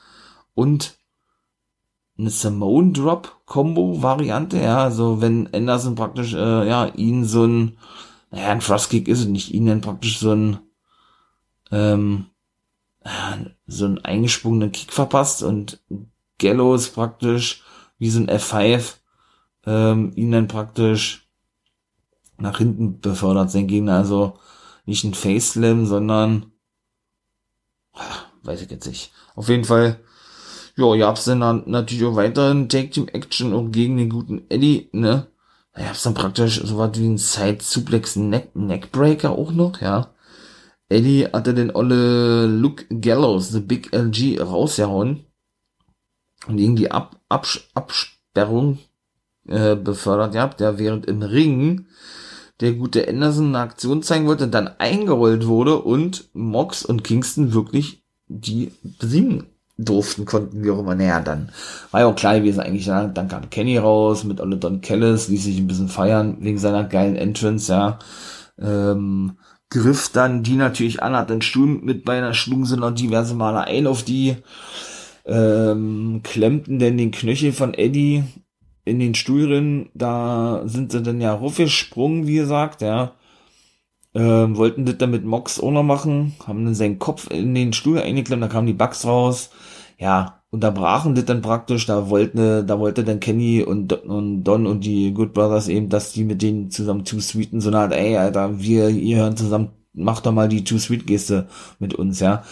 und 0.54 0.94
eine 2.18 2.30
Simone 2.30 2.92
Drop 2.92 3.40
Combo 3.46 4.02
Variante, 4.02 4.58
ja, 4.58 4.78
also 4.78 5.20
wenn 5.20 5.52
Anderson 5.54 5.94
praktisch, 5.94 6.34
äh, 6.34 6.68
ja, 6.68 6.86
ihn 6.86 7.24
so 7.24 7.44
ein, 7.44 7.78
naja, 8.30 8.48
ein 8.48 8.60
Thrust 8.60 8.90
Kick 8.90 9.06
ist 9.06 9.20
es 9.20 9.26
nicht, 9.26 9.54
ihn 9.54 9.66
dann 9.66 9.80
praktisch 9.80 10.18
so 10.18 10.32
ein, 10.32 10.58
ähm, 11.70 12.26
so 13.68 13.84
einen 13.84 14.04
eingesprungenen 14.04 14.72
Kick 14.72 14.92
verpasst 14.92 15.44
und 15.44 15.80
Gallows 16.38 16.88
praktisch 16.90 17.62
wie 17.98 18.10
so 18.10 18.20
ein 18.20 18.28
F5 18.28 18.96
ähm, 19.66 20.12
ihn 20.14 20.32
dann 20.32 20.48
praktisch 20.48 21.28
nach 22.38 22.58
hinten 22.58 23.00
befördert, 23.00 23.50
sein 23.50 23.66
Gegner. 23.66 23.96
Also 23.96 24.38
nicht 24.84 25.04
ein 25.04 25.14
Face 25.14 25.52
Slam, 25.52 25.86
sondern 25.86 26.52
weiß 28.42 28.62
ich 28.62 28.70
jetzt 28.70 28.86
nicht. 28.86 29.12
Auf 29.34 29.48
jeden 29.48 29.64
Fall, 29.64 30.00
ja, 30.76 30.96
gab's 30.96 31.24
dann, 31.24 31.40
dann 31.40 31.64
natürlich 31.66 32.04
auch 32.04 32.16
weiteren 32.16 32.68
Take 32.68 32.90
Team 32.90 33.08
Action 33.08 33.52
und 33.52 33.72
gegen 33.72 33.96
den 33.96 34.10
guten 34.10 34.44
Eddie, 34.48 34.88
ne? 34.92 35.26
Da 35.72 35.82
gab's 35.82 36.04
dann 36.04 36.14
praktisch 36.14 36.60
so 36.62 36.78
was 36.78 36.98
wie 36.98 37.06
ein 37.06 37.18
Side 37.18 37.58
Suplex 37.60 38.16
Neck 38.16 38.54
Neckbreaker 38.54 39.32
auch 39.32 39.52
noch, 39.52 39.80
ja. 39.80 40.14
Eddie 40.88 41.26
hatte 41.26 41.52
den 41.52 41.74
olle 41.74 42.46
Luke 42.46 42.84
Gallows, 43.00 43.48
the 43.50 43.60
Big 43.60 43.92
LG, 43.92 44.40
rausgehauen 44.40 45.25
und 46.48 46.58
irgendwie 46.58 46.90
Ab 46.90 47.16
Abs 47.28 47.68
Absperrung 47.74 48.78
äh, 49.48 49.76
befördert 49.76 50.36
habt, 50.36 50.60
ja, 50.60 50.78
während 50.78 51.06
im 51.06 51.22
Ring 51.22 51.86
der 52.60 52.72
gute 52.72 53.06
Anderson 53.06 53.48
eine 53.48 53.58
Aktion 53.58 54.02
zeigen 54.02 54.26
wollte, 54.26 54.48
dann 54.48 54.68
eingerollt 54.78 55.46
wurde 55.46 55.78
und 55.78 56.28
Mox 56.32 56.84
und 56.84 57.04
Kingston 57.04 57.52
wirklich 57.52 58.02
die 58.28 58.72
besiegen 58.98 59.44
durften, 59.78 60.24
konnten, 60.24 60.64
wie 60.64 60.70
auch 60.70 60.78
immer. 60.78 60.94
Naja, 60.94 61.20
dann 61.20 61.50
war 61.90 62.00
ja 62.00 62.06
auch 62.06 62.16
klar 62.16 62.38
gewesen, 62.38 62.60
eigentlich, 62.60 62.86
ja, 62.86 63.06
dann 63.06 63.28
kam 63.28 63.50
Kenny 63.50 63.76
raus 63.76 64.24
mit 64.24 64.40
Ole 64.40 64.56
Don 64.56 64.80
Kellis, 64.80 65.28
ließ 65.28 65.44
sich 65.44 65.58
ein 65.58 65.66
bisschen 65.66 65.88
feiern 65.88 66.38
wegen 66.40 66.58
seiner 66.58 66.84
geilen 66.84 67.16
Entrance, 67.16 67.70
ja. 67.70 67.98
Ähm, 68.58 69.36
griff 69.68 70.08
dann 70.12 70.42
die 70.42 70.56
natürlich 70.56 71.02
an, 71.02 71.14
hat 71.14 71.28
den 71.28 71.42
Stuhl 71.42 71.66
mit 71.66 72.04
beinahe 72.04 72.34
schlugen 72.34 72.64
sie 72.64 72.76
noch 72.76 72.92
diverse 72.92 73.34
Male 73.34 73.64
ein 73.64 73.86
auf 73.86 74.02
die 74.02 74.36
ähm, 75.26 76.20
klemmten 76.22 76.78
denn 76.78 76.98
den 76.98 77.10
Knöchel 77.10 77.52
von 77.52 77.74
Eddie 77.74 78.24
in 78.84 79.00
den 79.00 79.14
Stuhl 79.14 79.48
drin, 79.48 79.90
da 79.94 80.62
sind 80.66 80.92
sie 80.92 81.02
dann 81.02 81.20
ja 81.20 81.34
raufgesprungen, 81.34 82.26
wie 82.26 82.36
gesagt, 82.36 82.82
ja. 82.82 83.12
Ähm, 84.14 84.56
wollten 84.56 84.86
das 84.86 84.96
dann 84.96 85.10
mit 85.10 85.24
Mox 85.26 85.60
auch 85.60 85.72
noch 85.72 85.82
machen, 85.82 86.34
haben 86.46 86.64
dann 86.64 86.74
seinen 86.74 86.98
Kopf 86.98 87.30
in 87.30 87.54
den 87.54 87.74
Stuhl 87.74 87.98
eingeklemmt, 87.98 88.42
da 88.42 88.48
kamen 88.48 88.66
die 88.66 88.72
Bugs 88.72 89.04
raus, 89.04 89.50
ja, 89.98 90.40
unterbrachen 90.50 91.14
das 91.14 91.26
dann 91.26 91.42
praktisch, 91.42 91.84
da 91.86 92.08
wollte, 92.08 92.64
da 92.64 92.78
wollte 92.78 93.04
dann 93.04 93.20
Kenny 93.20 93.62
und, 93.62 93.92
und 93.92 94.44
Don 94.44 94.66
und 94.66 94.84
die 94.84 95.12
Good 95.12 95.34
Brothers 95.34 95.68
eben, 95.68 95.90
dass 95.90 96.12
die 96.12 96.24
mit 96.24 96.40
denen 96.40 96.70
zusammen 96.70 97.04
Too 97.04 97.20
Sweeten, 97.20 97.60
so 97.60 97.68
eine 97.68 97.80
Art, 97.80 97.92
ey, 97.92 98.16
Alter, 98.16 98.58
wir, 98.60 98.88
ihr 98.88 99.18
hören 99.18 99.36
zusammen, 99.36 99.70
macht 99.92 100.24
doch 100.24 100.32
mal 100.32 100.48
die 100.48 100.64
Too 100.64 100.78
Sweet 100.78 101.06
Geste 101.06 101.48
mit 101.78 101.94
uns, 101.94 102.20
ja. 102.20 102.42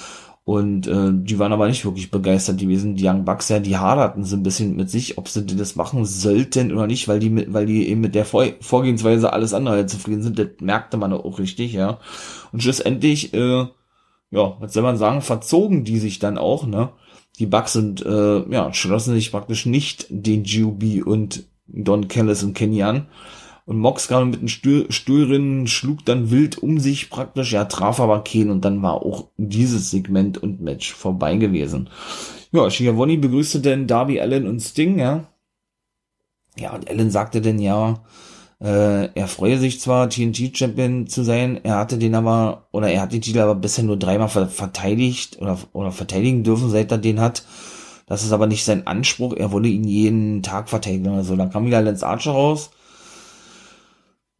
Und 0.44 0.86
äh, 0.86 1.10
die 1.10 1.38
waren 1.38 1.54
aber 1.54 1.68
nicht 1.68 1.86
wirklich 1.86 2.10
begeistert 2.10 2.58
gewesen. 2.58 2.96
Die 2.96 3.06
Young 3.08 3.24
Bucks, 3.24 3.48
ja, 3.48 3.60
die 3.60 3.78
haderten 3.78 4.24
so 4.24 4.36
ein 4.36 4.42
bisschen 4.42 4.76
mit 4.76 4.90
sich, 4.90 5.16
ob 5.16 5.28
sie 5.28 5.46
das 5.46 5.74
machen 5.74 6.04
sollten 6.04 6.70
oder 6.70 6.86
nicht, 6.86 7.08
weil 7.08 7.18
die 7.18 7.30
mit, 7.30 7.54
weil 7.54 7.64
die 7.64 7.88
eben 7.88 8.02
mit 8.02 8.14
der 8.14 8.26
Vor 8.26 8.44
Vorgehensweise 8.60 9.32
alles 9.32 9.54
andere 9.54 9.86
zufrieden 9.86 10.22
sind. 10.22 10.38
Das 10.38 10.48
merkte 10.60 10.98
man 10.98 11.14
auch 11.14 11.38
richtig, 11.38 11.72
ja. 11.72 11.98
Und 12.52 12.62
schlussendlich, 12.62 13.32
äh, 13.32 13.66
ja, 14.30 14.56
was 14.60 14.74
soll 14.74 14.82
man 14.82 14.98
sagen, 14.98 15.22
verzogen 15.22 15.84
die 15.84 15.98
sich 15.98 16.18
dann 16.18 16.36
auch, 16.36 16.66
ne? 16.66 16.90
Die 17.38 17.46
Bucks 17.46 17.74
und 17.76 18.04
äh, 18.04 18.48
ja, 18.50 18.72
schlossen 18.74 19.14
sich 19.14 19.32
praktisch 19.32 19.64
nicht 19.64 20.06
den 20.10 20.44
GUB 20.44 21.06
und 21.06 21.44
Don 21.66 22.06
Kellis 22.06 22.42
und 22.42 22.52
Kenny 22.54 22.82
an 22.82 23.06
Und 23.66 23.78
Mox 23.78 24.08
gerade 24.08 24.26
mit 24.26 24.42
den 24.42 24.48
Stuhl, 24.48 24.86
Stuhlrinnen 24.90 25.66
schlug 25.66 26.04
dann 26.04 26.30
wild 26.30 26.58
um 26.58 26.78
sich 26.78 27.08
praktisch, 27.08 27.52
ja, 27.52 27.64
traf 27.64 27.98
aber 27.98 28.22
keinen 28.22 28.50
und 28.50 28.64
dann 28.64 28.82
war 28.82 28.94
auch 28.94 29.28
dieses 29.38 29.90
Segment 29.90 30.42
und 30.42 30.60
Match 30.60 30.92
vorbei 30.92 31.36
gewesen. 31.36 31.88
Ja, 32.52 32.70
Schiavoni 32.70 33.16
begrüßte 33.16 33.60
dann 33.60 33.86
Darby 33.86 34.20
Allen 34.20 34.46
und 34.46 34.60
Sting, 34.60 34.98
ja. 34.98 35.24
Ja, 36.58 36.74
und 36.74 36.90
Allen 36.90 37.10
sagte 37.10 37.40
dann, 37.40 37.58
ja, 37.58 38.04
äh, 38.60 39.08
er 39.14 39.28
freue 39.28 39.58
sich 39.58 39.80
zwar, 39.80 40.10
TNT-Champion 40.10 41.06
zu 41.06 41.24
sein, 41.24 41.58
er 41.64 41.76
hatte 41.76 41.96
den 41.96 42.14
aber, 42.14 42.68
oder 42.70 42.90
er 42.90 43.00
hat 43.00 43.12
den 43.14 43.22
Titel 43.22 43.40
aber 43.40 43.54
bisher 43.54 43.84
nur 43.84 43.96
dreimal 43.96 44.28
ver 44.28 44.48
verteidigt 44.48 45.38
oder, 45.40 45.58
oder 45.72 45.90
verteidigen 45.90 46.44
dürfen, 46.44 46.68
seit 46.68 46.92
er 46.92 46.98
den 46.98 47.18
hat. 47.18 47.44
Das 48.06 48.22
ist 48.22 48.32
aber 48.32 48.46
nicht 48.46 48.64
sein 48.64 48.86
Anspruch, 48.86 49.34
er 49.34 49.52
wolle 49.52 49.68
ihn 49.68 49.84
jeden 49.84 50.42
Tag 50.42 50.68
verteidigen 50.68 51.08
oder 51.08 51.24
so. 51.24 51.34
Dann 51.34 51.50
kam 51.50 51.64
wieder 51.64 51.80
Lance 51.80 52.06
Archer 52.06 52.32
raus 52.32 52.70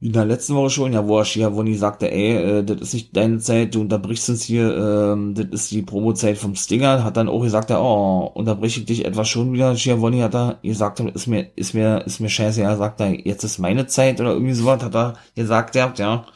in 0.01 0.13
der 0.13 0.25
letzten 0.27 0.55
Woche 0.55 0.71
schon, 0.71 0.93
ja, 0.93 1.07
wo 1.07 1.19
er 1.19 1.25
Schiavoni 1.25 1.75
sagte, 1.77 2.11
ey, 2.11 2.59
äh, 2.59 2.65
das 2.65 2.81
ist 2.81 2.95
nicht 2.95 3.17
deine 3.17 3.39
Zeit, 3.39 3.75
du 3.75 3.81
unterbrichst 3.81 4.29
uns 4.29 4.43
hier, 4.43 4.77
ähm, 4.77 5.35
das 5.35 5.47
ist 5.53 5.71
die 5.71 5.83
Promo-Zeit 5.83 6.37
vom 6.37 6.57
Stinger, 6.57 7.05
hat 7.05 7.17
dann 7.17 7.29
auch 7.29 7.41
gesagt, 7.41 7.71
oh, 7.71 8.31
unterbreche 8.35 8.81
ich 8.81 8.87
dich 8.87 9.05
etwas 9.05 9.29
schon 9.29 9.53
wieder, 9.53 9.77
Schiavoni 9.77 10.21
hat 10.21 10.35
er 10.35 10.59
gesagt, 10.63 11.01
ist 11.01 11.27
mir, 11.27 11.51
ist 11.57 11.75
mir, 11.75 12.05
ist 12.07 12.21
mir 12.21 12.29
scheiße, 12.29 12.63
er 12.63 12.77
sagt 12.77 13.01
er, 13.01 13.15
jetzt 13.27 13.45
ist 13.45 13.59
meine 13.59 13.87
Zeit 13.87 14.21
oder 14.21 14.33
irgendwie 14.33 14.55
sowas, 14.55 14.83
hat 14.83 14.95
er 14.95 15.15
gesagt, 15.37 15.75
ja, 15.75 15.93
ja, 15.97 16.27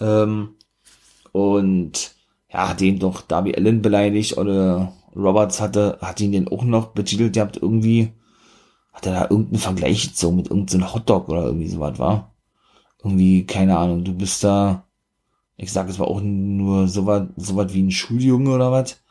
ähm, 0.00 0.54
und, 1.32 2.14
ja, 2.50 2.68
hat 2.70 2.80
ihn 2.80 3.00
doch 3.00 3.20
Darby 3.22 3.54
Allen 3.54 3.82
beleidigt, 3.82 4.38
oder 4.38 4.92
Roberts 5.16 5.60
hatte, 5.60 5.98
hat 6.00 6.20
ihn 6.20 6.32
den 6.32 6.48
auch 6.48 6.64
noch 6.64 6.88
betitelt, 6.88 7.36
ihr 7.36 7.42
habt 7.42 7.56
irgendwie, 7.56 8.12
hat 8.92 9.06
er 9.06 9.12
da 9.12 9.22
irgendeinen 9.22 9.58
Vergleich 9.58 10.02
gezogen 10.04 10.36
mit 10.36 10.48
irgendeinem 10.48 10.94
Hotdog 10.94 11.28
oder 11.28 11.44
irgendwie 11.44 11.68
sowas, 11.68 11.98
war? 11.98 12.33
Irgendwie, 13.04 13.46
keine 13.46 13.76
Ahnung, 13.78 14.04
du 14.04 14.14
bist 14.14 14.42
da, 14.44 14.84
ich 15.56 15.72
sag, 15.72 15.88
es 15.88 15.98
war 15.98 16.08
auch 16.08 16.20
nur 16.22 16.88
so 16.88 17.06
was, 17.06 17.28
so 17.36 17.56
was 17.56 17.72
wie 17.74 17.82
ein 17.82 17.90
Schuljunge 17.90 18.50
oder 18.50 18.72
was. 18.72 19.02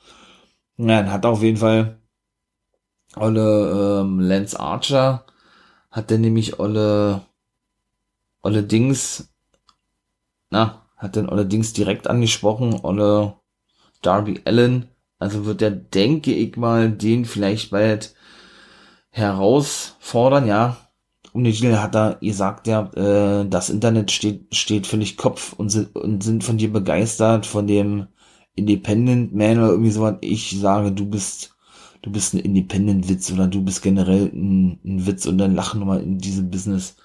Ja, 0.78 1.02
dann 1.04 1.12
hat 1.12 1.26
auf 1.26 1.44
jeden 1.44 1.58
Fall 1.58 2.00
Olle 3.16 4.02
ähm, 4.02 4.20
Lance 4.20 4.60
Archer 4.60 5.26
hat 5.92 6.12
dann 6.12 6.22
nämlich 6.22 6.60
Olle 6.60 7.22
Olle 8.42 8.64
Dings 8.64 9.30
na, 10.50 10.86
hat 10.98 11.16
dann 11.16 11.30
Olle 11.30 11.46
Dings 11.46 11.74
direkt 11.74 12.08
angesprochen, 12.08 12.80
Olle 12.84 13.36
Darby 14.02 14.42
Allen, 14.46 14.88
also 15.20 15.46
wird 15.46 15.62
er, 15.62 15.72
denke 15.72 16.34
ich 16.34 16.58
mal, 16.58 16.92
den 16.92 17.26
vielleicht 17.26 17.72
bald 17.72 18.16
herausfordern, 19.10 20.48
ja, 20.48 20.78
um 21.34 21.44
den 21.44 21.54
Deal 21.54 21.82
hat 21.82 21.96
er 21.96 22.18
gesagt, 22.22 22.68
ja, 22.68 22.90
äh, 22.96 23.48
das 23.50 23.70
Internet 23.70 24.12
steht, 24.12 24.56
steht 24.56 24.88
völlig 24.88 25.18
Kopf 25.18 25.54
und 25.54 25.70
sind, 25.70 25.96
und 25.96 26.24
sind 26.24 26.44
von 26.44 26.58
dir 26.58 26.72
begeistert, 26.72 27.48
von 27.48 27.66
dem 27.66 28.08
Independent 28.56 29.34
Man 29.34 29.58
oder 29.58 29.72
irgendwie 29.72 29.92
sowas. 29.92 30.18
Ich 30.22 30.60
sage, 30.60 30.92
du 30.92 31.08
bist, 31.08 31.56
du 32.04 32.12
bist 32.12 32.36
ein 32.36 32.40
Independent-Witz 32.40 33.32
oder 33.32 33.48
du 33.48 33.64
bist 33.64 33.82
generell 33.82 34.32
ein, 34.32 34.80
ein 34.86 35.08
Witz 35.08 35.26
und 35.26 35.40
dann 35.40 35.56
lachen 35.56 35.80
nochmal 35.80 36.02
in 36.02 36.20
diesem 36.20 36.52
Business. 36.52 36.96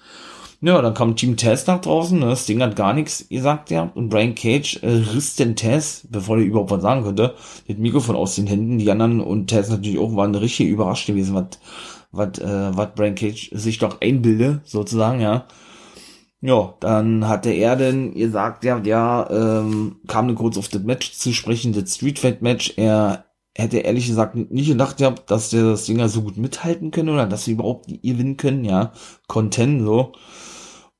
Ja, 0.61 0.81
dann 0.81 0.93
kam 0.93 1.15
Team 1.15 1.37
Tess 1.37 1.65
nach 1.67 1.79
draußen, 1.79 2.19
ne? 2.19 2.25
das 2.25 2.45
Ding 2.45 2.61
hat 2.61 2.75
gar 2.75 2.93
nichts 2.93 3.29
gesagt, 3.29 3.71
ja. 3.71 3.89
Und 3.95 4.09
Brian 4.09 4.35
Cage 4.35 4.83
äh, 4.83 4.89
riss 4.89 5.37
den 5.37 5.55
Tess, 5.55 6.05
bevor 6.11 6.37
er 6.37 6.43
überhaupt 6.43 6.69
was 6.69 6.81
sagen 6.81 7.03
konnte, 7.03 7.33
das 7.67 7.77
Mikrofon 7.77 8.17
aus 8.17 8.35
den 8.35 8.45
Händen. 8.45 8.77
Die 8.77 8.91
anderen 8.91 9.21
und 9.21 9.47
Tess 9.47 9.69
natürlich 9.69 9.97
auch 9.97 10.15
waren 10.15 10.35
richtig 10.35 10.67
überrascht 10.67 11.07
gewesen, 11.07 11.33
was 11.33 11.47
was 12.11 12.39
äh, 12.39 12.77
was 12.77 12.93
Brian 12.95 13.15
Cage 13.15 13.51
sich 13.53 13.77
doch 13.79 14.01
einbilde, 14.01 14.61
sozusagen, 14.65 15.21
ja. 15.21 15.47
Ja, 16.41 16.75
dann 16.79 17.27
hatte 17.27 17.51
er 17.51 17.75
denn 17.75 18.13
gesagt, 18.13 18.63
ja, 18.63 18.79
ja, 18.79 19.29
ähm, 19.29 19.97
kam 20.07 20.27
dann 20.27 20.37
kurz 20.37 20.57
auf 20.57 20.69
das 20.69 20.83
Match 20.83 21.11
zu 21.13 21.33
sprechen, 21.33 21.73
das 21.73 21.95
Street 21.95 22.17
Fight 22.19 22.41
Match. 22.41 22.73
Er 22.77 23.25
hätte 23.55 23.79
ehrlich 23.79 24.07
gesagt 24.07 24.35
nicht 24.35 24.69
gedacht, 24.69 25.01
ja, 25.01 25.11
dass 25.11 25.49
der 25.49 25.63
das 25.65 25.85
Dinger 25.85 26.07
so 26.07 26.21
gut 26.21 26.37
mithalten 26.37 26.91
können 26.91 27.09
oder 27.09 27.27
dass 27.27 27.45
sie 27.45 27.53
überhaupt 27.53 27.87
gewinnen 27.87 28.37
können, 28.37 28.63
ja, 28.63 28.93
Content 29.27 29.81
so. 29.81 30.13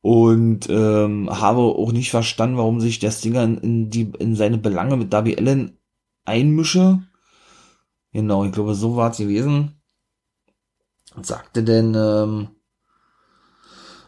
Und 0.01 0.69
ähm, 0.69 1.29
habe 1.29 1.61
auch 1.61 1.91
nicht 1.91 2.11
verstanden, 2.11 2.57
warum 2.57 2.79
sich 2.81 2.99
der 2.99 3.11
Stinger 3.11 3.43
in, 3.43 3.57
in, 3.59 3.89
die 3.89 4.11
in 4.19 4.35
seine 4.35 4.57
Belange 4.57 4.97
mit 4.97 5.13
Darby 5.13 5.37
Allen 5.37 5.77
einmische. 6.25 7.03
Genau, 8.13 8.45
ich 8.45 8.51
glaube, 8.51 8.75
so 8.75 8.95
war 8.95 9.11
es 9.11 9.17
gewesen 9.17 9.78
und 11.15 11.25
sagte 11.25 11.63
denn, 11.63 11.95
ähm, 11.95 12.49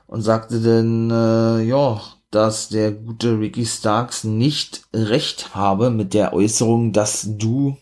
und 0.07 0.21
sagte 0.21 0.59
denn, 0.61 1.09
äh, 1.09 1.63
ja, 1.63 2.01
dass 2.31 2.69
der 2.69 2.91
gute 2.91 3.39
Ricky 3.39 3.65
Starks 3.65 4.23
nicht 4.23 4.83
recht 4.93 5.55
habe 5.55 5.89
mit 5.89 6.13
der 6.13 6.33
Äußerung, 6.33 6.93
dass 6.93 7.27
du, 7.37 7.77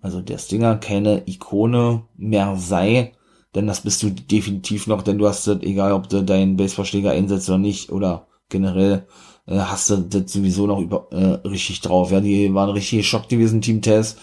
also 0.00 0.20
der 0.20 0.38
Stinger, 0.38 0.76
keine 0.76 1.22
Ikone 1.26 2.04
mehr 2.16 2.56
sei, 2.56 3.12
denn 3.54 3.66
das 3.66 3.80
bist 3.80 4.02
du 4.02 4.10
definitiv 4.10 4.86
noch, 4.86 5.02
denn 5.02 5.18
du 5.18 5.26
hast 5.26 5.46
das, 5.46 5.60
egal 5.62 5.92
ob 5.92 6.08
du 6.08 6.22
deinen 6.22 6.56
Baseballschläger 6.56 7.10
einsetzt 7.10 7.48
oder 7.48 7.58
nicht, 7.58 7.90
oder 7.90 8.26
generell 8.48 9.06
äh, 9.46 9.58
hast 9.58 9.90
du 9.90 9.96
das 9.96 10.32
sowieso 10.32 10.66
noch 10.66 10.80
über, 10.80 11.08
äh, 11.10 11.46
richtig 11.48 11.80
drauf. 11.80 12.10
Ja, 12.10 12.20
die 12.20 12.52
waren 12.54 12.70
richtig 12.70 13.00
geschockt 13.00 13.28
gewesen, 13.28 13.60
Team 13.60 13.82
Test 13.82 14.18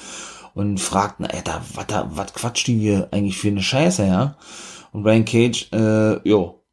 und 0.57 0.79
fragten, 0.79 1.27
Alter, 1.27 1.61
was 1.75 1.85
da, 1.85 2.09
was 2.15 2.33
quatscht 2.33 2.65
die 2.65 2.79
hier 2.79 3.09
eigentlich 3.11 3.37
für 3.37 3.49
eine 3.49 3.61
Scheiße, 3.61 4.07
ja? 4.07 4.37
Und 4.91 5.03
Brian 5.03 5.23
Cage, 5.23 5.71
äh, 5.71 6.27
jo, 6.27 6.63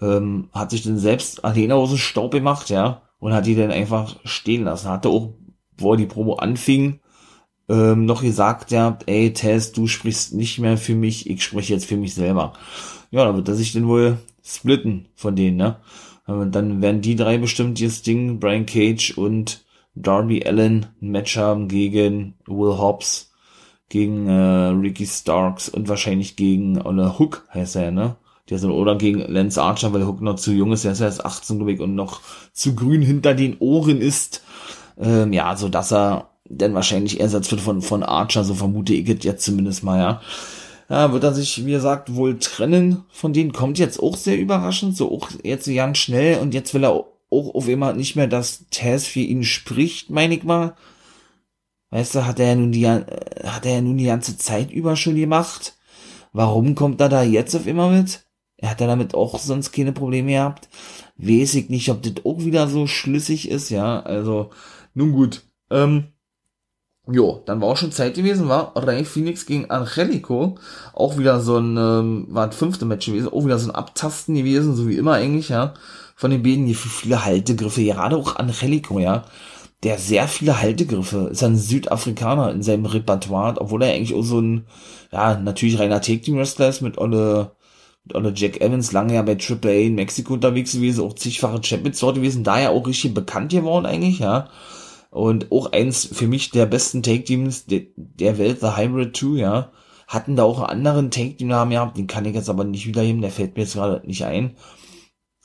ähm, 0.00 0.50
hat 0.52 0.70
sich 0.70 0.84
dann 0.84 0.98
selbst 0.98 1.44
alleine 1.44 1.74
aus 1.74 1.88
dem 1.90 1.98
Staub 1.98 2.30
gemacht, 2.30 2.70
ja, 2.70 3.02
und 3.18 3.32
hat 3.32 3.46
die 3.46 3.56
dann 3.56 3.72
einfach 3.72 4.14
stehen 4.24 4.62
lassen. 4.62 4.88
Hatte 4.88 5.08
auch, 5.08 5.32
wo 5.76 5.96
die 5.96 6.06
Promo 6.06 6.34
anfing, 6.34 7.00
ähm, 7.68 8.06
noch 8.06 8.22
gesagt, 8.22 8.70
ja, 8.70 8.98
ey, 9.06 9.32
Tess, 9.32 9.72
du 9.72 9.88
sprichst 9.88 10.34
nicht 10.34 10.60
mehr 10.60 10.78
für 10.78 10.94
mich, 10.94 11.28
ich 11.28 11.42
spreche 11.42 11.72
jetzt 11.72 11.86
für 11.86 11.96
mich 11.96 12.14
selber. 12.14 12.52
Ja, 13.10 13.24
da 13.24 13.34
wird 13.34 13.48
er 13.48 13.56
sich 13.56 13.72
dann 13.72 13.88
wohl 13.88 14.18
splitten 14.44 15.08
von 15.16 15.34
denen, 15.34 15.56
ne? 15.56 15.78
Dann 16.26 16.80
werden 16.80 17.00
die 17.00 17.16
drei 17.16 17.36
bestimmt 17.38 17.82
das 17.82 18.02
Ding, 18.02 18.38
Brian 18.38 18.64
Cage 18.64 19.18
und 19.18 19.64
Darby 19.94 20.44
Allen 20.44 20.86
ein 21.00 21.10
Match 21.10 21.36
haben 21.36 21.68
gegen 21.68 22.34
Will 22.46 22.78
Hobbs, 22.78 23.32
gegen 23.88 24.28
äh, 24.28 24.68
Ricky 24.68 25.06
Starks 25.06 25.68
und 25.68 25.88
wahrscheinlich 25.88 26.36
gegen 26.36 26.80
oder 26.80 27.18
Hook 27.18 27.46
heißt 27.52 27.76
er, 27.76 27.90
ne? 27.90 28.16
Der 28.50 28.58
soll, 28.58 28.72
oder 28.72 28.96
gegen 28.96 29.20
Lance 29.20 29.62
Archer, 29.62 29.94
weil 29.94 30.06
Hook 30.06 30.20
noch 30.20 30.36
zu 30.36 30.52
jung 30.52 30.72
ist, 30.72 30.84
der 30.84 30.92
ist 30.92 31.00
erst 31.00 31.24
18, 31.24 31.56
glaube 31.58 31.82
und 31.82 31.94
noch 31.94 32.20
zu 32.52 32.74
grün 32.74 33.00
hinter 33.00 33.34
den 33.34 33.56
Ohren 33.58 34.02
ist. 34.02 34.42
Ähm, 35.00 35.32
ja, 35.32 35.56
so 35.56 35.68
dass 35.68 35.92
er 35.92 36.28
dann 36.44 36.74
wahrscheinlich 36.74 37.20
Ersatz 37.20 37.50
wird 37.50 37.62
von, 37.62 37.80
von 37.80 38.02
Archer, 38.02 38.44
so 38.44 38.54
vermute 38.54 38.92
ich 38.92 39.08
jetzt 39.24 39.44
zumindest 39.44 39.82
mal, 39.82 39.98
ja. 39.98 40.20
Ja, 40.90 41.12
wird 41.12 41.24
er 41.24 41.32
sich, 41.32 41.64
wie 41.64 41.70
gesagt, 41.70 42.14
wohl 42.14 42.38
trennen 42.38 43.04
von 43.08 43.32
denen, 43.32 43.52
kommt 43.52 43.78
jetzt 43.78 43.98
auch 43.98 44.16
sehr 44.16 44.38
überraschend, 44.38 44.94
so 44.94 45.10
auch 45.10 45.30
jetzt 45.42 45.72
ganz 45.74 45.96
schnell 45.96 46.40
und 46.40 46.52
jetzt 46.52 46.74
will 46.74 46.84
er 46.84 47.06
auch 47.34 47.54
auf 47.54 47.68
immer 47.68 47.92
nicht 47.92 48.16
mehr, 48.16 48.26
dass 48.26 48.66
Taz 48.70 49.06
für 49.06 49.20
ihn 49.20 49.44
spricht, 49.44 50.10
meine 50.10 50.34
ich 50.34 50.44
mal. 50.44 50.76
Weißt 51.90 52.14
du, 52.14 52.26
hat 52.26 52.40
er 52.40 52.48
ja 52.48 52.54
nun 52.56 52.72
die, 52.72 52.88
hat 52.88 53.66
er 53.66 53.74
ja 53.74 53.80
nun 53.80 53.96
die 53.96 54.06
ganze 54.06 54.36
Zeit 54.36 54.70
über 54.70 54.96
schon 54.96 55.16
gemacht. 55.16 55.76
Warum 56.32 56.74
kommt 56.74 57.00
er 57.00 57.08
da 57.08 57.22
jetzt 57.22 57.54
auf 57.54 57.66
immer 57.66 57.90
mit? 57.90 58.24
Er 58.56 58.70
hat 58.70 58.80
ja 58.80 58.86
damit 58.86 59.14
auch 59.14 59.38
sonst 59.38 59.72
keine 59.72 59.92
Probleme 59.92 60.32
gehabt. 60.32 60.68
Weiß 61.16 61.54
ich 61.54 61.68
nicht, 61.68 61.90
ob 61.90 62.02
das 62.02 62.24
auch 62.24 62.40
wieder 62.40 62.68
so 62.68 62.86
schlüssig 62.86 63.48
ist, 63.48 63.70
ja. 63.70 64.00
Also, 64.00 64.50
nun 64.94 65.12
gut. 65.12 65.42
Ähm, 65.70 66.08
jo, 67.08 67.42
dann 67.46 67.60
war 67.60 67.68
auch 67.68 67.76
schon 67.76 67.92
Zeit 67.92 68.14
gewesen, 68.14 68.48
war 68.48 68.72
Ray 68.74 69.04
Phoenix 69.04 69.46
gegen 69.46 69.70
Angelico. 69.70 70.58
Auch 70.94 71.18
wieder 71.18 71.40
so 71.40 71.58
ein, 71.58 71.76
ähm, 71.76 72.26
war 72.30 72.46
ein 72.46 72.52
fünfte 72.52 72.86
Match 72.86 73.06
gewesen, 73.06 73.28
auch 73.28 73.44
wieder 73.44 73.58
so 73.58 73.70
ein 73.70 73.74
Abtasten 73.74 74.34
gewesen, 74.34 74.74
so 74.74 74.88
wie 74.88 74.96
immer 74.96 75.12
eigentlich, 75.12 75.50
ja 75.50 75.74
von 76.16 76.30
den 76.30 76.42
beiden 76.42 76.66
hier 76.66 76.76
viele 76.76 77.24
Haltegriffe, 77.24 77.84
gerade 77.84 78.16
auch 78.16 78.36
Angelico, 78.36 78.98
ja, 78.98 79.24
der 79.82 79.98
sehr 79.98 80.28
viele 80.28 80.60
Haltegriffe, 80.60 81.28
ist 81.30 81.42
ein 81.42 81.56
Südafrikaner 81.56 82.50
in 82.50 82.62
seinem 82.62 82.86
Repertoire, 82.86 83.60
obwohl 83.60 83.82
er 83.82 83.94
eigentlich 83.94 84.14
auch 84.14 84.22
so 84.22 84.40
ein, 84.40 84.66
ja, 85.12 85.38
natürlich 85.38 85.78
reiner 85.78 86.00
Take-Team-Wrestler 86.00 86.68
ist 86.68 86.80
mit 86.80 86.98
Olle, 86.98 87.52
mit 88.04 88.16
Olle 88.16 88.32
Jack 88.34 88.60
Evans, 88.60 88.92
lange 88.92 89.14
ja 89.14 89.22
bei 89.22 89.34
Triple 89.34 89.70
A 89.70 89.74
in 89.74 89.94
Mexiko 89.94 90.34
unterwegs 90.34 90.72
gewesen, 90.72 91.04
auch 91.04 91.14
zigfache 91.14 91.62
Champions 91.62 92.00
dort 92.00 92.16
gewesen, 92.16 92.44
daher 92.44 92.70
auch 92.70 92.86
richtig 92.86 93.12
bekannt 93.12 93.52
geworden 93.52 93.86
eigentlich, 93.86 94.20
ja. 94.20 94.48
Und 95.10 95.52
auch 95.52 95.70
eins 95.72 96.06
für 96.06 96.26
mich 96.26 96.50
der 96.50 96.66
besten 96.66 97.02
Take-Teams 97.02 97.66
der, 97.66 97.82
der 97.96 98.38
Welt, 98.38 98.60
The 98.60 98.76
Hybrid 98.76 99.16
2, 99.16 99.38
ja. 99.38 99.70
Hatten 100.08 100.36
da 100.36 100.44
auch 100.44 100.60
einen 100.60 100.86
anderen 100.86 101.10
Take-Team-Namen 101.10 101.72
gehabt, 101.72 101.98
den 101.98 102.06
kann 102.06 102.24
ich 102.24 102.34
jetzt 102.34 102.50
aber 102.50 102.64
nicht 102.64 102.86
wiederheben, 102.86 103.20
der 103.20 103.30
fällt 103.30 103.56
mir 103.56 103.62
jetzt 103.62 103.74
gerade 103.74 104.06
nicht 104.06 104.24
ein. 104.24 104.56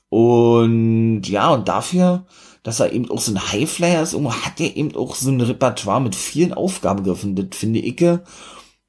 Und 0.09 1.23
ja, 1.23 1.49
und 1.49 1.67
dafür, 1.67 2.25
dass 2.63 2.79
er 2.79 2.91
eben 2.91 3.09
auch 3.09 3.21
so 3.21 3.31
ein 3.31 3.51
Highflyer 3.51 4.01
ist, 4.01 4.15
hat 4.15 4.59
er 4.59 4.75
eben 4.75 4.95
auch 4.95 5.15
so 5.15 5.29
ein 5.29 5.41
Repertoire 5.41 6.01
mit 6.01 6.15
vielen 6.15 6.53
Aufgabengriffen. 6.53 7.35
Das 7.35 7.57
finde 7.57 7.79
ich, 7.79 8.03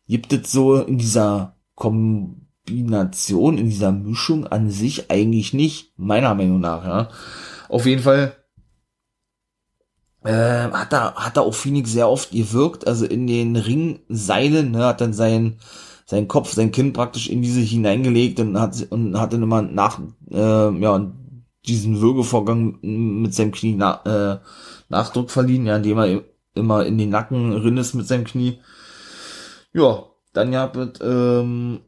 gibt 0.07 0.33
es 0.33 0.51
so 0.51 0.77
in 0.77 0.99
dieser 0.99 1.57
Kombination 1.75 3.57
in 3.59 3.71
dieser 3.71 3.93
Mischung 3.93 4.47
an 4.47 4.71
sich 4.71 5.11
eigentlich 5.11 5.55
nicht, 5.55 5.93
meiner 5.97 6.35
Meinung 6.35 6.61
nach, 6.61 6.85
ja. 6.85 7.09
Auf 7.69 7.87
jeden 7.87 8.03
Fall 8.03 8.37
äh, 10.23 10.71
hat 10.71 10.93
da 10.93 11.15
hat 11.15 11.37
da 11.37 11.41
auch 11.41 11.55
Phoenix 11.55 11.93
sehr 11.93 12.09
oft 12.09 12.33
gewirkt, 12.33 12.87
also 12.87 13.07
in 13.07 13.27
den 13.27 13.57
Ringseilen, 13.57 14.73
ne, 14.73 14.85
hat 14.85 15.01
dann 15.01 15.15
sein 15.15 15.59
sein 16.11 16.27
Kopf, 16.27 16.53
sein 16.53 16.73
Kind 16.73 16.93
praktisch 16.93 17.29
in 17.29 17.41
diese 17.41 17.61
hineingelegt 17.61 18.41
und 18.41 18.59
hat 18.59 18.85
und 18.91 19.17
hat 19.17 19.33
dann 19.33 19.45
immer 19.45 19.63
nach 19.63 20.01
äh, 20.33 20.37
ja 20.81 21.13
diesen 21.65 22.01
Würgevorgang 22.01 22.79
mit 22.83 23.33
seinem 23.33 23.53
Knie 23.53 23.77
na, 23.79 24.01
äh, 24.05 24.39
Nachdruck 24.89 25.31
verliehen, 25.31 25.67
ja, 25.67 25.77
indem 25.77 25.99
er 25.99 26.23
immer 26.55 26.85
in 26.85 26.99
den 26.99 27.11
Nacken 27.11 27.53
rin 27.53 27.77
ist 27.77 27.95
mit 27.95 28.09
seinem 28.09 28.25
Knie. 28.25 28.59
Ja, 29.73 30.03
dann 30.33 30.51
gab 30.51 30.77
es 30.77 30.99
ähm, 31.01 31.79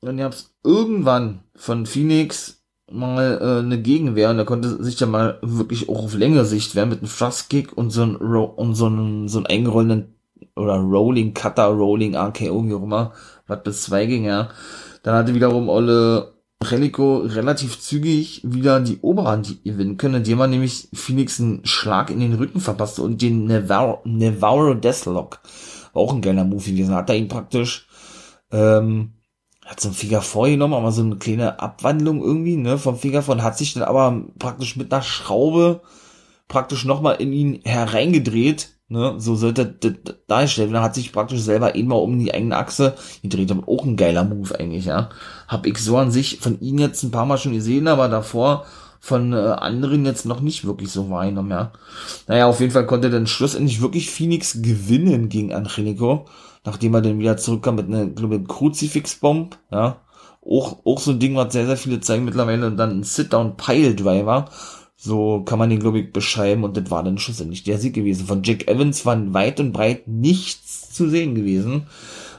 dann 0.00 0.16
gab's 0.16 0.52
irgendwann 0.64 1.44
von 1.54 1.86
Phoenix 1.86 2.60
mal 2.90 3.38
äh, 3.40 3.64
eine 3.64 3.80
Gegenwehr 3.80 4.30
und 4.30 4.38
er 4.38 4.46
konnte 4.46 4.82
sich 4.82 4.98
ja 4.98 5.06
mal 5.06 5.38
wirklich 5.42 5.88
auch 5.88 6.02
auf 6.06 6.14
längere 6.14 6.44
Sicht 6.44 6.74
wehren 6.74 6.88
mit 6.88 6.98
einem 6.98 7.08
Thrust 7.08 7.50
Kick 7.50 7.72
und 7.78 7.90
so 7.90 8.02
ein 8.02 8.16
und 8.16 8.74
so 8.74 8.86
einen 8.86 9.28
so 9.28 9.38
einen 9.38 9.46
eingerollenden 9.46 10.14
oder 10.56 10.74
Rolling 10.76 11.34
Cutter, 11.34 11.66
Rolling 11.66 12.16
RKO, 12.16 12.64
wie 12.66 12.74
auch 12.74 12.82
immer, 12.82 13.12
was 13.46 13.62
bis 13.62 13.82
zwei 13.82 14.06
ging, 14.06 14.24
ja. 14.24 14.50
Dann 15.02 15.14
hatte 15.14 15.34
wiederum 15.34 15.68
Olle 15.68 16.34
Relico 16.62 17.18
relativ 17.18 17.80
zügig 17.80 18.40
wieder 18.44 18.80
die 18.80 18.98
Oberhand 19.00 19.62
gewinnen 19.64 19.96
können, 19.96 20.16
indem 20.16 20.38
man 20.38 20.50
nämlich 20.50 20.88
Phoenix 20.92 21.40
einen 21.40 21.64
Schlag 21.66 22.10
in 22.10 22.20
den 22.20 22.34
Rücken 22.34 22.60
verpasste 22.60 23.02
und 23.02 23.20
den 23.20 23.44
Navarro, 23.44 24.00
Navarro 24.04 24.74
Deathlock. 24.74 25.40
Auch 25.92 26.12
ein 26.12 26.22
geiler 26.22 26.44
Move 26.44 26.64
gewesen. 26.64 26.94
Hat 26.94 27.10
er 27.10 27.16
ihn 27.16 27.28
praktisch, 27.28 27.86
ähm, 28.50 29.12
hat 29.64 29.80
so 29.80 29.88
ein 29.88 29.94
Finger 29.94 30.22
vorgenommen, 30.22 30.74
aber 30.74 30.92
so 30.92 31.02
eine 31.02 31.16
kleine 31.16 31.60
Abwandlung 31.60 32.22
irgendwie, 32.22 32.56
ne, 32.56 32.78
vom 32.78 32.96
Finger 32.96 33.22
von, 33.22 33.42
hat 33.42 33.56
sich 33.58 33.74
dann 33.74 33.82
aber 33.82 34.24
praktisch 34.38 34.76
mit 34.76 34.92
einer 34.92 35.02
Schraube 35.02 35.82
praktisch 36.48 36.84
nochmal 36.84 37.16
in 37.16 37.32
ihn 37.32 37.60
hereingedreht, 37.64 38.73
ne, 38.88 39.14
so 39.18 39.34
sollte 39.36 39.66
das 39.66 39.92
darstellen. 40.26 40.72
Dann 40.72 40.82
hat 40.82 40.94
sich 40.94 41.12
praktisch 41.12 41.40
selber 41.40 41.74
immer 41.74 42.00
um 42.00 42.18
die 42.18 42.32
eigene 42.32 42.56
Achse 42.56 42.94
gedreht, 43.22 43.50
aber 43.50 43.68
auch 43.68 43.84
ein 43.84 43.96
geiler 43.96 44.24
Move 44.24 44.58
eigentlich, 44.58 44.86
ja. 44.86 45.10
Hab 45.48 45.66
ich 45.66 45.78
so 45.78 45.96
an 45.96 46.10
sich 46.10 46.38
von 46.40 46.60
ihm 46.60 46.78
jetzt 46.78 47.02
ein 47.02 47.10
paar 47.10 47.26
Mal 47.26 47.38
schon 47.38 47.52
gesehen, 47.52 47.88
aber 47.88 48.08
davor 48.08 48.66
von 49.00 49.32
äh, 49.32 49.36
anderen 49.36 50.06
jetzt 50.06 50.24
noch 50.24 50.40
nicht 50.40 50.64
wirklich 50.64 50.90
so 50.90 51.10
wahrgenommen, 51.10 51.50
ja. 51.50 51.72
Naja, 52.26 52.46
auf 52.46 52.60
jeden 52.60 52.72
Fall 52.72 52.86
konnte 52.86 53.10
dann 53.10 53.26
schlussendlich 53.26 53.80
wirklich 53.80 54.10
Phoenix 54.10 54.62
gewinnen 54.62 55.28
gegen 55.28 55.52
Angelico 55.52 56.26
nachdem 56.64 56.94
er 56.94 57.02
dann 57.02 57.18
wieder 57.18 57.36
zurückkam 57.36 57.76
mit 57.76 57.86
einer, 57.86 58.06
glaube 58.06 58.36
ich, 58.36 58.48
Kruzifix-Bomb, 58.48 59.58
ja. 59.70 60.00
Auch, 60.46 60.84
auch 60.84 60.98
so 60.98 61.12
ein 61.12 61.18
Ding, 61.18 61.36
was 61.36 61.52
sehr, 61.52 61.66
sehr 61.66 61.76
viele 61.76 62.00
zeigen 62.00 62.24
mittlerweile, 62.24 62.66
und 62.66 62.76
dann 62.76 62.90
ein 62.90 63.02
Sit-Down-Pile-Driver. 63.02 64.46
So 64.96 65.42
kann 65.42 65.58
man 65.58 65.70
den, 65.70 65.80
glaube 65.80 66.00
ich, 66.00 66.12
beschreiben, 66.12 66.64
und 66.64 66.76
das 66.76 66.90
war 66.90 67.02
dann 67.02 67.18
schlussendlich 67.18 67.64
der 67.64 67.78
Sieg 67.78 67.94
gewesen. 67.94 68.26
Von 68.26 68.42
Jack 68.42 68.68
Evans 68.68 69.04
war 69.04 69.34
weit 69.34 69.60
und 69.60 69.72
breit 69.72 70.08
nichts 70.08 70.92
zu 70.92 71.08
sehen 71.08 71.34
gewesen 71.34 71.86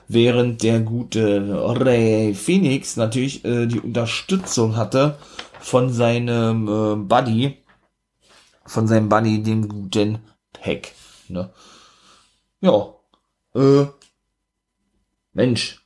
während 0.07 0.63
der 0.63 0.81
gute 0.81 1.63
Ray 1.79 2.33
Phoenix 2.33 2.97
natürlich 2.97 3.43
äh, 3.45 3.65
die 3.65 3.79
Unterstützung 3.79 4.75
hatte 4.75 5.17
von 5.59 5.91
seinem 5.91 6.67
äh, 6.67 6.95
Buddy, 6.95 7.57
von 8.65 8.87
seinem 8.87 9.09
Buddy, 9.09 9.41
dem 9.41 9.67
guten 9.67 10.19
Heck. 10.59 10.93
Ne? 11.27 11.49
Ja, 12.61 12.93
äh, 13.55 13.85
Mensch, 15.33 15.83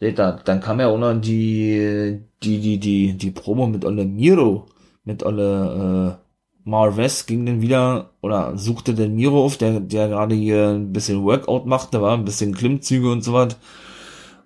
seht 0.00 0.18
ihr, 0.18 0.40
dann 0.44 0.60
kam 0.60 0.80
ja 0.80 0.88
auch 0.88 0.98
noch 0.98 1.14
die, 1.20 2.20
die, 2.42 2.60
die, 2.60 2.78
die, 2.78 3.12
die 3.14 3.30
Promo 3.30 3.66
mit 3.66 3.84
Olle 3.84 4.04
Miro, 4.04 4.66
mit 5.08 5.24
Olle, 5.24 6.18
äh, 6.20 6.68
Marves 6.68 7.26
ging 7.26 7.46
dann 7.46 7.62
wieder, 7.62 8.10
oder 8.20 8.56
suchte 8.56 8.94
den 8.94 9.16
Miro 9.16 9.44
auf, 9.44 9.56
der, 9.56 9.80
der 9.80 10.08
gerade 10.08 10.34
hier 10.34 10.68
ein 10.68 10.92
bisschen 10.92 11.24
Workout 11.24 11.66
machte, 11.66 12.02
war 12.02 12.12
ein 12.12 12.26
bisschen 12.26 12.54
Klimmzüge 12.54 13.10
und 13.10 13.24
so 13.24 13.32
was. 13.32 13.56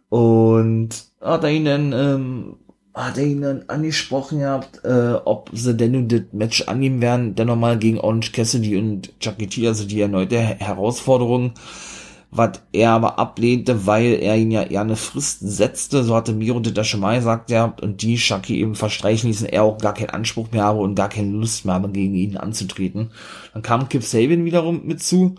Und 0.08 0.90
hat 1.20 1.44
er 1.44 1.50
ihn 1.50 1.64
dann, 1.64 1.92
ähm, 1.92 2.56
hat 2.94 3.18
er 3.18 3.24
ihn 3.24 3.42
dann 3.42 3.64
angesprochen 3.66 4.38
gehabt, 4.38 4.84
äh, 4.84 5.14
ob 5.24 5.50
sie 5.52 5.74
denn 5.74 5.92
nun 5.92 6.08
das 6.08 6.22
Match 6.32 6.68
annehmen 6.68 7.00
werden, 7.00 7.34
dann 7.34 7.48
nochmal 7.48 7.78
gegen 7.78 7.98
Orange 7.98 8.32
Cassidy 8.32 8.76
und 8.76 9.18
Chucky 9.18 9.48
T, 9.48 9.66
also 9.66 9.84
die 9.84 10.00
erneute 10.00 10.38
Herausforderung 10.38 11.54
was 12.34 12.62
er 12.72 12.92
aber 12.92 13.18
ablehnte, 13.18 13.86
weil 13.86 14.14
er 14.14 14.38
ihn 14.38 14.50
ja 14.50 14.62
eher 14.62 14.80
eine 14.80 14.96
Frist 14.96 15.40
setzte, 15.40 16.02
so 16.02 16.16
hatte 16.16 16.32
Miro 16.32 16.60
das 16.60 16.86
schon 16.86 17.00
mal 17.00 17.16
gesagt, 17.16 17.50
ja, 17.50 17.74
und 17.82 18.00
die 18.00 18.16
Shaki 18.16 18.58
eben 18.58 18.74
verstreichen 18.74 19.28
ließen, 19.28 19.46
er 19.46 19.64
auch 19.64 19.76
gar 19.76 19.92
keinen 19.92 20.10
Anspruch 20.10 20.50
mehr 20.50 20.64
habe 20.64 20.80
und 20.80 20.94
gar 20.94 21.10
keine 21.10 21.30
Lust 21.30 21.66
mehr 21.66 21.74
habe, 21.74 21.90
gegen 21.90 22.14
ihn 22.14 22.38
anzutreten. 22.38 23.10
Dann 23.52 23.60
kam 23.60 23.90
Kip 23.90 24.02
Sabian 24.02 24.46
wiederum 24.46 24.80
mit 24.86 25.02
zu 25.02 25.34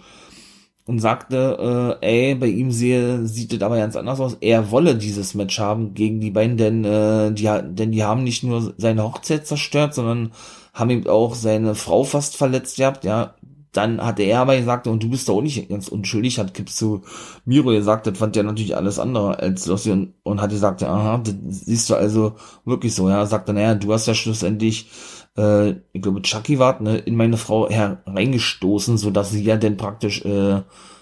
und 0.85 0.99
sagte, 0.99 1.99
äh, 2.01 2.29
ey, 2.29 2.35
bei 2.35 2.47
ihm 2.47 2.69
sehe, 2.69 3.25
sieht 3.25 3.53
das 3.53 3.61
aber 3.61 3.77
ganz 3.77 3.95
anders 3.95 4.19
aus. 4.19 4.37
Er 4.41 4.69
wolle 4.69 4.95
dieses 4.95 5.33
Match 5.33 5.57
haben 5.57 5.95
gegen 5.95 6.21
die 6.21 6.29
beiden, 6.31 6.57
denn, 6.57 6.85
äh, 6.85 7.31
die, 7.31 7.49
denn 7.69 7.91
die 7.91 8.03
haben 8.03 8.23
nicht 8.23 8.43
nur 8.43 8.75
seine 8.77 9.03
Hochzeit 9.03 9.47
zerstört, 9.47 9.95
sondern 9.95 10.31
haben 10.75 10.91
ihm 10.91 11.07
auch 11.07 11.33
seine 11.33 11.73
Frau 11.73 12.03
fast 12.03 12.37
verletzt 12.37 12.77
gehabt, 12.77 13.03
ja, 13.03 13.33
dann 13.73 14.01
hat 14.01 14.19
er 14.19 14.39
aber 14.39 14.55
gesagt, 14.57 14.87
und 14.87 15.03
du 15.03 15.09
bist 15.09 15.27
da 15.27 15.33
auch 15.33 15.41
nicht 15.41 15.67
ganz 15.69 15.87
unschuldig, 15.87 16.39
hat 16.39 16.53
Kipp 16.53 16.69
zu 16.69 17.01
Miro 17.45 17.71
gesagt, 17.71 18.07
das 18.07 18.17
fand 18.17 18.35
ja 18.35 18.43
natürlich 18.43 18.77
alles 18.77 18.99
andere 18.99 19.39
als 19.39 19.65
Lossi 19.65 19.91
und, 19.91 20.13
und 20.23 20.41
hat 20.41 20.51
gesagt, 20.51 20.83
aha, 20.83 21.17
das 21.17 21.35
siehst 21.65 21.89
du 21.89 21.95
also 21.95 22.35
wirklich 22.65 22.93
so, 22.93 23.09
ja, 23.09 23.25
sagt 23.25 23.49
dann, 23.49 23.55
naja, 23.55 23.75
du 23.75 23.91
hast 23.91 24.07
ja 24.07 24.13
schlussendlich, 24.13 24.89
äh, 25.37 25.71
ich 25.91 26.01
glaube, 26.01 26.21
Chucky 26.21 26.59
war, 26.59 26.81
ne, 26.81 26.97
in 26.97 27.15
meine 27.15 27.37
Frau 27.37 27.69
hereingestoßen, 27.69 28.97
so 28.97 29.09
dass 29.09 29.31
sie 29.31 29.43
ja 29.43 29.57
dann 29.57 29.77
praktisch, 29.77 30.23
äh, 30.23 30.61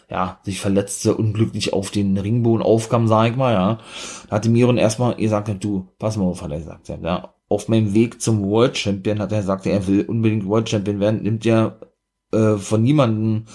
ja, 0.09 0.39
sich 0.43 0.59
verletzte, 0.59 1.15
unglücklich 1.15 1.73
auf 1.73 1.89
den 1.89 2.17
Ringboden 2.17 2.63
aufkam, 2.63 3.07
sag 3.07 3.31
ich 3.31 3.37
mal, 3.37 3.53
ja. 3.53 3.77
Da 4.29 4.37
hatte 4.37 4.49
Miron 4.49 4.77
erstmal 4.77 5.15
gesagt, 5.15 5.63
du, 5.63 5.87
pass 5.99 6.17
mal 6.17 6.25
auf, 6.25 6.41
hat 6.41 6.51
er 6.51 6.59
gesagt, 6.59 6.89
ja, 6.89 7.33
auf 7.47 7.67
meinem 7.67 7.93
Weg 7.93 8.21
zum 8.21 8.43
World 8.43 8.77
Champion 8.77 9.19
hat 9.19 9.31
er 9.33 9.39
gesagt, 9.39 9.65
er 9.65 9.85
will 9.87 10.05
unbedingt 10.05 10.45
World 10.45 10.69
Champion 10.69 11.01
werden, 11.01 11.21
nimmt 11.21 11.43
ja 11.43 11.75
äh, 12.31 12.57
von 12.57 12.83
niemanden 12.83 13.45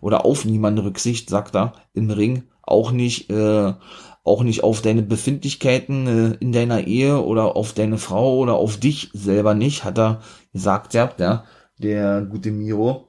oder 0.00 0.24
auf 0.24 0.44
niemanden 0.44 0.84
Rücksicht, 0.84 1.28
sagt 1.28 1.54
er, 1.54 1.72
im 1.92 2.10
Ring, 2.10 2.44
auch 2.62 2.92
nicht, 2.92 3.30
äh, 3.30 3.72
auch 4.24 4.42
nicht 4.42 4.62
auf 4.62 4.82
deine 4.82 5.02
Befindlichkeiten 5.02 6.06
äh, 6.06 6.36
in 6.40 6.52
deiner 6.52 6.86
Ehe 6.86 7.22
oder 7.22 7.56
auf 7.56 7.72
deine 7.72 7.98
Frau 7.98 8.38
oder 8.38 8.54
auf 8.54 8.78
dich 8.78 9.10
selber 9.12 9.54
nicht, 9.54 9.84
hat 9.84 9.98
er 9.98 10.22
gesagt, 10.52 10.94
ja, 10.94 11.12
ja 11.18 11.44
der 11.82 12.22
gute 12.22 12.50
Miro. 12.50 13.08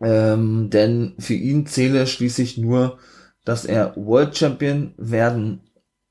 Ähm, 0.00 0.70
denn 0.70 1.14
für 1.18 1.34
ihn 1.34 1.66
zähle 1.66 2.06
schließlich 2.06 2.58
nur, 2.58 2.98
dass 3.44 3.64
er 3.64 3.94
World 3.96 4.36
Champion 4.36 4.94
werden 4.96 5.60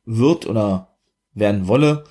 wird 0.05 0.45
oder 0.45 0.95
werden 1.33 1.67
wolle. 1.67 2.03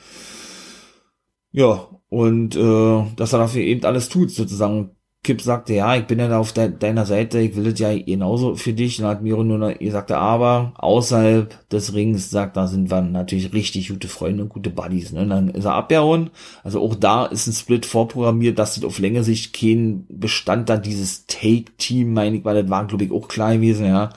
Ja, 1.51 1.89
und 2.09 2.57
äh, 2.57 3.05
dass 3.17 3.33
er 3.33 3.39
dafür 3.39 3.63
eben 3.63 3.85
alles 3.85 4.09
tut, 4.09 4.31
sozusagen. 4.31 4.97
Kip 5.25 5.41
sagte, 5.41 5.75
ja, 5.75 5.95
ich 5.95 6.07
bin 6.07 6.19
ja 6.19 6.27
da 6.27 6.41
auf 6.41 6.53
de 6.53 6.73
deiner 6.77 7.07
Seite, 7.07 7.39
ich 7.39 7.55
will 7.55 7.71
das 7.71 7.79
ja 7.79 7.97
genauso 7.97 8.57
für 8.57 8.73
dich. 8.73 9.01
Und 9.01 9.07
hat 9.07 9.23
Miro 9.23 9.45
nur 9.45 9.59
noch 9.59 9.79
gesagt, 9.79 10.11
aber 10.11 10.73
außerhalb 10.79 11.69
des 11.69 11.95
Rings, 11.95 12.29
sagt, 12.31 12.57
da 12.57 12.67
sind 12.67 12.91
wir 12.91 13.03
natürlich 13.03 13.53
richtig 13.53 13.89
gute 13.91 14.09
Freunde 14.09 14.43
und 14.43 14.49
gute 14.49 14.71
Buddies. 14.71 15.13
Ne? 15.13 15.21
Und 15.21 15.31
dann 15.31 15.49
ist 15.51 15.65
er 15.65 15.75
abgehauen. 15.75 16.31
Also 16.65 16.81
auch 16.83 16.97
da 16.97 17.27
ist 17.27 17.47
ein 17.47 17.53
Split 17.53 17.87
vorprogrammiert, 17.87 18.59
dass 18.59 18.75
das 18.75 18.83
auf 18.85 18.99
längere 18.99 19.23
Sicht 19.23 19.53
kein 19.53 20.07
Bestand 20.09 20.69
da 20.69 20.77
dieses 20.77 21.27
Take-Team, 21.27 22.13
meine 22.13 22.39
ich, 22.39 22.45
weil 22.45 22.61
das 22.61 22.71
war, 22.71 22.85
glaube 22.89 23.05
ich, 23.05 23.13
auch 23.13 23.29
klar 23.29 23.55
gewesen, 23.55 23.87
ja. 23.87 24.11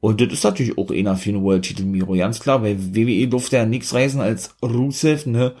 Und 0.00 0.22
das 0.22 0.32
ist 0.32 0.44
natürlich 0.44 0.78
auch 0.78 0.90
einer 0.90 1.16
für 1.16 1.30
einen 1.30 1.42
World-Titel 1.42 1.84
Miro, 1.84 2.14
ganz 2.14 2.40
klar, 2.40 2.62
weil 2.62 2.94
WWE 2.94 3.28
durfte 3.28 3.56
ja 3.56 3.66
nichts 3.66 3.92
reißen 3.92 4.20
als 4.20 4.54
Rusev, 4.62 5.26
ne? 5.26 5.54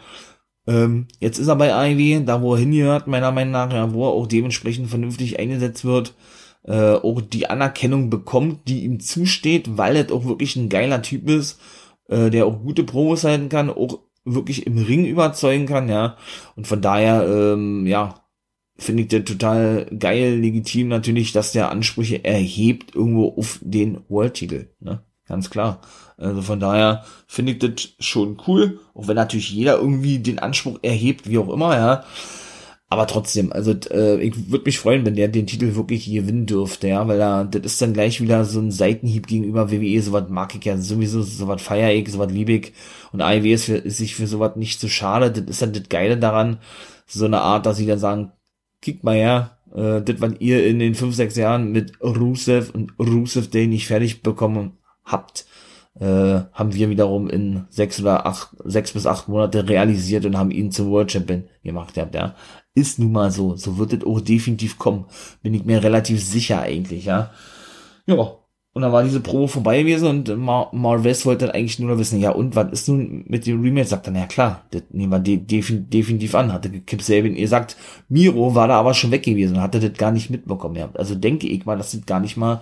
Ähm, 0.66 1.06
jetzt 1.20 1.38
ist 1.38 1.48
er 1.48 1.56
bei 1.56 1.92
Ivy, 1.92 2.24
da 2.24 2.42
wo 2.42 2.54
er 2.54 2.60
hingehört, 2.60 3.06
meiner 3.06 3.32
Meinung 3.32 3.52
nach, 3.52 3.72
ja, 3.72 3.92
wo 3.92 4.06
er 4.06 4.12
auch 4.12 4.26
dementsprechend 4.26 4.88
vernünftig 4.88 5.38
eingesetzt 5.38 5.84
wird, 5.84 6.14
äh, 6.64 6.94
auch 6.94 7.20
die 7.20 7.48
Anerkennung 7.48 8.10
bekommt, 8.10 8.68
die 8.68 8.84
ihm 8.84 9.00
zusteht, 9.00 9.76
weil 9.76 9.96
er 9.96 10.12
auch 10.12 10.24
wirklich 10.24 10.56
ein 10.56 10.68
geiler 10.68 11.02
Typ 11.02 11.28
ist, 11.28 11.60
äh, 12.08 12.30
der 12.30 12.46
auch 12.46 12.62
gute 12.62 12.84
Promos 12.84 13.24
halten 13.24 13.48
kann, 13.48 13.70
auch 13.70 14.00
wirklich 14.24 14.66
im 14.66 14.78
Ring 14.78 15.06
überzeugen 15.06 15.66
kann, 15.66 15.88
ja. 15.88 16.16
Und 16.56 16.66
von 16.66 16.80
daher, 16.82 17.26
ähm, 17.28 17.86
ja, 17.86 18.22
finde 18.76 19.04
ich 19.04 19.08
der 19.08 19.24
total 19.24 19.86
geil, 19.98 20.38
legitim 20.38 20.88
natürlich, 20.88 21.32
dass 21.32 21.52
der 21.52 21.70
Ansprüche 21.70 22.24
erhebt 22.24 22.94
irgendwo 22.94 23.28
auf 23.28 23.60
den 23.62 24.00
World-Titel, 24.08 24.68
ne? 24.80 25.02
Ganz 25.26 25.50
klar. 25.50 25.80
Also 26.16 26.42
von 26.42 26.60
daher 26.60 27.04
finde 27.26 27.52
ich 27.52 27.58
das 27.58 27.94
schon 27.98 28.38
cool, 28.46 28.80
auch 28.94 29.08
wenn 29.08 29.16
natürlich 29.16 29.50
jeder 29.50 29.78
irgendwie 29.78 30.18
den 30.18 30.38
Anspruch 30.38 30.78
erhebt, 30.82 31.28
wie 31.28 31.38
auch 31.38 31.52
immer, 31.52 31.76
ja. 31.76 32.04
Aber 32.88 33.08
trotzdem, 33.08 33.52
also 33.52 33.72
äh, 33.90 34.20
ich 34.22 34.50
würde 34.50 34.64
mich 34.64 34.78
freuen, 34.78 35.04
wenn 35.04 35.16
der 35.16 35.26
den 35.26 35.48
Titel 35.48 35.74
wirklich 35.74 36.06
gewinnen 36.06 36.46
dürfte, 36.46 36.86
ja, 36.88 37.06
weil 37.08 37.20
er, 37.20 37.44
das 37.44 37.72
ist 37.72 37.82
dann 37.82 37.92
gleich 37.92 38.20
wieder 38.20 38.44
so 38.44 38.60
ein 38.60 38.70
Seitenhieb 38.70 39.26
gegenüber 39.26 39.72
WWE, 39.72 40.00
sowas 40.00 40.26
mag 40.28 40.54
ich 40.54 40.64
ja 40.64 40.78
sowieso, 40.78 41.22
sowas 41.22 41.60
feier 41.60 41.92
ich, 41.92 42.08
sowas 42.08 42.30
liebe 42.30 42.52
ich. 42.52 42.72
Und 43.12 43.22
AEW 43.22 43.52
ist, 43.52 43.64
für, 43.64 43.76
ist 43.76 43.96
sich 43.96 44.14
für 44.14 44.28
sowas 44.28 44.54
nicht 44.54 44.78
zu 44.78 44.86
so 44.86 44.90
schade. 44.90 45.32
Das 45.32 45.44
ist 45.44 45.62
dann 45.62 45.72
das 45.72 45.88
Geile 45.88 46.16
daran, 46.16 46.58
so 47.06 47.24
eine 47.24 47.40
Art, 47.40 47.66
dass 47.66 47.76
sie 47.78 47.86
dann 47.86 47.98
sagen, 47.98 48.32
kick 48.80 49.02
mal 49.02 49.16
her, 49.16 49.58
äh, 49.74 50.00
das, 50.02 50.20
was 50.20 50.34
ihr 50.38 50.64
in 50.66 50.78
den 50.78 50.94
fünf, 50.94 51.16
sechs 51.16 51.36
Jahren 51.36 51.72
mit 51.72 52.00
Rusev 52.00 52.70
und 52.72 52.92
Rusev 53.00 53.50
Day 53.50 53.66
nicht 53.66 53.88
fertig 53.88 54.22
bekommen 54.22 54.78
habt, 55.04 55.46
äh, 56.00 56.40
haben 56.52 56.74
wir 56.74 56.90
wiederum 56.90 57.28
in 57.28 57.64
sechs 57.70 58.00
oder 58.00 58.26
acht, 58.26 58.50
sechs 58.64 58.92
bis 58.92 59.06
acht 59.06 59.28
Monate 59.28 59.68
realisiert 59.68 60.26
und 60.26 60.36
haben 60.36 60.50
ihn 60.50 60.70
zum 60.70 60.90
World 60.90 61.10
Champion 61.10 61.44
gemacht. 61.64 61.96
Ja. 61.96 62.34
Ist 62.74 62.98
nun 62.98 63.12
mal 63.12 63.30
so. 63.30 63.56
So 63.56 63.78
wird 63.78 63.92
es 63.92 64.04
auch 64.04 64.20
definitiv 64.20 64.78
kommen. 64.78 65.06
Bin 65.42 65.54
ich 65.54 65.64
mir 65.64 65.82
relativ 65.82 66.22
sicher 66.22 66.60
eigentlich, 66.60 67.06
ja. 67.06 67.30
Ja. 68.06 68.36
Und 68.76 68.82
dann 68.82 68.92
war 68.92 69.02
diese 69.02 69.20
Promo 69.20 69.46
vorbei 69.46 69.80
gewesen 69.80 70.06
und 70.06 70.36
Mar 70.36 70.68
Marves 70.74 71.24
wollte 71.24 71.46
dann 71.46 71.54
eigentlich 71.54 71.78
nur 71.78 71.90
noch 71.90 71.98
wissen, 71.98 72.20
ja 72.20 72.32
und, 72.32 72.56
was 72.56 72.72
ist 72.72 72.88
nun 72.88 73.24
mit 73.26 73.46
dem 73.46 73.62
Remake? 73.62 73.86
Sagt 73.86 74.06
dann, 74.06 74.16
ja 74.16 74.26
klar, 74.26 74.66
das 74.70 74.82
nehmen 74.90 75.12
wir 75.12 75.18
de 75.18 75.38
defin 75.38 75.88
definitiv 75.88 76.34
an. 76.34 76.52
Hatte 76.52 76.68
Kip 76.68 77.00
Sabin, 77.00 77.36
ihr 77.36 77.48
sagt, 77.48 77.78
Miro 78.10 78.54
war 78.54 78.68
da 78.68 78.78
aber 78.78 78.92
schon 78.92 79.12
weg 79.12 79.22
gewesen 79.22 79.56
und 79.56 79.62
hatte 79.62 79.80
das 79.80 79.98
gar 79.98 80.10
nicht 80.10 80.28
mitbekommen. 80.28 80.76
Ja. 80.76 80.90
Also 80.92 81.14
denke 81.14 81.46
ich 81.46 81.64
mal, 81.64 81.78
das 81.78 81.98
gar 82.04 82.20
nicht 82.20 82.36
mal 82.36 82.60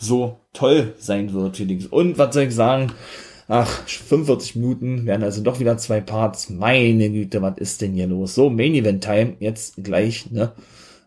so 0.00 0.38
toll 0.52 0.94
sein 0.98 1.32
wird 1.32 1.56
für 1.56 1.66
Dings. 1.66 1.86
Und 1.86 2.18
was 2.18 2.34
soll 2.34 2.44
ich 2.44 2.54
sagen? 2.54 2.92
Ach, 3.48 3.86
45 3.86 4.56
Minuten 4.56 5.06
werden 5.06 5.24
also 5.24 5.42
doch 5.42 5.60
wieder 5.60 5.76
zwei 5.76 6.00
Parts. 6.00 6.50
Meine 6.50 7.10
Güte, 7.10 7.42
was 7.42 7.58
ist 7.58 7.80
denn 7.80 7.94
hier 7.94 8.06
los? 8.06 8.34
So, 8.34 8.48
Main 8.48 8.74
Event 8.74 9.04
Time, 9.04 9.36
jetzt 9.40 9.82
gleich, 9.82 10.30
ne? 10.30 10.52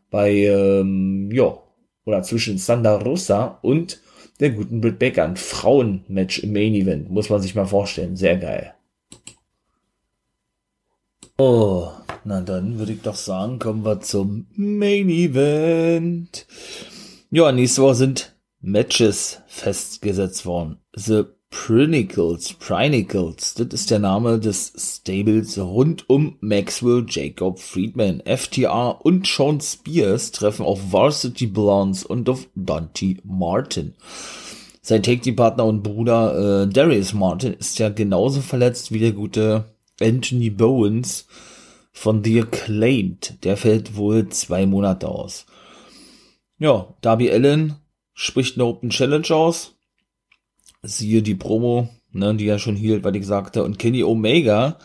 Bei, 0.09 0.31
ähm, 0.31 1.31
ja, 1.31 1.57
oder 2.05 2.21
zwischen 2.21 2.57
Sandra 2.57 2.97
Rosa 2.97 3.59
und 3.61 4.01
der 4.39 4.51
guten 4.51 4.81
Britt 4.81 4.99
Baker. 4.99 5.23
Ein 5.23 5.37
Frauenmatch 5.37 6.39
im 6.39 6.53
Main 6.53 6.73
Event, 6.73 7.09
muss 7.09 7.29
man 7.29 7.41
sich 7.41 7.55
mal 7.55 7.65
vorstellen. 7.65 8.15
Sehr 8.15 8.37
geil. 8.37 8.73
Oh, 11.37 11.87
na 12.25 12.41
dann 12.41 12.77
würde 12.77 12.91
ich 12.91 13.01
doch 13.01 13.15
sagen, 13.15 13.57
kommen 13.57 13.85
wir 13.85 14.01
zum 14.01 14.47
Main 14.55 15.09
Event. 15.09 16.45
Ja, 17.31 17.51
nächste 17.51 17.81
Woche 17.81 17.95
sind 17.95 18.32
Matches 18.63 19.41
festgesetzt 19.45 20.45
worden. 20.45 20.77
The 20.95 21.25
Prinicles, 21.49 22.53
Prinicles, 22.53 23.53
das 23.55 23.67
ist 23.67 23.91
der 23.91 23.99
Name 23.99 24.39
des 24.39 24.73
Stables 24.75 25.59
rund 25.59 26.09
um 26.09 26.37
Maxwell 26.39 27.05
Jacob 27.07 27.59
Friedman. 27.59 28.23
FTR 28.25 29.05
und 29.05 29.27
Sean 29.27 29.59
Spears 29.59 30.31
treffen 30.31 30.65
auf 30.65 30.91
Varsity 30.91 31.45
Blondes 31.45 32.05
und 32.05 32.27
auf 32.29 32.47
Dante 32.55 33.17
Martin. 33.23 33.93
Sein 34.81 35.03
Take-Team-Partner 35.03 35.65
und 35.65 35.83
Bruder 35.83 36.63
äh, 36.63 36.67
Darius 36.67 37.13
Martin 37.13 37.53
ist 37.53 37.77
ja 37.79 37.89
genauso 37.89 38.41
verletzt 38.41 38.93
wie 38.93 38.99
der 38.99 39.11
gute 39.11 39.65
Anthony 40.01 40.49
Bowens 40.49 41.27
von 41.91 42.23
The 42.23 42.41
Acclaimed. 42.41 43.43
Der 43.43 43.57
fällt 43.57 43.97
wohl 43.97 44.29
zwei 44.29 44.65
Monate 44.65 45.09
aus. 45.09 45.45
Ja, 46.57 46.95
Darby 47.01 47.29
Allen 47.29 47.75
spricht 48.13 48.57
eine 48.57 48.65
Open 48.65 48.89
Challenge 48.89 49.29
aus 49.31 49.73
siehe 50.83 51.21
die 51.21 51.35
Promo, 51.35 51.89
ne, 52.11 52.35
die 52.35 52.47
er 52.47 52.59
schon 52.59 52.75
hielt, 52.75 53.03
weil 53.03 53.15
ich 53.15 53.25
sagte, 53.25 53.63
und 53.63 53.79
Kenny 53.79 54.03
Omega 54.03 54.77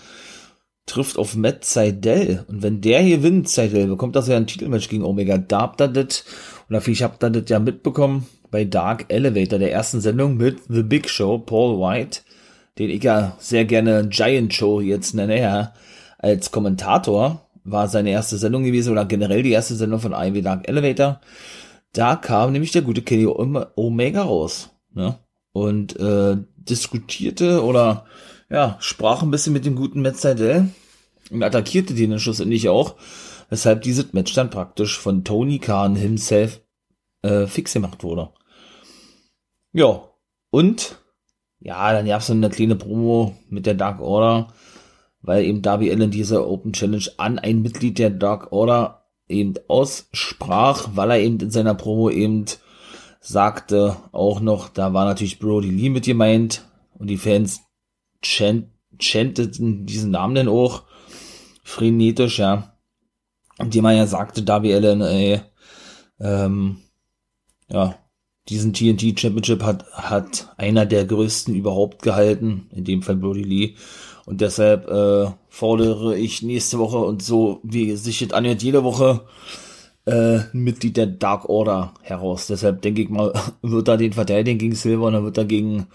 trifft 0.86 1.18
auf 1.18 1.36
Matt 1.36 1.64
Seidel. 1.64 2.44
Und 2.48 2.62
wenn 2.62 2.80
der 2.80 3.02
hier 3.02 3.18
gewinnt, 3.18 3.48
Seidel, 3.48 3.88
bekommt 3.88 4.16
das 4.16 4.28
ja 4.28 4.36
ein 4.36 4.46
Titelmatch 4.46 4.88
gegen 4.88 5.04
Omega. 5.04 5.36
Da 5.36 5.60
habt 5.60 5.80
ihr 5.82 5.88
das, 5.88 6.24
oder 6.70 6.80
habt 6.80 7.22
ihr 7.22 7.30
das 7.30 7.50
ja 7.50 7.58
mitbekommen, 7.58 8.26
bei 8.50 8.64
Dark 8.64 9.06
Elevator, 9.08 9.58
der 9.58 9.72
ersten 9.72 10.00
Sendung 10.00 10.38
mit 10.38 10.60
The 10.68 10.82
Big 10.82 11.10
Show, 11.10 11.38
Paul 11.38 11.78
White, 11.78 12.20
den 12.78 12.88
ich 12.88 13.02
ja 13.02 13.36
sehr 13.38 13.66
gerne 13.66 14.08
Giant 14.08 14.54
Show 14.54 14.80
jetzt 14.80 15.14
nenne, 15.14 15.38
ja, 15.38 15.74
als 16.16 16.50
Kommentator, 16.50 17.46
war 17.64 17.88
seine 17.88 18.10
erste 18.10 18.38
Sendung 18.38 18.64
gewesen, 18.64 18.92
oder 18.92 19.04
generell 19.04 19.42
die 19.42 19.50
erste 19.50 19.74
Sendung 19.74 20.00
von 20.00 20.12
IW 20.12 20.40
Dark 20.40 20.66
Elevator. 20.66 21.20
Da 21.92 22.16
kam 22.16 22.52
nämlich 22.52 22.72
der 22.72 22.82
gute 22.82 23.02
Kenny 23.02 23.26
Omega 23.26 24.22
raus, 24.22 24.70
ne? 24.92 25.18
und 25.52 25.98
äh, 25.98 26.36
diskutierte 26.56 27.64
oder 27.64 28.06
ja, 28.50 28.76
sprach 28.80 29.22
ein 29.22 29.30
bisschen 29.30 29.52
mit 29.52 29.64
dem 29.64 29.76
guten 29.76 30.02
Matt 30.02 30.16
Seidel 30.16 30.68
und 31.30 31.42
attackierte 31.42 31.94
den 31.94 32.10
dann 32.10 32.20
schlussendlich 32.20 32.68
auch, 32.68 32.96
weshalb 33.50 33.82
dieses 33.82 34.12
Match 34.12 34.32
dann 34.34 34.50
praktisch 34.50 34.98
von 34.98 35.24
Tony 35.24 35.58
Khan 35.58 35.96
himself 35.96 36.60
äh, 37.22 37.46
fix 37.46 37.72
gemacht 37.74 38.02
wurde. 38.02 38.30
Ja, 39.72 40.02
und 40.50 40.98
ja, 41.60 41.92
dann 41.92 42.06
gab 42.06 42.20
es 42.20 42.30
eine 42.30 42.48
kleine 42.50 42.76
Promo 42.76 43.36
mit 43.48 43.66
der 43.66 43.74
Dark 43.74 44.00
Order, 44.00 44.48
weil 45.20 45.44
eben 45.44 45.62
Darby 45.62 45.90
Allen 45.90 46.10
diese 46.10 46.48
Open 46.48 46.72
Challenge 46.72 47.04
an 47.16 47.38
ein 47.38 47.62
Mitglied 47.62 47.98
der 47.98 48.10
Dark 48.10 48.52
Order 48.52 48.97
eben 49.28 49.54
aussprach, 49.68 50.90
weil 50.94 51.10
er 51.10 51.20
eben 51.20 51.38
in 51.40 51.50
seiner 51.50 51.74
Promo 51.74 52.10
eben 52.10 52.46
sagte 53.20 53.96
auch 54.12 54.40
noch, 54.40 54.68
da 54.68 54.92
war 54.94 55.04
natürlich 55.04 55.38
Brody 55.38 55.70
Lee 55.70 55.90
mit 55.90 56.04
gemeint 56.04 56.66
und 56.94 57.08
die 57.08 57.18
Fans 57.18 57.60
chant, 58.22 58.68
chanteten 58.98 59.86
diesen 59.86 60.10
Namen 60.10 60.34
dann 60.34 60.48
auch 60.48 60.84
frenetisch, 61.62 62.38
ja. 62.38 62.74
Und 63.58 63.74
die 63.74 63.80
man 63.80 63.96
ja 63.96 64.06
sagte, 64.06 64.42
Darby 64.42 64.72
Allen, 64.72 65.02
ey, 65.02 65.40
ähm, 66.20 66.78
ja, 67.68 67.96
diesen 68.48 68.72
TNT 68.72 69.18
Championship 69.18 69.62
hat, 69.62 69.84
hat 69.92 70.54
einer 70.56 70.86
der 70.86 71.04
größten 71.04 71.54
überhaupt 71.54 72.02
gehalten, 72.02 72.68
in 72.72 72.84
dem 72.84 73.02
Fall 73.02 73.16
Brody 73.16 73.42
Lee. 73.42 73.74
Und 74.28 74.42
deshalb 74.42 74.90
äh, 74.90 75.30
fordere 75.48 76.18
ich 76.18 76.42
nächste 76.42 76.78
Woche 76.78 76.98
und 76.98 77.22
so, 77.22 77.60
wie 77.62 77.96
sich 77.96 78.18
das 78.18 78.34
anhört, 78.34 78.62
jede 78.62 78.84
Woche 78.84 79.22
äh, 80.04 80.40
Mitglied 80.52 80.98
der 80.98 81.06
Dark 81.06 81.48
Order 81.48 81.94
heraus. 82.02 82.46
Deshalb 82.46 82.82
denke 82.82 83.00
ich 83.00 83.08
mal, 83.08 83.32
wird 83.62 83.88
er 83.88 83.96
den 83.96 84.12
verteidigen 84.12 84.58
gegen 84.58 84.74
Silver 84.74 85.06
und 85.06 85.14
dann 85.14 85.24
wird 85.24 85.38
er 85.38 85.46
gegen, 85.46 85.86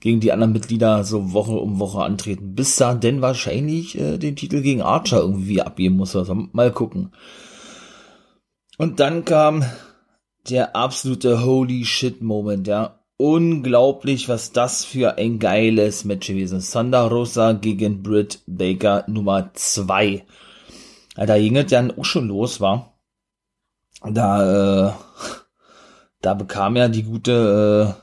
gegen 0.00 0.20
die 0.20 0.32
anderen 0.32 0.54
Mitglieder 0.54 1.04
so 1.04 1.34
Woche 1.34 1.52
um 1.52 1.80
Woche 1.80 2.02
antreten. 2.02 2.54
Bis 2.54 2.76
da 2.76 2.94
denn 2.94 3.20
wahrscheinlich 3.20 3.98
äh, 4.00 4.16
den 4.16 4.36
Titel 4.36 4.62
gegen 4.62 4.80
Archer 4.80 5.20
irgendwie 5.20 5.60
abgeben 5.60 5.96
muss. 5.96 6.16
Also 6.16 6.34
mal 6.34 6.72
gucken. 6.72 7.12
Und 8.78 9.00
dann 9.00 9.26
kam 9.26 9.66
der 10.48 10.74
absolute 10.74 11.44
Holy 11.44 11.84
Shit 11.84 12.22
Moment, 12.22 12.66
ja. 12.68 13.01
Unglaublich, 13.16 14.28
was 14.28 14.52
das 14.52 14.84
für 14.84 15.16
ein 15.16 15.38
geiles 15.38 16.04
Match 16.04 16.28
gewesen 16.28 16.58
ist. 16.58 16.72
Thunder 16.72 17.02
Rosa 17.02 17.52
gegen 17.52 18.02
Britt 18.02 18.42
Baker 18.46 19.04
Nummer 19.06 19.50
2. 19.54 20.24
Da 21.14 21.38
ging 21.38 21.56
es 21.56 21.70
dann 21.70 21.96
auch 21.96 22.04
schon 22.04 22.28
los, 22.28 22.60
war 22.60 22.92
da, 24.10 24.88
äh, 24.88 24.92
da 26.20 26.34
bekam 26.34 26.76
ja 26.76 26.88
die 26.88 27.04
gute, 27.04 27.96
äh, 27.96 28.02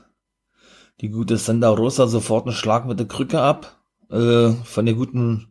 die 1.00 1.10
gute 1.10 1.36
Sandra 1.36 1.70
Rosa 1.70 2.06
sofort 2.06 2.46
einen 2.46 2.54
Schlag 2.54 2.86
mit 2.86 2.98
der 2.98 3.06
Krücke 3.08 3.40
ab, 3.40 3.76
äh, 4.10 4.50
von 4.50 4.86
der 4.86 4.94
guten 4.94 5.48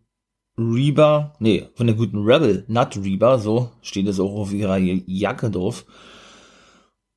Reba, 0.58 1.36
nee, 1.40 1.70
von 1.76 1.88
der 1.88 1.96
guten 1.96 2.24
Rebel, 2.24 2.66
not 2.68 2.98
Reba, 2.98 3.38
so 3.38 3.72
steht 3.82 4.08
es 4.08 4.20
auch 4.20 4.36
auf 4.36 4.52
ihrer 4.52 4.78
Jacke 4.78 5.50
drauf. 5.50 5.86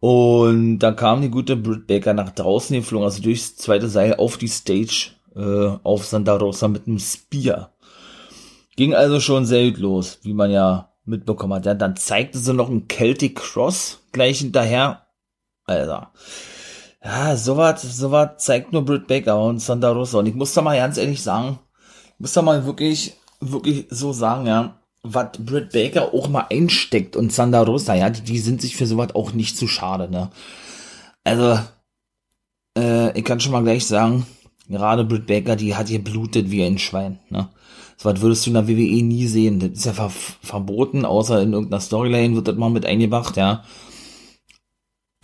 Und 0.03 0.81
dann 0.81 0.97
kam 0.97 1.23
die 1.23 1.31
gute 1.31 1.55
Britt 1.55 1.87
Baker 1.87 2.13
nach 2.13 2.31
draußen 2.31 2.75
geflogen, 2.75 3.05
also 3.05 3.23
durchs 3.23 3.55
zweite 3.55 3.89
Seil 3.89 4.17
auf 4.17 4.37
die 4.37 4.49
Stage, 4.49 5.13
äh, 5.37 5.79
auf 5.85 6.05
Santa 6.05 6.35
Rosa 6.35 6.67
mit 6.67 6.89
einem 6.89 6.99
Spear. 6.99 7.71
Ging 8.75 8.97
also 8.97 9.21
schon 9.21 9.47
sehr 9.47 9.71
gut 9.71 9.79
los, 9.79 10.19
wie 10.23 10.33
man 10.33 10.51
ja 10.51 10.93
mitbekommen 11.05 11.55
hat. 11.55 11.67
Ja, 11.67 11.75
dann 11.75 11.95
zeigte 11.95 12.41
sie 12.41 12.53
noch 12.53 12.69
einen 12.69 12.89
Celtic 12.89 13.37
Cross 13.37 14.01
gleich 14.11 14.41
hinterher. 14.41 15.07
Alter. 15.67 16.11
Ja, 17.05 17.37
sowas, 17.37 17.83
sowas 17.83 18.31
zeigt 18.39 18.73
nur 18.73 18.85
Britt 18.85 19.07
Baker 19.07 19.41
und 19.41 19.61
Santa 19.61 19.93
Rosa. 19.93 20.19
Und 20.19 20.27
ich 20.27 20.35
muss 20.35 20.53
da 20.53 20.63
mal 20.63 20.77
ganz 20.77 20.97
ehrlich 20.97 21.23
sagen, 21.23 21.61
ich 22.15 22.19
muss 22.19 22.33
da 22.33 22.43
mal 22.43 22.67
wirklich, 22.67 23.17
wirklich 23.39 23.87
so 23.89 24.13
sagen, 24.13 24.49
ja, 24.49 24.82
was 25.03 25.33
Britt 25.39 25.73
Baker 25.73 26.15
auch 26.15 26.29
mal 26.29 26.47
einsteckt 26.51 27.17
und 27.17 27.33
Santa 27.33 27.63
Rosa, 27.63 27.95
ja, 27.95 28.11
die, 28.11 28.23
die 28.23 28.39
sind 28.39 28.61
sich 28.61 28.77
für 28.77 28.87
sowas 28.87 29.15
auch 29.15 29.33
nicht 29.33 29.57
zu 29.57 29.67
schade, 29.67 30.11
ne. 30.11 30.31
Also, 31.25 31.59
äh, 32.79 33.19
ich 33.19 33.25
kann 33.25 33.41
schon 33.41 33.53
mal 33.53 33.63
gleich 33.63 33.87
sagen, 33.87 34.27
gerade 34.69 35.05
Britt 35.05 35.27
Baker, 35.27 35.57
die 35.57 35.75
hat 35.75 35.89
hier 35.89 36.03
blutet 36.03 36.51
wie 36.51 36.65
ein 36.65 36.79
Schwein, 36.79 37.19
ne. 37.31 37.49
So 37.97 38.09
was 38.11 38.21
würdest 38.21 38.47
du 38.47 38.51
in 38.51 38.55
der 38.55 38.69
WWE 38.69 39.03
nie 39.03 39.27
sehen. 39.27 39.61
Das 39.61 39.71
ist 39.71 39.87
ja 39.87 39.93
ver 39.93 40.11
verboten, 40.11 41.05
außer 41.05 41.41
in 41.43 41.53
irgendeiner 41.53 41.81
Storyline 41.81 42.35
wird 42.35 42.49
das 42.49 42.57
mal 42.57 42.71
mit 42.71 42.87
eingebracht, 42.87 43.37
ja. 43.37 43.65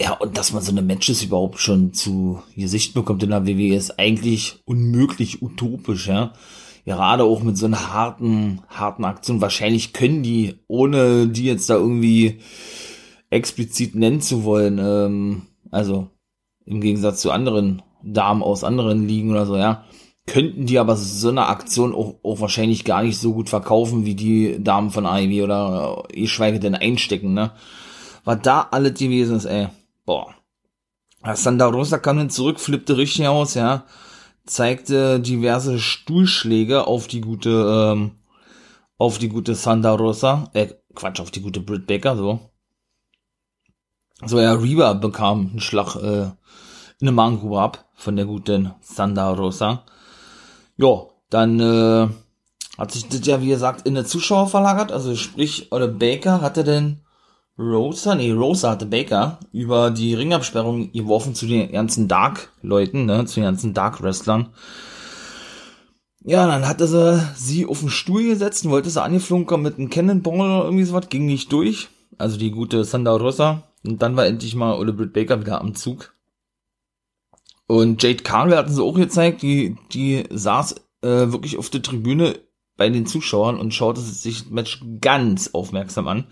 Ja, 0.01 0.12
und 0.12 0.39
dass 0.39 0.53
man 0.53 0.62
so 0.62 0.70
eine 0.70 0.83
Matches 0.83 1.22
überhaupt 1.24 1.59
schon 1.59 1.93
zu 1.93 2.43
Gesicht 2.55 2.95
bekommt 2.95 3.22
in 3.24 3.31
der 3.31 3.47
WWE 3.47 3.74
ist 3.74 3.99
eigentlich 3.99 4.61
unmöglich 4.64 5.43
utopisch, 5.43 6.07
ja. 6.09 6.33
Gerade 6.89 7.24
auch 7.24 7.43
mit 7.43 7.59
so 7.59 7.66
einer 7.66 7.93
harten, 7.93 8.62
harten 8.68 9.05
Aktion, 9.05 9.43
wahrscheinlich 9.43 9.93
können 9.93 10.22
die, 10.22 10.55
ohne 10.68 11.28
die 11.28 11.45
jetzt 11.45 11.68
da 11.68 11.74
irgendwie 11.74 12.41
explizit 13.28 13.95
nennen 13.95 14.22
zu 14.22 14.43
wollen, 14.45 14.78
ähm, 14.78 15.43
also 15.70 16.09
im 16.64 16.80
Gegensatz 16.80 17.20
zu 17.20 17.30
anderen 17.30 17.82
Damen 18.03 18.43
aus 18.43 18.64
anderen 18.64 19.07
Ligen 19.07 19.30
oder 19.30 19.45
so, 19.45 19.59
ja, 19.59 19.84
könnten 20.26 20.64
die 20.64 20.78
aber 20.78 20.97
so 20.97 21.28
eine 21.28 21.47
Aktion 21.49 21.95
auch, 21.95 22.14
auch 22.22 22.41
wahrscheinlich 22.41 22.86
gar 22.86 23.03
nicht 23.03 23.18
so 23.18 23.34
gut 23.34 23.51
verkaufen 23.51 24.07
wie 24.07 24.14
die 24.14 24.57
Damen 24.59 24.91
von 24.91 25.05
Ivy 25.05 25.43
oder 25.43 26.05
äh, 26.09 26.22
ich 26.22 26.32
schweige 26.32 26.59
denn 26.59 26.74
einstecken, 26.74 27.34
ne? 27.34 27.53
Was 28.24 28.41
da 28.43 28.66
alles 28.70 28.95
gewesen 28.99 29.36
ist, 29.36 29.45
ey. 29.45 29.68
Boah. 30.07 30.34
Sandra 31.34 31.66
Rosa 31.66 31.99
kam 31.99 32.16
dann 32.16 32.30
zurück, 32.30 32.61
flippte 32.61 32.97
richtig 32.97 33.26
aus, 33.26 33.55
ja. 33.55 33.84
Zeigte 34.49 35.20
diverse 35.20 35.78
Stuhlschläge 35.78 36.86
auf 36.86 37.07
die 37.07 37.20
gute, 37.20 37.51
ähm, 37.51 38.12
auf 38.96 39.18
die 39.18 39.28
gute 39.28 39.55
Sandra 39.55 39.92
Rosa. 39.92 40.51
Äh, 40.55 40.68
Quatsch, 40.94 41.20
auf 41.20 41.30
die 41.30 41.42
gute 41.42 41.61
Britt 41.61 41.86
Baker, 41.86 42.16
so. 42.16 42.40
So, 44.24 44.40
ja, 44.40 44.53
Reba 44.55 44.94
bekam 44.94 45.51
einen 45.51 45.61
Schlag, 45.61 45.94
äh, 45.96 46.30
in 47.01 47.07
eine 47.07 47.12
Magengrube 47.12 47.61
ab 47.61 47.88
von 47.94 48.16
der 48.16 48.24
guten 48.24 48.72
Sandra 48.80 49.32
Rosa. 49.32 49.84
Ja, 50.76 51.03
dann 51.30 51.61
äh, 51.61 52.09
hat 52.78 52.90
sich 52.90 53.07
das 53.09 53.26
ja, 53.26 53.40
wie 53.42 53.49
gesagt, 53.49 53.86
in 53.86 53.94
der 53.94 54.07
Zuschauer 54.07 54.49
verlagert. 54.49 54.92
Also 54.92 55.14
sprich, 55.14 55.70
oder 55.72 55.88
Baker 55.88 56.40
hatte 56.40 56.64
denn 56.64 57.01
Rosa, 57.59 58.14
nee, 58.14 58.30
Rosa 58.30 58.70
hatte 58.70 58.86
Baker 58.86 59.40
über 59.52 59.90
die 59.90 60.14
Ringabsperrung 60.14 60.92
geworfen 60.92 61.34
zu 61.34 61.46
den 61.46 61.72
ganzen 61.72 62.06
Dark-Leuten, 62.06 63.06
ne, 63.06 63.24
zu 63.26 63.36
den 63.36 63.44
ganzen 63.44 63.74
Dark-Wrestlern. 63.74 64.50
Ja, 66.24 66.46
dann 66.46 66.68
hatte 66.68 66.86
sie 66.86 67.20
sie 67.34 67.66
auf 67.66 67.80
den 67.80 67.88
Stuhl 67.88 68.24
gesetzt 68.24 68.64
und 68.64 68.70
wollte 68.70 68.90
sie 68.90 69.02
angeflunkern 69.02 69.62
mit 69.62 69.78
einem 69.78 69.90
Cannonball 69.90 70.34
oder 70.34 70.64
irgendwie 70.64 70.84
sowas, 70.84 71.09
ging 71.09 71.26
nicht 71.26 71.50
durch. 71.50 71.88
Also 72.16 72.36
die 72.38 72.50
gute 72.50 72.84
Sandra 72.84 73.16
Rosa. 73.16 73.62
Und 73.84 74.02
dann 74.02 74.16
war 74.16 74.26
endlich 74.26 74.54
mal 74.54 74.78
Ole 74.78 74.92
Britt 74.92 75.12
Baker 75.12 75.40
wieder 75.40 75.61
am 75.61 75.74
Zug. 75.74 76.14
Und 77.66 78.02
Jade 78.02 78.22
Carl 78.22 78.56
hatten 78.56 78.72
sie 78.72 78.82
auch 78.82 78.94
gezeigt, 78.94 79.42
die, 79.42 79.76
die 79.92 80.24
saß 80.30 80.76
äh, 81.02 81.32
wirklich 81.32 81.59
auf 81.59 81.70
der 81.70 81.82
Tribüne 81.82 82.38
bei 82.76 82.88
den 82.88 83.06
Zuschauern 83.06 83.59
und 83.59 83.74
schaute 83.74 84.00
sich 84.00 84.44
das 84.44 84.50
Match 84.50 84.82
ganz 85.00 85.50
aufmerksam 85.52 86.09
an. 86.09 86.26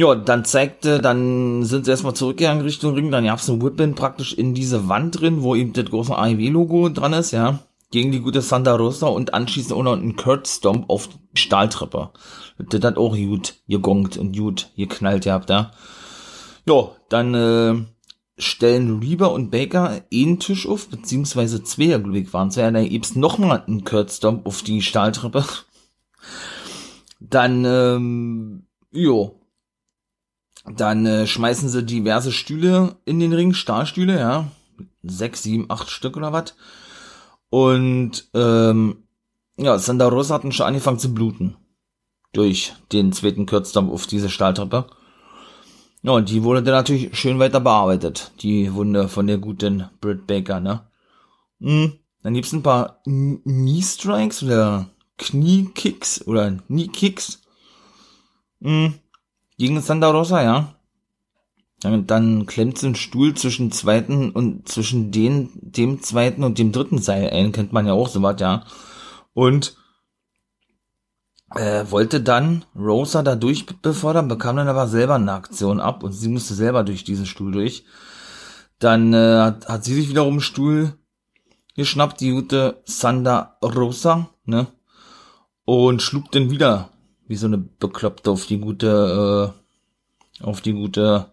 Ja, 0.00 0.14
dann 0.14 0.46
zeigte, 0.46 0.98
dann 0.98 1.62
sind 1.62 1.84
sie 1.84 1.90
erstmal 1.90 2.14
zurückgegangen 2.14 2.62
Richtung 2.62 2.94
Ring, 2.94 3.10
dann 3.10 3.26
gab's 3.26 3.50
ein 3.50 3.60
Whippin 3.60 3.94
praktisch 3.94 4.32
in 4.32 4.54
diese 4.54 4.88
Wand 4.88 5.20
drin, 5.20 5.42
wo 5.42 5.54
eben 5.54 5.74
das 5.74 5.84
große 5.84 6.16
AEW-Logo 6.16 6.88
dran 6.88 7.12
ist, 7.12 7.32
ja, 7.32 7.58
gegen 7.90 8.10
die 8.10 8.20
gute 8.20 8.40
Santa 8.40 8.74
Rosa 8.74 9.08
und 9.08 9.34
anschließend 9.34 9.74
auch 9.74 9.82
noch 9.82 9.98
ein 9.98 10.16
Kurt 10.16 10.48
Stomp 10.48 10.88
auf 10.88 11.08
die 11.08 11.38
Stahltreppe. 11.38 12.12
Das 12.56 12.82
hat 12.82 12.96
auch 12.96 13.14
gut 13.14 13.56
gegongt 13.68 14.16
und 14.16 14.34
gut 14.34 14.70
geknallt 14.74 15.24
gehabt, 15.24 15.50
ja. 15.50 15.72
Ja, 16.64 16.92
dann 17.10 17.34
äh, 17.34 17.74
stellen 18.38 19.00
Reba 19.00 19.26
und 19.26 19.50
Baker 19.50 20.00
einen 20.10 20.38
Tisch 20.38 20.66
auf, 20.66 20.88
beziehungsweise 20.88 21.62
zwei, 21.62 21.88
glaube 21.98 22.20
ich, 22.20 22.32
waren 22.32 22.48
es 22.48 22.56
ja, 22.56 22.70
da 22.70 22.82
gibt's 22.82 23.16
nochmal 23.16 23.64
einen 23.66 23.84
Kurt 23.84 24.10
Stomp 24.10 24.46
auf 24.46 24.62
die 24.62 24.80
Stahltreppe. 24.80 25.44
Dann, 27.20 27.66
ähm, 27.66 28.62
jo, 28.92 29.39
dann 30.66 31.06
äh, 31.06 31.26
schmeißen 31.26 31.68
sie 31.68 31.84
diverse 31.84 32.32
Stühle 32.32 32.96
in 33.04 33.20
den 33.20 33.32
Ring, 33.32 33.54
Stahlstühle, 33.54 34.18
ja. 34.18 34.48
Sechs, 35.02 35.42
sieben, 35.42 35.66
acht 35.68 35.90
Stück 35.90 36.16
oder 36.16 36.32
was. 36.32 36.54
Und 37.48 38.28
ähm, 38.34 39.04
ja, 39.56 39.78
Santa 39.78 40.08
Rosa 40.08 40.34
hatten 40.34 40.52
schon 40.52 40.66
angefangen 40.66 40.98
zu 40.98 41.12
bluten. 41.14 41.56
Durch 42.32 42.74
den 42.92 43.12
zweiten 43.12 43.46
Kürzdampf 43.46 43.90
auf 43.90 44.06
diese 44.06 44.30
Stahltreppe. 44.30 44.86
Ja, 46.02 46.12
und 46.12 46.30
die 46.30 46.44
wurde 46.44 46.62
dann 46.62 46.74
natürlich 46.74 47.16
schön 47.18 47.38
weiter 47.38 47.60
bearbeitet. 47.60 48.32
Die 48.40 48.72
Wunde 48.72 49.08
von 49.08 49.26
der 49.26 49.38
guten 49.38 49.88
Britt 50.00 50.26
Baker, 50.26 50.60
ne? 50.60 50.86
Mhm. 51.58 51.94
Dann 52.22 52.34
gibt's 52.34 52.52
ein 52.52 52.62
paar 52.62 53.02
Knee 53.04 53.82
Strikes 53.82 54.42
oder 54.42 54.90
Kniekicks 55.18 56.26
oder 56.26 56.52
Knee 56.68 56.88
Kicks. 56.88 57.40
Mhm 58.60 58.94
gegen 59.60 59.82
Santa 59.82 60.08
Rosa, 60.10 60.42
ja. 60.42 60.74
Dann, 61.80 62.06
dann 62.06 62.46
klemmt 62.46 62.78
sie 62.78 62.86
einen 62.86 62.94
Stuhl 62.94 63.34
zwischen 63.34 63.70
zweiten 63.72 64.30
und 64.30 64.66
zwischen 64.66 65.12
den, 65.12 65.50
dem 65.54 66.02
zweiten 66.02 66.44
und 66.44 66.56
dem 66.56 66.72
dritten 66.72 66.96
Seil 66.96 67.28
ein, 67.28 67.52
kennt 67.52 67.70
man 67.70 67.86
ja 67.86 67.92
auch 67.92 68.08
so 68.08 68.22
was, 68.22 68.40
ja. 68.40 68.64
Und 69.34 69.76
äh, 71.54 71.84
wollte 71.90 72.22
dann 72.22 72.64
Rosa 72.74 73.22
da 73.22 73.36
durch 73.36 73.66
befördern, 73.66 74.28
bekam 74.28 74.56
dann 74.56 74.68
aber 74.68 74.88
selber 74.88 75.16
eine 75.16 75.32
Aktion 75.32 75.78
ab 75.78 76.04
und 76.04 76.12
sie 76.12 76.28
musste 76.28 76.54
selber 76.54 76.82
durch 76.82 77.04
diesen 77.04 77.26
Stuhl 77.26 77.52
durch. 77.52 77.84
Dann 78.78 79.12
äh, 79.12 79.40
hat, 79.40 79.68
hat 79.68 79.84
sie 79.84 79.94
sich 79.94 80.08
wiederum 80.08 80.34
einen 80.34 80.40
Stuhl 80.40 80.94
geschnappt, 81.76 82.22
die 82.22 82.30
gute 82.30 82.80
Sanda 82.86 83.58
Rosa, 83.62 84.30
ne? 84.46 84.68
Und 85.66 86.00
schlug 86.00 86.32
dann 86.32 86.50
wieder 86.50 86.88
wie 87.30 87.36
so 87.36 87.46
eine 87.46 87.58
Bekloppte 87.58 88.32
auf 88.32 88.46
die 88.46 88.58
gute, 88.58 89.54
äh, 90.42 90.44
auf 90.44 90.60
die 90.60 90.72
gute 90.72 91.32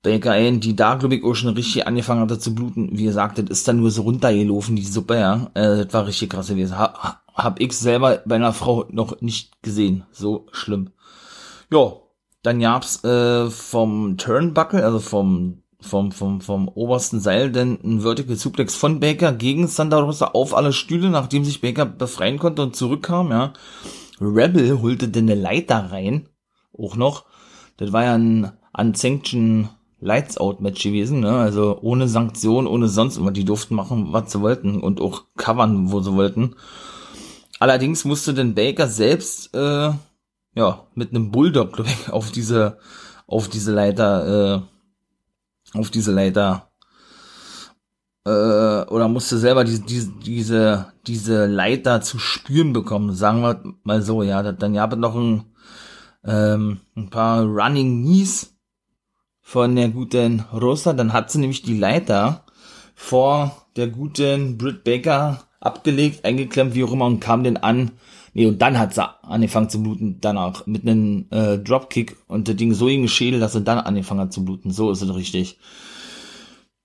Baker 0.00 0.32
ein, 0.32 0.58
die 0.60 0.74
da, 0.74 0.94
glaube 0.94 1.16
ich, 1.16 1.24
auch 1.24 1.34
schon 1.34 1.52
richtig 1.52 1.86
angefangen 1.86 2.22
hatte 2.22 2.38
zu 2.38 2.54
bluten. 2.54 2.88
Wie 2.92 3.04
gesagt, 3.04 3.36
das 3.36 3.50
ist 3.50 3.68
dann 3.68 3.76
nur 3.76 3.90
so 3.90 4.02
runtergelaufen, 4.02 4.74
die 4.74 4.84
Suppe, 4.84 5.16
ja. 5.16 5.50
Äh, 5.52 5.84
das 5.84 5.92
war 5.92 6.06
richtig 6.06 6.30
krass 6.30 6.48
gewesen. 6.48 6.78
Ha, 6.78 7.20
hab 7.34 7.60
ich 7.60 7.76
selber 7.76 8.22
bei 8.24 8.36
einer 8.36 8.54
Frau 8.54 8.86
noch 8.88 9.20
nicht 9.20 9.62
gesehen. 9.62 10.04
So 10.12 10.46
schlimm. 10.50 10.92
Ja, 11.70 11.92
dann 12.42 12.60
gab's 12.60 13.04
äh, 13.04 13.50
vom 13.50 14.16
Turnbuckle, 14.16 14.82
also 14.82 14.98
vom 14.98 15.62
vom, 15.80 16.10
vom, 16.10 16.40
vom 16.40 16.68
obersten 16.68 17.20
Seil 17.20 17.52
denn 17.52 17.78
ein 17.84 18.00
Vertical 18.00 18.36
Suplex 18.36 18.74
von 18.74 18.98
Baker 18.98 19.32
gegen 19.32 19.68
Santa 19.68 19.98
Rosa 19.98 20.28
auf 20.28 20.54
alle 20.54 20.72
Stühle, 20.72 21.10
nachdem 21.10 21.44
sich 21.44 21.60
Baker 21.60 21.86
befreien 21.86 22.38
konnte 22.38 22.62
und 22.62 22.74
zurückkam, 22.74 23.30
ja. 23.30 23.52
Rebel 24.20 24.80
holte 24.80 25.08
denn 25.08 25.30
eine 25.30 25.40
Leiter 25.40 25.92
rein, 25.92 26.28
auch 26.72 26.96
noch. 26.96 27.24
Das 27.76 27.92
war 27.92 28.04
ja 28.04 28.14
ein 28.14 28.52
Unsanctioned 28.72 29.68
Lights 30.00 30.38
Out 30.38 30.60
Match 30.60 30.82
gewesen, 30.82 31.20
ne? 31.20 31.32
Also 31.32 31.78
ohne 31.80 32.08
Sanktion, 32.08 32.66
ohne 32.66 32.88
sonst 32.88 33.16
immer. 33.16 33.30
Die 33.30 33.44
durften 33.44 33.74
machen, 33.74 34.12
was 34.12 34.32
sie 34.32 34.40
wollten 34.40 34.80
und 34.80 35.00
auch 35.00 35.24
covern, 35.36 35.90
wo 35.90 36.00
sie 36.00 36.14
wollten. 36.14 36.54
Allerdings 37.58 38.04
musste 38.04 38.34
denn 38.34 38.54
Baker 38.54 38.88
selbst, 38.88 39.54
äh, 39.54 39.90
ja, 40.54 40.86
mit 40.94 41.10
einem 41.10 41.30
Bulldog, 41.30 41.80
ich, 41.80 42.08
auf 42.12 42.30
diese, 42.30 42.78
auf 43.26 43.48
diese 43.48 43.72
Leiter, 43.72 44.64
äh, 45.74 45.78
auf 45.78 45.90
diese 45.90 46.12
Leiter 46.12 46.70
äh, 48.26 48.84
oder 48.88 49.06
musste 49.08 49.38
selber 49.38 49.62
diese, 49.62 49.82
diese, 49.82 50.12
diese, 50.24 50.92
diese 51.06 51.46
Leiter 51.46 52.00
zu 52.00 52.18
spüren 52.18 52.72
bekommen, 52.72 53.14
sagen 53.14 53.42
wir 53.42 53.62
mal 53.84 54.02
so, 54.02 54.22
ja. 54.24 54.42
Dann 54.52 54.74
gab 54.74 54.92
es 54.92 54.98
noch 54.98 55.14
ein, 55.14 55.44
ähm, 56.24 56.80
ein 56.96 57.08
paar 57.08 57.44
Running 57.44 58.02
Knees 58.02 58.56
von 59.40 59.76
der 59.76 59.90
guten 59.90 60.44
Rosa, 60.52 60.92
dann 60.92 61.12
hat 61.12 61.30
sie 61.30 61.38
nämlich 61.38 61.62
die 61.62 61.78
Leiter 61.78 62.44
vor 62.96 63.68
der 63.76 63.86
guten 63.86 64.58
Britt 64.58 64.82
Baker 64.82 65.44
abgelegt, 65.60 66.24
eingeklemmt, 66.24 66.74
wie 66.74 66.82
auch 66.82 66.92
immer, 66.92 67.06
und 67.06 67.20
kam 67.20 67.44
dann 67.44 67.58
an. 67.58 67.92
Nee, 68.34 68.46
und 68.46 68.60
dann 68.60 68.78
hat 68.78 68.92
sie 68.92 69.08
angefangen 69.22 69.70
zu 69.70 69.82
bluten, 69.82 70.20
danach, 70.20 70.66
mit 70.66 70.82
einem 70.82 71.26
äh, 71.30 71.58
Dropkick 71.58 72.16
und 72.26 72.48
das 72.48 72.56
Ding 72.56 72.74
so 72.74 72.88
in 72.88 73.08
Schädel, 73.08 73.38
dass 73.38 73.52
sie 73.52 73.62
dann 73.62 73.78
angefangen 73.78 74.20
hat 74.20 74.32
zu 74.32 74.44
bluten. 74.44 74.72
So 74.72 74.90
ist 74.90 75.00
es 75.00 75.14
richtig. 75.14 75.58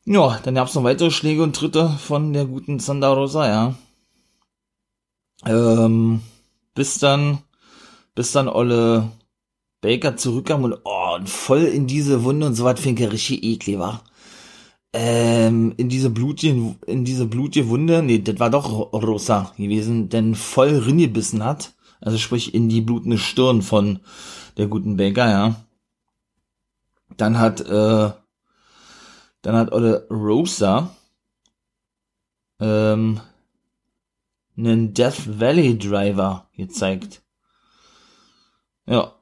Ja, 0.06 0.40
dann 0.44 0.56
gab's 0.56 0.74
noch 0.74 0.84
weitere 0.84 1.12
Schläge 1.12 1.44
und 1.44 1.56
Tritte 1.56 1.90
von 1.90 2.34
der 2.34 2.46
guten 2.46 2.80
Sandra 2.80 3.14
Rosa, 3.14 3.48
ja. 3.48 3.76
Ähm, 5.46 6.22
bis 6.74 7.00
dann, 7.00 7.40
bis 8.16 8.32
dann 8.32 8.48
Olle 8.48 9.12
Baker 9.82 10.18
zurückkam 10.18 10.64
und, 10.64 10.76
oh, 10.84 11.16
und 11.16 11.30
voll 11.30 11.64
in 11.64 11.88
diese 11.88 12.24
Wunde 12.24 12.48
und 12.48 12.56
so 12.56 12.64
was 12.64 12.80
fing 12.80 12.98
er 12.98 13.12
richtig 13.12 13.44
eklig 13.44 13.80
war. 13.80 14.04
Ähm, 14.94 15.74
in 15.78 15.90
diese 15.90 16.10
blutige, 16.10 16.76
in 16.88 17.06
diese 17.06 17.26
blutige 17.26 17.70
Wunde, 17.70 18.04
nee, 18.04 18.20
das 18.20 18.40
war 18.40 18.50
doch 18.50 18.94
Rosa 18.94 19.54
gewesen, 19.58 20.10
denn 20.10 20.36
voll 20.36 20.78
ringebissen 20.78 21.44
hat. 21.44 21.74
Also 22.02 22.18
sprich 22.18 22.54
in 22.54 22.70
die 22.70 22.82
blutende 22.82 23.18
Stirn 23.18 23.62
von 23.62 24.00
der 24.58 24.68
guten 24.68 24.98
Baker, 24.98 25.30
ja. 25.30 25.56
Dann 27.18 27.40
hat, 27.40 27.62
äh, 27.62 28.12
dann 29.42 29.56
hat 29.56 29.72
Olle 29.72 30.08
Rosa 30.10 30.96
ähm, 32.60 33.20
einen 34.58 34.94
Death 34.94 35.40
Valley 35.40 35.78
Driver 35.78 36.50
gezeigt. 36.56 37.22
Ja. 38.86 39.14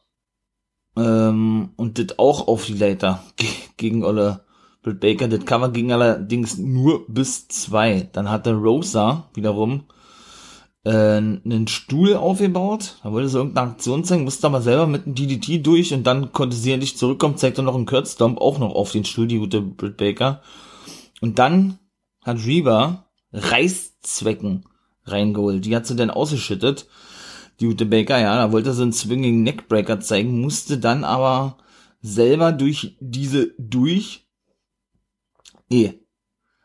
Ähm, 0.97 1.71
und 1.75 1.97
das 1.97 2.19
auch 2.19 2.47
auf 2.47 2.65
die 2.65 2.73
Leiter 2.73 3.23
gegen 3.77 4.03
Olle 4.03 4.43
Britt 4.81 4.99
Baker. 4.99 5.27
Das 5.27 5.45
Cover 5.45 5.69
ging 5.69 5.91
allerdings 5.91 6.57
nur 6.57 7.05
bis 7.07 7.47
zwei. 7.47 8.09
Dann 8.11 8.29
hatte 8.29 8.53
Rosa 8.53 9.29
wiederum 9.33 9.85
äh, 10.89 11.17
einen 11.17 11.67
Stuhl 11.67 12.15
aufgebaut. 12.15 12.95
Da 13.03 13.11
wollte 13.11 13.29
sie 13.29 13.37
irgendeine 13.37 13.71
Aktion 13.71 14.03
zeigen, 14.03 14.23
musste 14.23 14.47
aber 14.47 14.61
selber 14.61 14.87
mit 14.87 15.05
dem 15.05 15.13
DDT 15.13 15.65
durch 15.65 15.93
und 15.93 16.03
dann 16.03 16.33
konnte 16.33 16.55
sie 16.55 16.71
endlich 16.71 16.97
zurückkommen, 16.97 17.37
zeigte 17.37 17.61
noch 17.61 17.75
einen 17.75 17.85
Kurzstomp 17.85 18.41
auch 18.41 18.57
noch 18.57 18.73
auf 18.73 18.91
den 18.91 19.05
Stuhl, 19.05 19.27
die 19.27 19.37
gute 19.37 19.61
Britt 19.61 19.97
Baker. 19.97 20.41
Und 21.21 21.37
dann 21.37 21.77
hat 22.23 22.43
Reba 22.43 23.05
Reißzwecken 23.33 24.65
reingeholt. 25.03 25.63
Die 25.63 25.75
hat 25.75 25.85
sie 25.85 25.95
dann 25.95 26.09
ausgeschüttet. 26.09 26.87
Die 27.59 27.67
gute 27.67 27.85
Baker, 27.85 28.19
ja, 28.19 28.35
da 28.37 28.51
wollte 28.51 28.73
sie 28.73 28.81
einen 28.81 28.93
Swinging 28.93 29.43
Neckbreaker 29.43 29.99
zeigen, 29.99 30.41
musste 30.41 30.79
dann 30.79 31.03
aber 31.03 31.57
selber 32.01 32.51
durch 32.51 32.97
diese 32.99 33.53
durch. 33.59 34.27
Nee. 35.69 35.99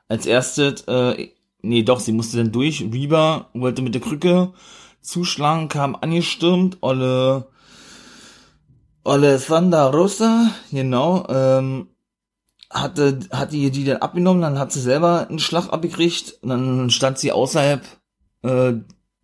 Als 0.09 0.25
erstes, 0.25 0.83
äh, 0.83 1.31
nee, 1.65 1.83
doch, 1.83 2.01
sie 2.01 2.12
musste 2.12 2.37
dann 2.37 2.53
durch. 2.53 2.83
Reba 2.83 3.49
wollte 3.55 3.83
mit 3.83 3.95
der 3.95 4.01
Krücke 4.01 4.53
zuschlagen, 5.01 5.69
kam 5.69 5.97
angestürmt, 6.01 6.79
Olle, 6.81 7.49
Olle 9.05 9.41
Thunder 9.41 9.93
Rosa, 9.93 10.51
genau, 10.71 11.27
ähm, 11.29 11.89
hatte, 12.71 13.21
hatte 13.31 13.57
ihr 13.57 13.71
die 13.71 13.85
dann 13.85 13.99
abgenommen, 13.99 14.43
dann 14.43 14.59
hat 14.59 14.73
sie 14.73 14.81
selber 14.81 15.29
einen 15.29 15.39
Schlag 15.39 15.73
abgekriegt, 15.73 16.39
und 16.43 16.49
dann 16.49 16.91
stand 16.91 17.19
sie 17.19 17.33
außerhalb, 17.33 17.85
äh, 18.43 18.75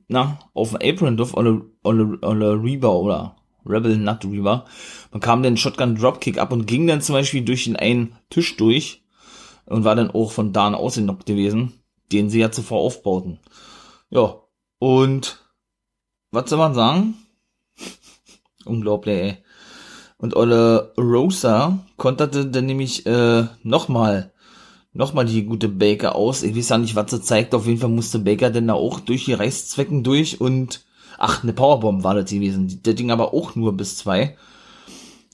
na, 0.09 0.38
auf 0.55 0.70
dem 0.70 0.78
Apron, 0.82 1.16
durch 1.16 1.34
Olle, 1.34 1.62
Olle, 1.82 2.18
Olle 2.22 2.62
Reba 2.62 2.88
oder 2.88 3.36
Rebel 3.66 3.97
Nut 3.97 4.24
Reba. 4.24 4.66
Man 5.12 5.20
kam 5.20 5.43
den 5.43 5.57
Shotgun 5.57 5.95
Dropkick 5.95 6.38
ab 6.38 6.53
und 6.53 6.66
ging 6.66 6.86
dann 6.86 7.03
zum 7.03 7.14
Beispiel 7.14 7.43
durch 7.43 7.64
den 7.64 7.76
einen 7.76 8.16
Tisch 8.28 8.57
durch 8.57 9.03
und 9.66 9.84
war 9.84 9.95
dann 9.95 10.11
auch 10.11 10.32
von 10.32 10.53
da 10.53 10.66
an 10.66 10.74
ausgenockt 10.74 11.26
gewesen, 11.26 11.79
den 12.12 12.30
sie 12.30 12.40
ja 12.40 12.50
zuvor 12.50 12.80
aufbauten. 12.80 13.38
Ja, 14.11 14.36
und 14.78 15.38
was 16.30 16.50
soll 16.50 16.58
man 16.58 16.74
sagen? 16.74 17.14
Unglaublich, 18.64 19.16
ey. 19.16 19.36
Und 20.18 20.36
Olle 20.36 20.92
Rosa 20.98 21.78
konterte 21.96 22.46
dann 22.46 22.66
nämlich 22.66 23.06
äh, 23.06 23.46
nochmal 23.62 24.32
nochmal 24.92 25.24
die 25.24 25.44
gute 25.44 25.68
Baker 25.68 26.14
aus. 26.14 26.42
Ich 26.42 26.56
weiß 26.56 26.70
ja 26.70 26.78
nicht, 26.78 26.96
was 26.96 27.11
sie 27.11 27.22
zeigt. 27.22 27.54
Auf 27.54 27.66
jeden 27.66 27.78
Fall 27.78 27.90
musste 27.90 28.18
Baker 28.18 28.50
denn 28.50 28.68
da 28.68 28.74
auch 28.74 29.00
durch 29.00 29.24
die 29.24 29.34
Reißzwecken 29.34 30.02
durch 30.02 30.40
und 30.40 30.84
ach, 31.18 31.42
eine 31.42 31.52
Powerbomb 31.52 32.02
war 32.04 32.14
das 32.14 32.30
gewesen. 32.30 32.82
Der 32.84 32.94
Ding 32.94 33.11
aber 33.11 33.34
auch 33.34 33.54
nur 33.54 33.72
bis 33.76 33.96
zwei. 33.96 34.36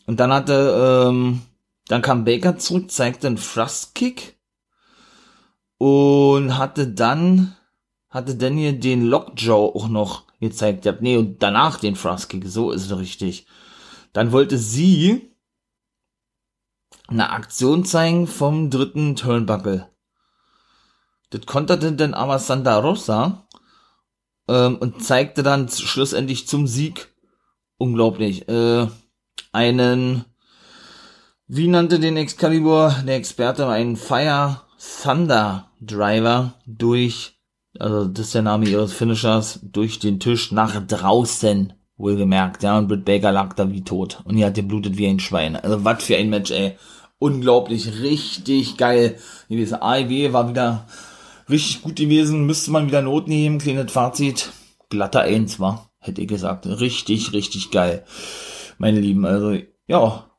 Und 0.07 0.21
dann 0.21 0.33
hatte, 0.33 1.09
ähm, 1.09 1.43
dann 1.89 2.03
kam 2.03 2.25
Baker 2.25 2.59
zurück, 2.59 2.91
zeigte 2.91 3.27
einen 3.27 3.37
Thrust 3.37 3.95
Kick 3.95 4.36
und 5.79 6.57
hatte 6.57 6.89
dann, 6.89 7.55
hatte 8.09 8.37
Daniel 8.37 8.75
den 8.75 9.07
Lockjaw 9.07 9.73
auch 9.75 9.89
noch 9.89 10.25
gezeigt. 10.41 10.85
Ja, 10.85 10.95
nee, 11.01 11.17
und 11.17 11.43
danach 11.43 11.79
den 11.79 11.95
Thrust 11.95 12.29
Kick, 12.29 12.47
so 12.47 12.71
ist 12.71 12.91
es 12.91 12.99
richtig. 12.99 13.47
Dann 14.13 14.33
wollte 14.33 14.59
sie 14.59 15.31
eine 17.09 17.31
Aktion 17.31 17.85
zeigen 17.85 18.27
vom 18.27 18.71
dritten 18.71 19.17
Turnbuckle. 19.17 19.89
Das 21.31 21.47
konterte 21.47 21.93
dann 21.93 22.15
aber 22.15 22.39
Santa 22.39 22.79
Rosa 22.79 23.47
ähm, 24.49 24.77
und 24.79 25.05
zeigte 25.05 25.43
dann 25.43 25.69
schlussendlich 25.69 26.47
zum 26.49 26.67
Sieg 26.67 27.09
unglaublich. 27.79 28.49
Äh, 28.49 28.89
einen, 29.53 30.25
wie 31.47 31.69
nannte 31.69 31.99
den 31.99 32.17
Excalibur 32.17 32.95
der 33.07 33.17
Experte, 33.17 33.69
einen 33.69 33.97
Fire 33.97 34.63
Thunder 35.03 35.66
Driver 35.81 36.55
durch, 36.67 37.39
also 37.79 38.07
das 38.07 38.27
ist 38.27 38.35
der 38.35 38.43
Name 38.43 38.69
ihres 38.69 38.93
Finishers, 38.93 39.61
durch 39.63 39.99
den 39.99 40.21
Tisch 40.21 40.53
nach 40.53 40.85
draußen, 40.87 41.73
wohlgemerkt, 41.97 42.63
ja, 42.63 42.79
und 42.79 42.89
Britt 42.89 43.05
Baker 43.05 43.33
lag 43.33 43.55
da 43.55 43.71
wie 43.71 43.85
tot 43.85 44.21
und 44.25 44.37
ihr 44.37 44.47
hat 44.47 44.55
geblutet 44.55 44.97
wie 44.97 45.07
ein 45.07 45.21
Schwein. 45.21 45.57
Also 45.57 45.85
was 45.85 46.05
für 46.05 46.17
ein 46.17 46.31
Match, 46.31 46.51
ey. 46.51 46.77
Unglaublich, 47.19 48.01
richtig 48.03 48.77
geil. 48.77 49.17
Gewesen. 49.49 49.81
AEW 49.81 50.35
war 50.35 50.51
wieder 50.51 50.87
richtig 51.49 51.81
gut 51.83 51.97
gewesen, 51.97 52.45
müsste 52.45 52.71
man 52.71 52.87
wieder 52.87 53.01
Not 53.01 53.27
nehmen, 53.27 53.59
kleines 53.59 53.91
Fazit. 53.91 54.51
Glatter 54.91 55.23
Eins 55.23 55.59
war, 55.59 55.91
hätte 55.99 56.21
ich 56.21 56.29
gesagt. 56.29 56.67
Richtig, 56.67 57.33
richtig 57.33 57.71
geil 57.71 58.05
meine 58.79 59.01
Lieben. 59.01 59.25
Also, 59.25 59.59
ja, 59.87 60.31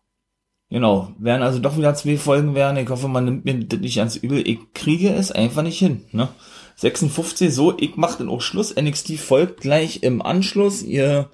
genau. 0.70 1.13
Werden 1.18 1.41
also 1.41 1.59
doch 1.59 1.78
wieder 1.78 1.95
zwei 1.95 2.18
Folgen 2.18 2.55
werden. 2.55 2.78
Ich 2.78 2.89
hoffe, 2.89 3.07
man 3.07 3.26
nimmt 3.26 3.45
mir 3.45 3.59
das 3.65 3.80
nicht 3.80 3.99
ans 3.99 4.15
Übel. 4.15 4.47
Ich 4.47 4.59
kriege 4.74 5.13
es 5.13 5.32
einfach 5.32 5.63
nicht 5.63 5.80
hin, 5.80 6.05
ne? 6.11 6.30
56, 6.76 7.51
so, 7.51 7.76
ich 7.78 7.95
mach 7.95 8.18
dann 8.18 8.30
auch 8.30 8.41
Schluss. 8.41 8.76
NXT 8.76 9.18
folgt 9.18 9.61
gleich 9.61 10.03
im 10.03 10.22
Anschluss. 10.22 10.84
Ihr 10.84 11.32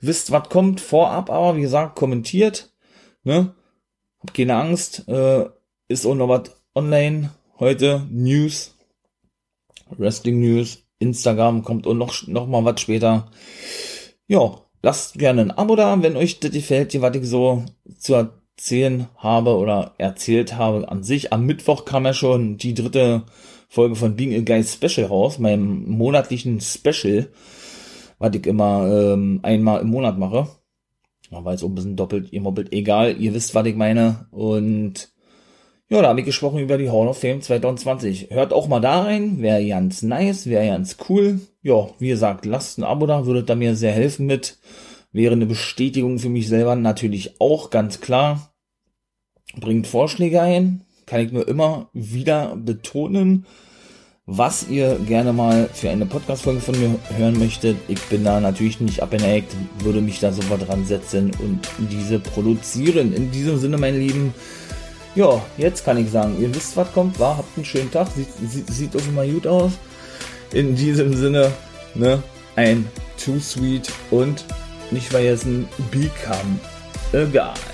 wisst, 0.00 0.30
was 0.30 0.48
kommt 0.48 0.80
vorab, 0.80 1.30
aber 1.30 1.56
wie 1.56 1.62
gesagt, 1.62 1.96
kommentiert, 1.96 2.72
ne? 3.24 3.54
Hab 4.20 4.34
keine 4.34 4.56
Angst, 4.56 5.08
äh, 5.08 5.46
ist 5.88 6.06
auch 6.06 6.14
noch 6.14 6.28
was 6.28 6.52
online 6.74 7.30
heute, 7.58 8.06
News, 8.08 8.76
Wrestling 9.90 10.40
News, 10.40 10.84
Instagram 11.00 11.64
kommt 11.64 11.86
auch 11.86 11.94
noch, 11.94 12.26
noch 12.28 12.46
mal 12.46 12.64
was 12.64 12.80
später. 12.80 13.30
Ja, 14.28 14.64
Lasst 14.84 15.18
gerne 15.18 15.40
ein 15.40 15.50
Abo 15.50 15.76
da, 15.76 16.02
wenn 16.02 16.14
euch 16.14 16.40
das 16.40 16.50
gefällt, 16.50 17.00
was 17.00 17.16
ich 17.16 17.26
so 17.26 17.64
zu 17.96 18.28
erzählen 18.56 19.08
habe 19.16 19.56
oder 19.56 19.94
erzählt 19.98 20.56
habe 20.56 20.88
an 20.88 21.02
sich. 21.02 21.32
Am 21.32 21.44
Mittwoch 21.44 21.84
kam 21.84 22.04
ja 22.04 22.14
schon 22.14 22.56
die 22.56 22.74
dritte 22.74 23.24
Folge 23.68 23.96
von 23.96 24.14
Being 24.14 24.34
a 24.34 24.40
Guy 24.40 24.62
Special 24.62 25.06
raus, 25.06 25.38
meinem 25.38 25.88
monatlichen 25.90 26.60
Special, 26.60 27.28
was 28.18 28.34
ich 28.34 28.46
immer 28.46 28.88
ähm, 28.88 29.40
einmal 29.42 29.80
im 29.80 29.88
Monat 29.88 30.18
mache. 30.18 30.48
War 31.30 31.52
jetzt 31.52 31.64
auch 31.64 31.68
ein 31.68 31.74
bisschen 31.74 31.96
doppelt, 31.96 32.32
ihr 32.32 32.40
mobbelt, 32.40 32.72
egal, 32.72 33.20
ihr 33.20 33.34
wisst, 33.34 33.56
was 33.56 33.66
ich 33.66 33.74
meine. 33.74 34.28
Und 34.30 35.12
ja, 35.88 36.00
da 36.00 36.08
habe 36.08 36.20
ich 36.20 36.26
gesprochen 36.26 36.60
über 36.60 36.78
die 36.78 36.90
Hall 36.90 37.08
of 37.08 37.18
Fame 37.18 37.40
2020. 37.40 38.30
Hört 38.30 38.52
auch 38.52 38.68
mal 38.68 38.80
da 38.80 39.02
rein, 39.02 39.42
wäre 39.42 39.66
ganz 39.66 40.02
nice, 40.02 40.46
wäre 40.46 40.68
ganz 40.68 40.96
cool. 41.08 41.40
Ja, 41.60 41.88
wie 41.98 42.08
gesagt, 42.08 42.46
lasst 42.46 42.78
ein 42.78 42.84
Abo 42.84 43.06
da, 43.06 43.26
würdet 43.26 43.50
da 43.50 43.56
mir 43.56 43.74
sehr 43.74 43.92
helfen 43.92 44.26
mit. 44.26 44.58
Wäre 45.14 45.34
eine 45.34 45.46
Bestätigung 45.46 46.18
für 46.18 46.28
mich 46.28 46.48
selber 46.48 46.74
natürlich 46.74 47.40
auch, 47.40 47.70
ganz 47.70 48.00
klar. 48.00 48.52
Bringt 49.54 49.86
Vorschläge 49.86 50.42
ein, 50.42 50.82
kann 51.06 51.20
ich 51.20 51.30
nur 51.30 51.46
immer 51.46 51.88
wieder 51.92 52.56
betonen, 52.56 53.46
was 54.26 54.68
ihr 54.68 54.98
gerne 55.06 55.32
mal 55.32 55.68
für 55.72 55.88
eine 55.88 56.04
Podcast-Folge 56.04 56.60
von 56.60 56.80
mir 56.80 56.98
hören 57.16 57.38
möchtet. 57.38 57.76
Ich 57.86 58.02
bin 58.06 58.24
da 58.24 58.40
natürlich 58.40 58.80
nicht 58.80 59.04
abgeneigt, 59.04 59.54
würde 59.78 60.00
mich 60.00 60.18
da 60.18 60.32
sofort 60.32 60.66
dran 60.66 60.84
setzen 60.84 61.30
und 61.38 61.60
diese 61.92 62.18
produzieren. 62.18 63.12
In 63.12 63.30
diesem 63.30 63.58
Sinne, 63.58 63.78
meine 63.78 63.98
Lieben, 63.98 64.34
ja, 65.14 65.40
jetzt 65.58 65.84
kann 65.84 65.96
ich 65.96 66.10
sagen, 66.10 66.40
ihr 66.40 66.52
wisst, 66.52 66.76
was 66.76 66.92
kommt, 66.92 67.20
war, 67.20 67.36
habt 67.36 67.56
einen 67.56 67.64
schönen 67.64 67.92
Tag, 67.92 68.08
sieht, 68.16 68.50
sieht, 68.50 68.68
sieht 68.68 68.96
auch 68.96 69.06
immer 69.06 69.24
gut 69.24 69.46
aus. 69.46 69.74
In 70.52 70.74
diesem 70.74 71.14
Sinne, 71.14 71.52
ne, 71.94 72.20
ein 72.56 72.88
Too 73.16 73.38
Sweet 73.38 73.92
und 74.10 74.44
nicht 74.90 75.08
vergessen, 75.08 75.68
Become 75.90 76.60
a 77.12 77.24
Guy. 77.24 77.54
Wie 77.54 77.73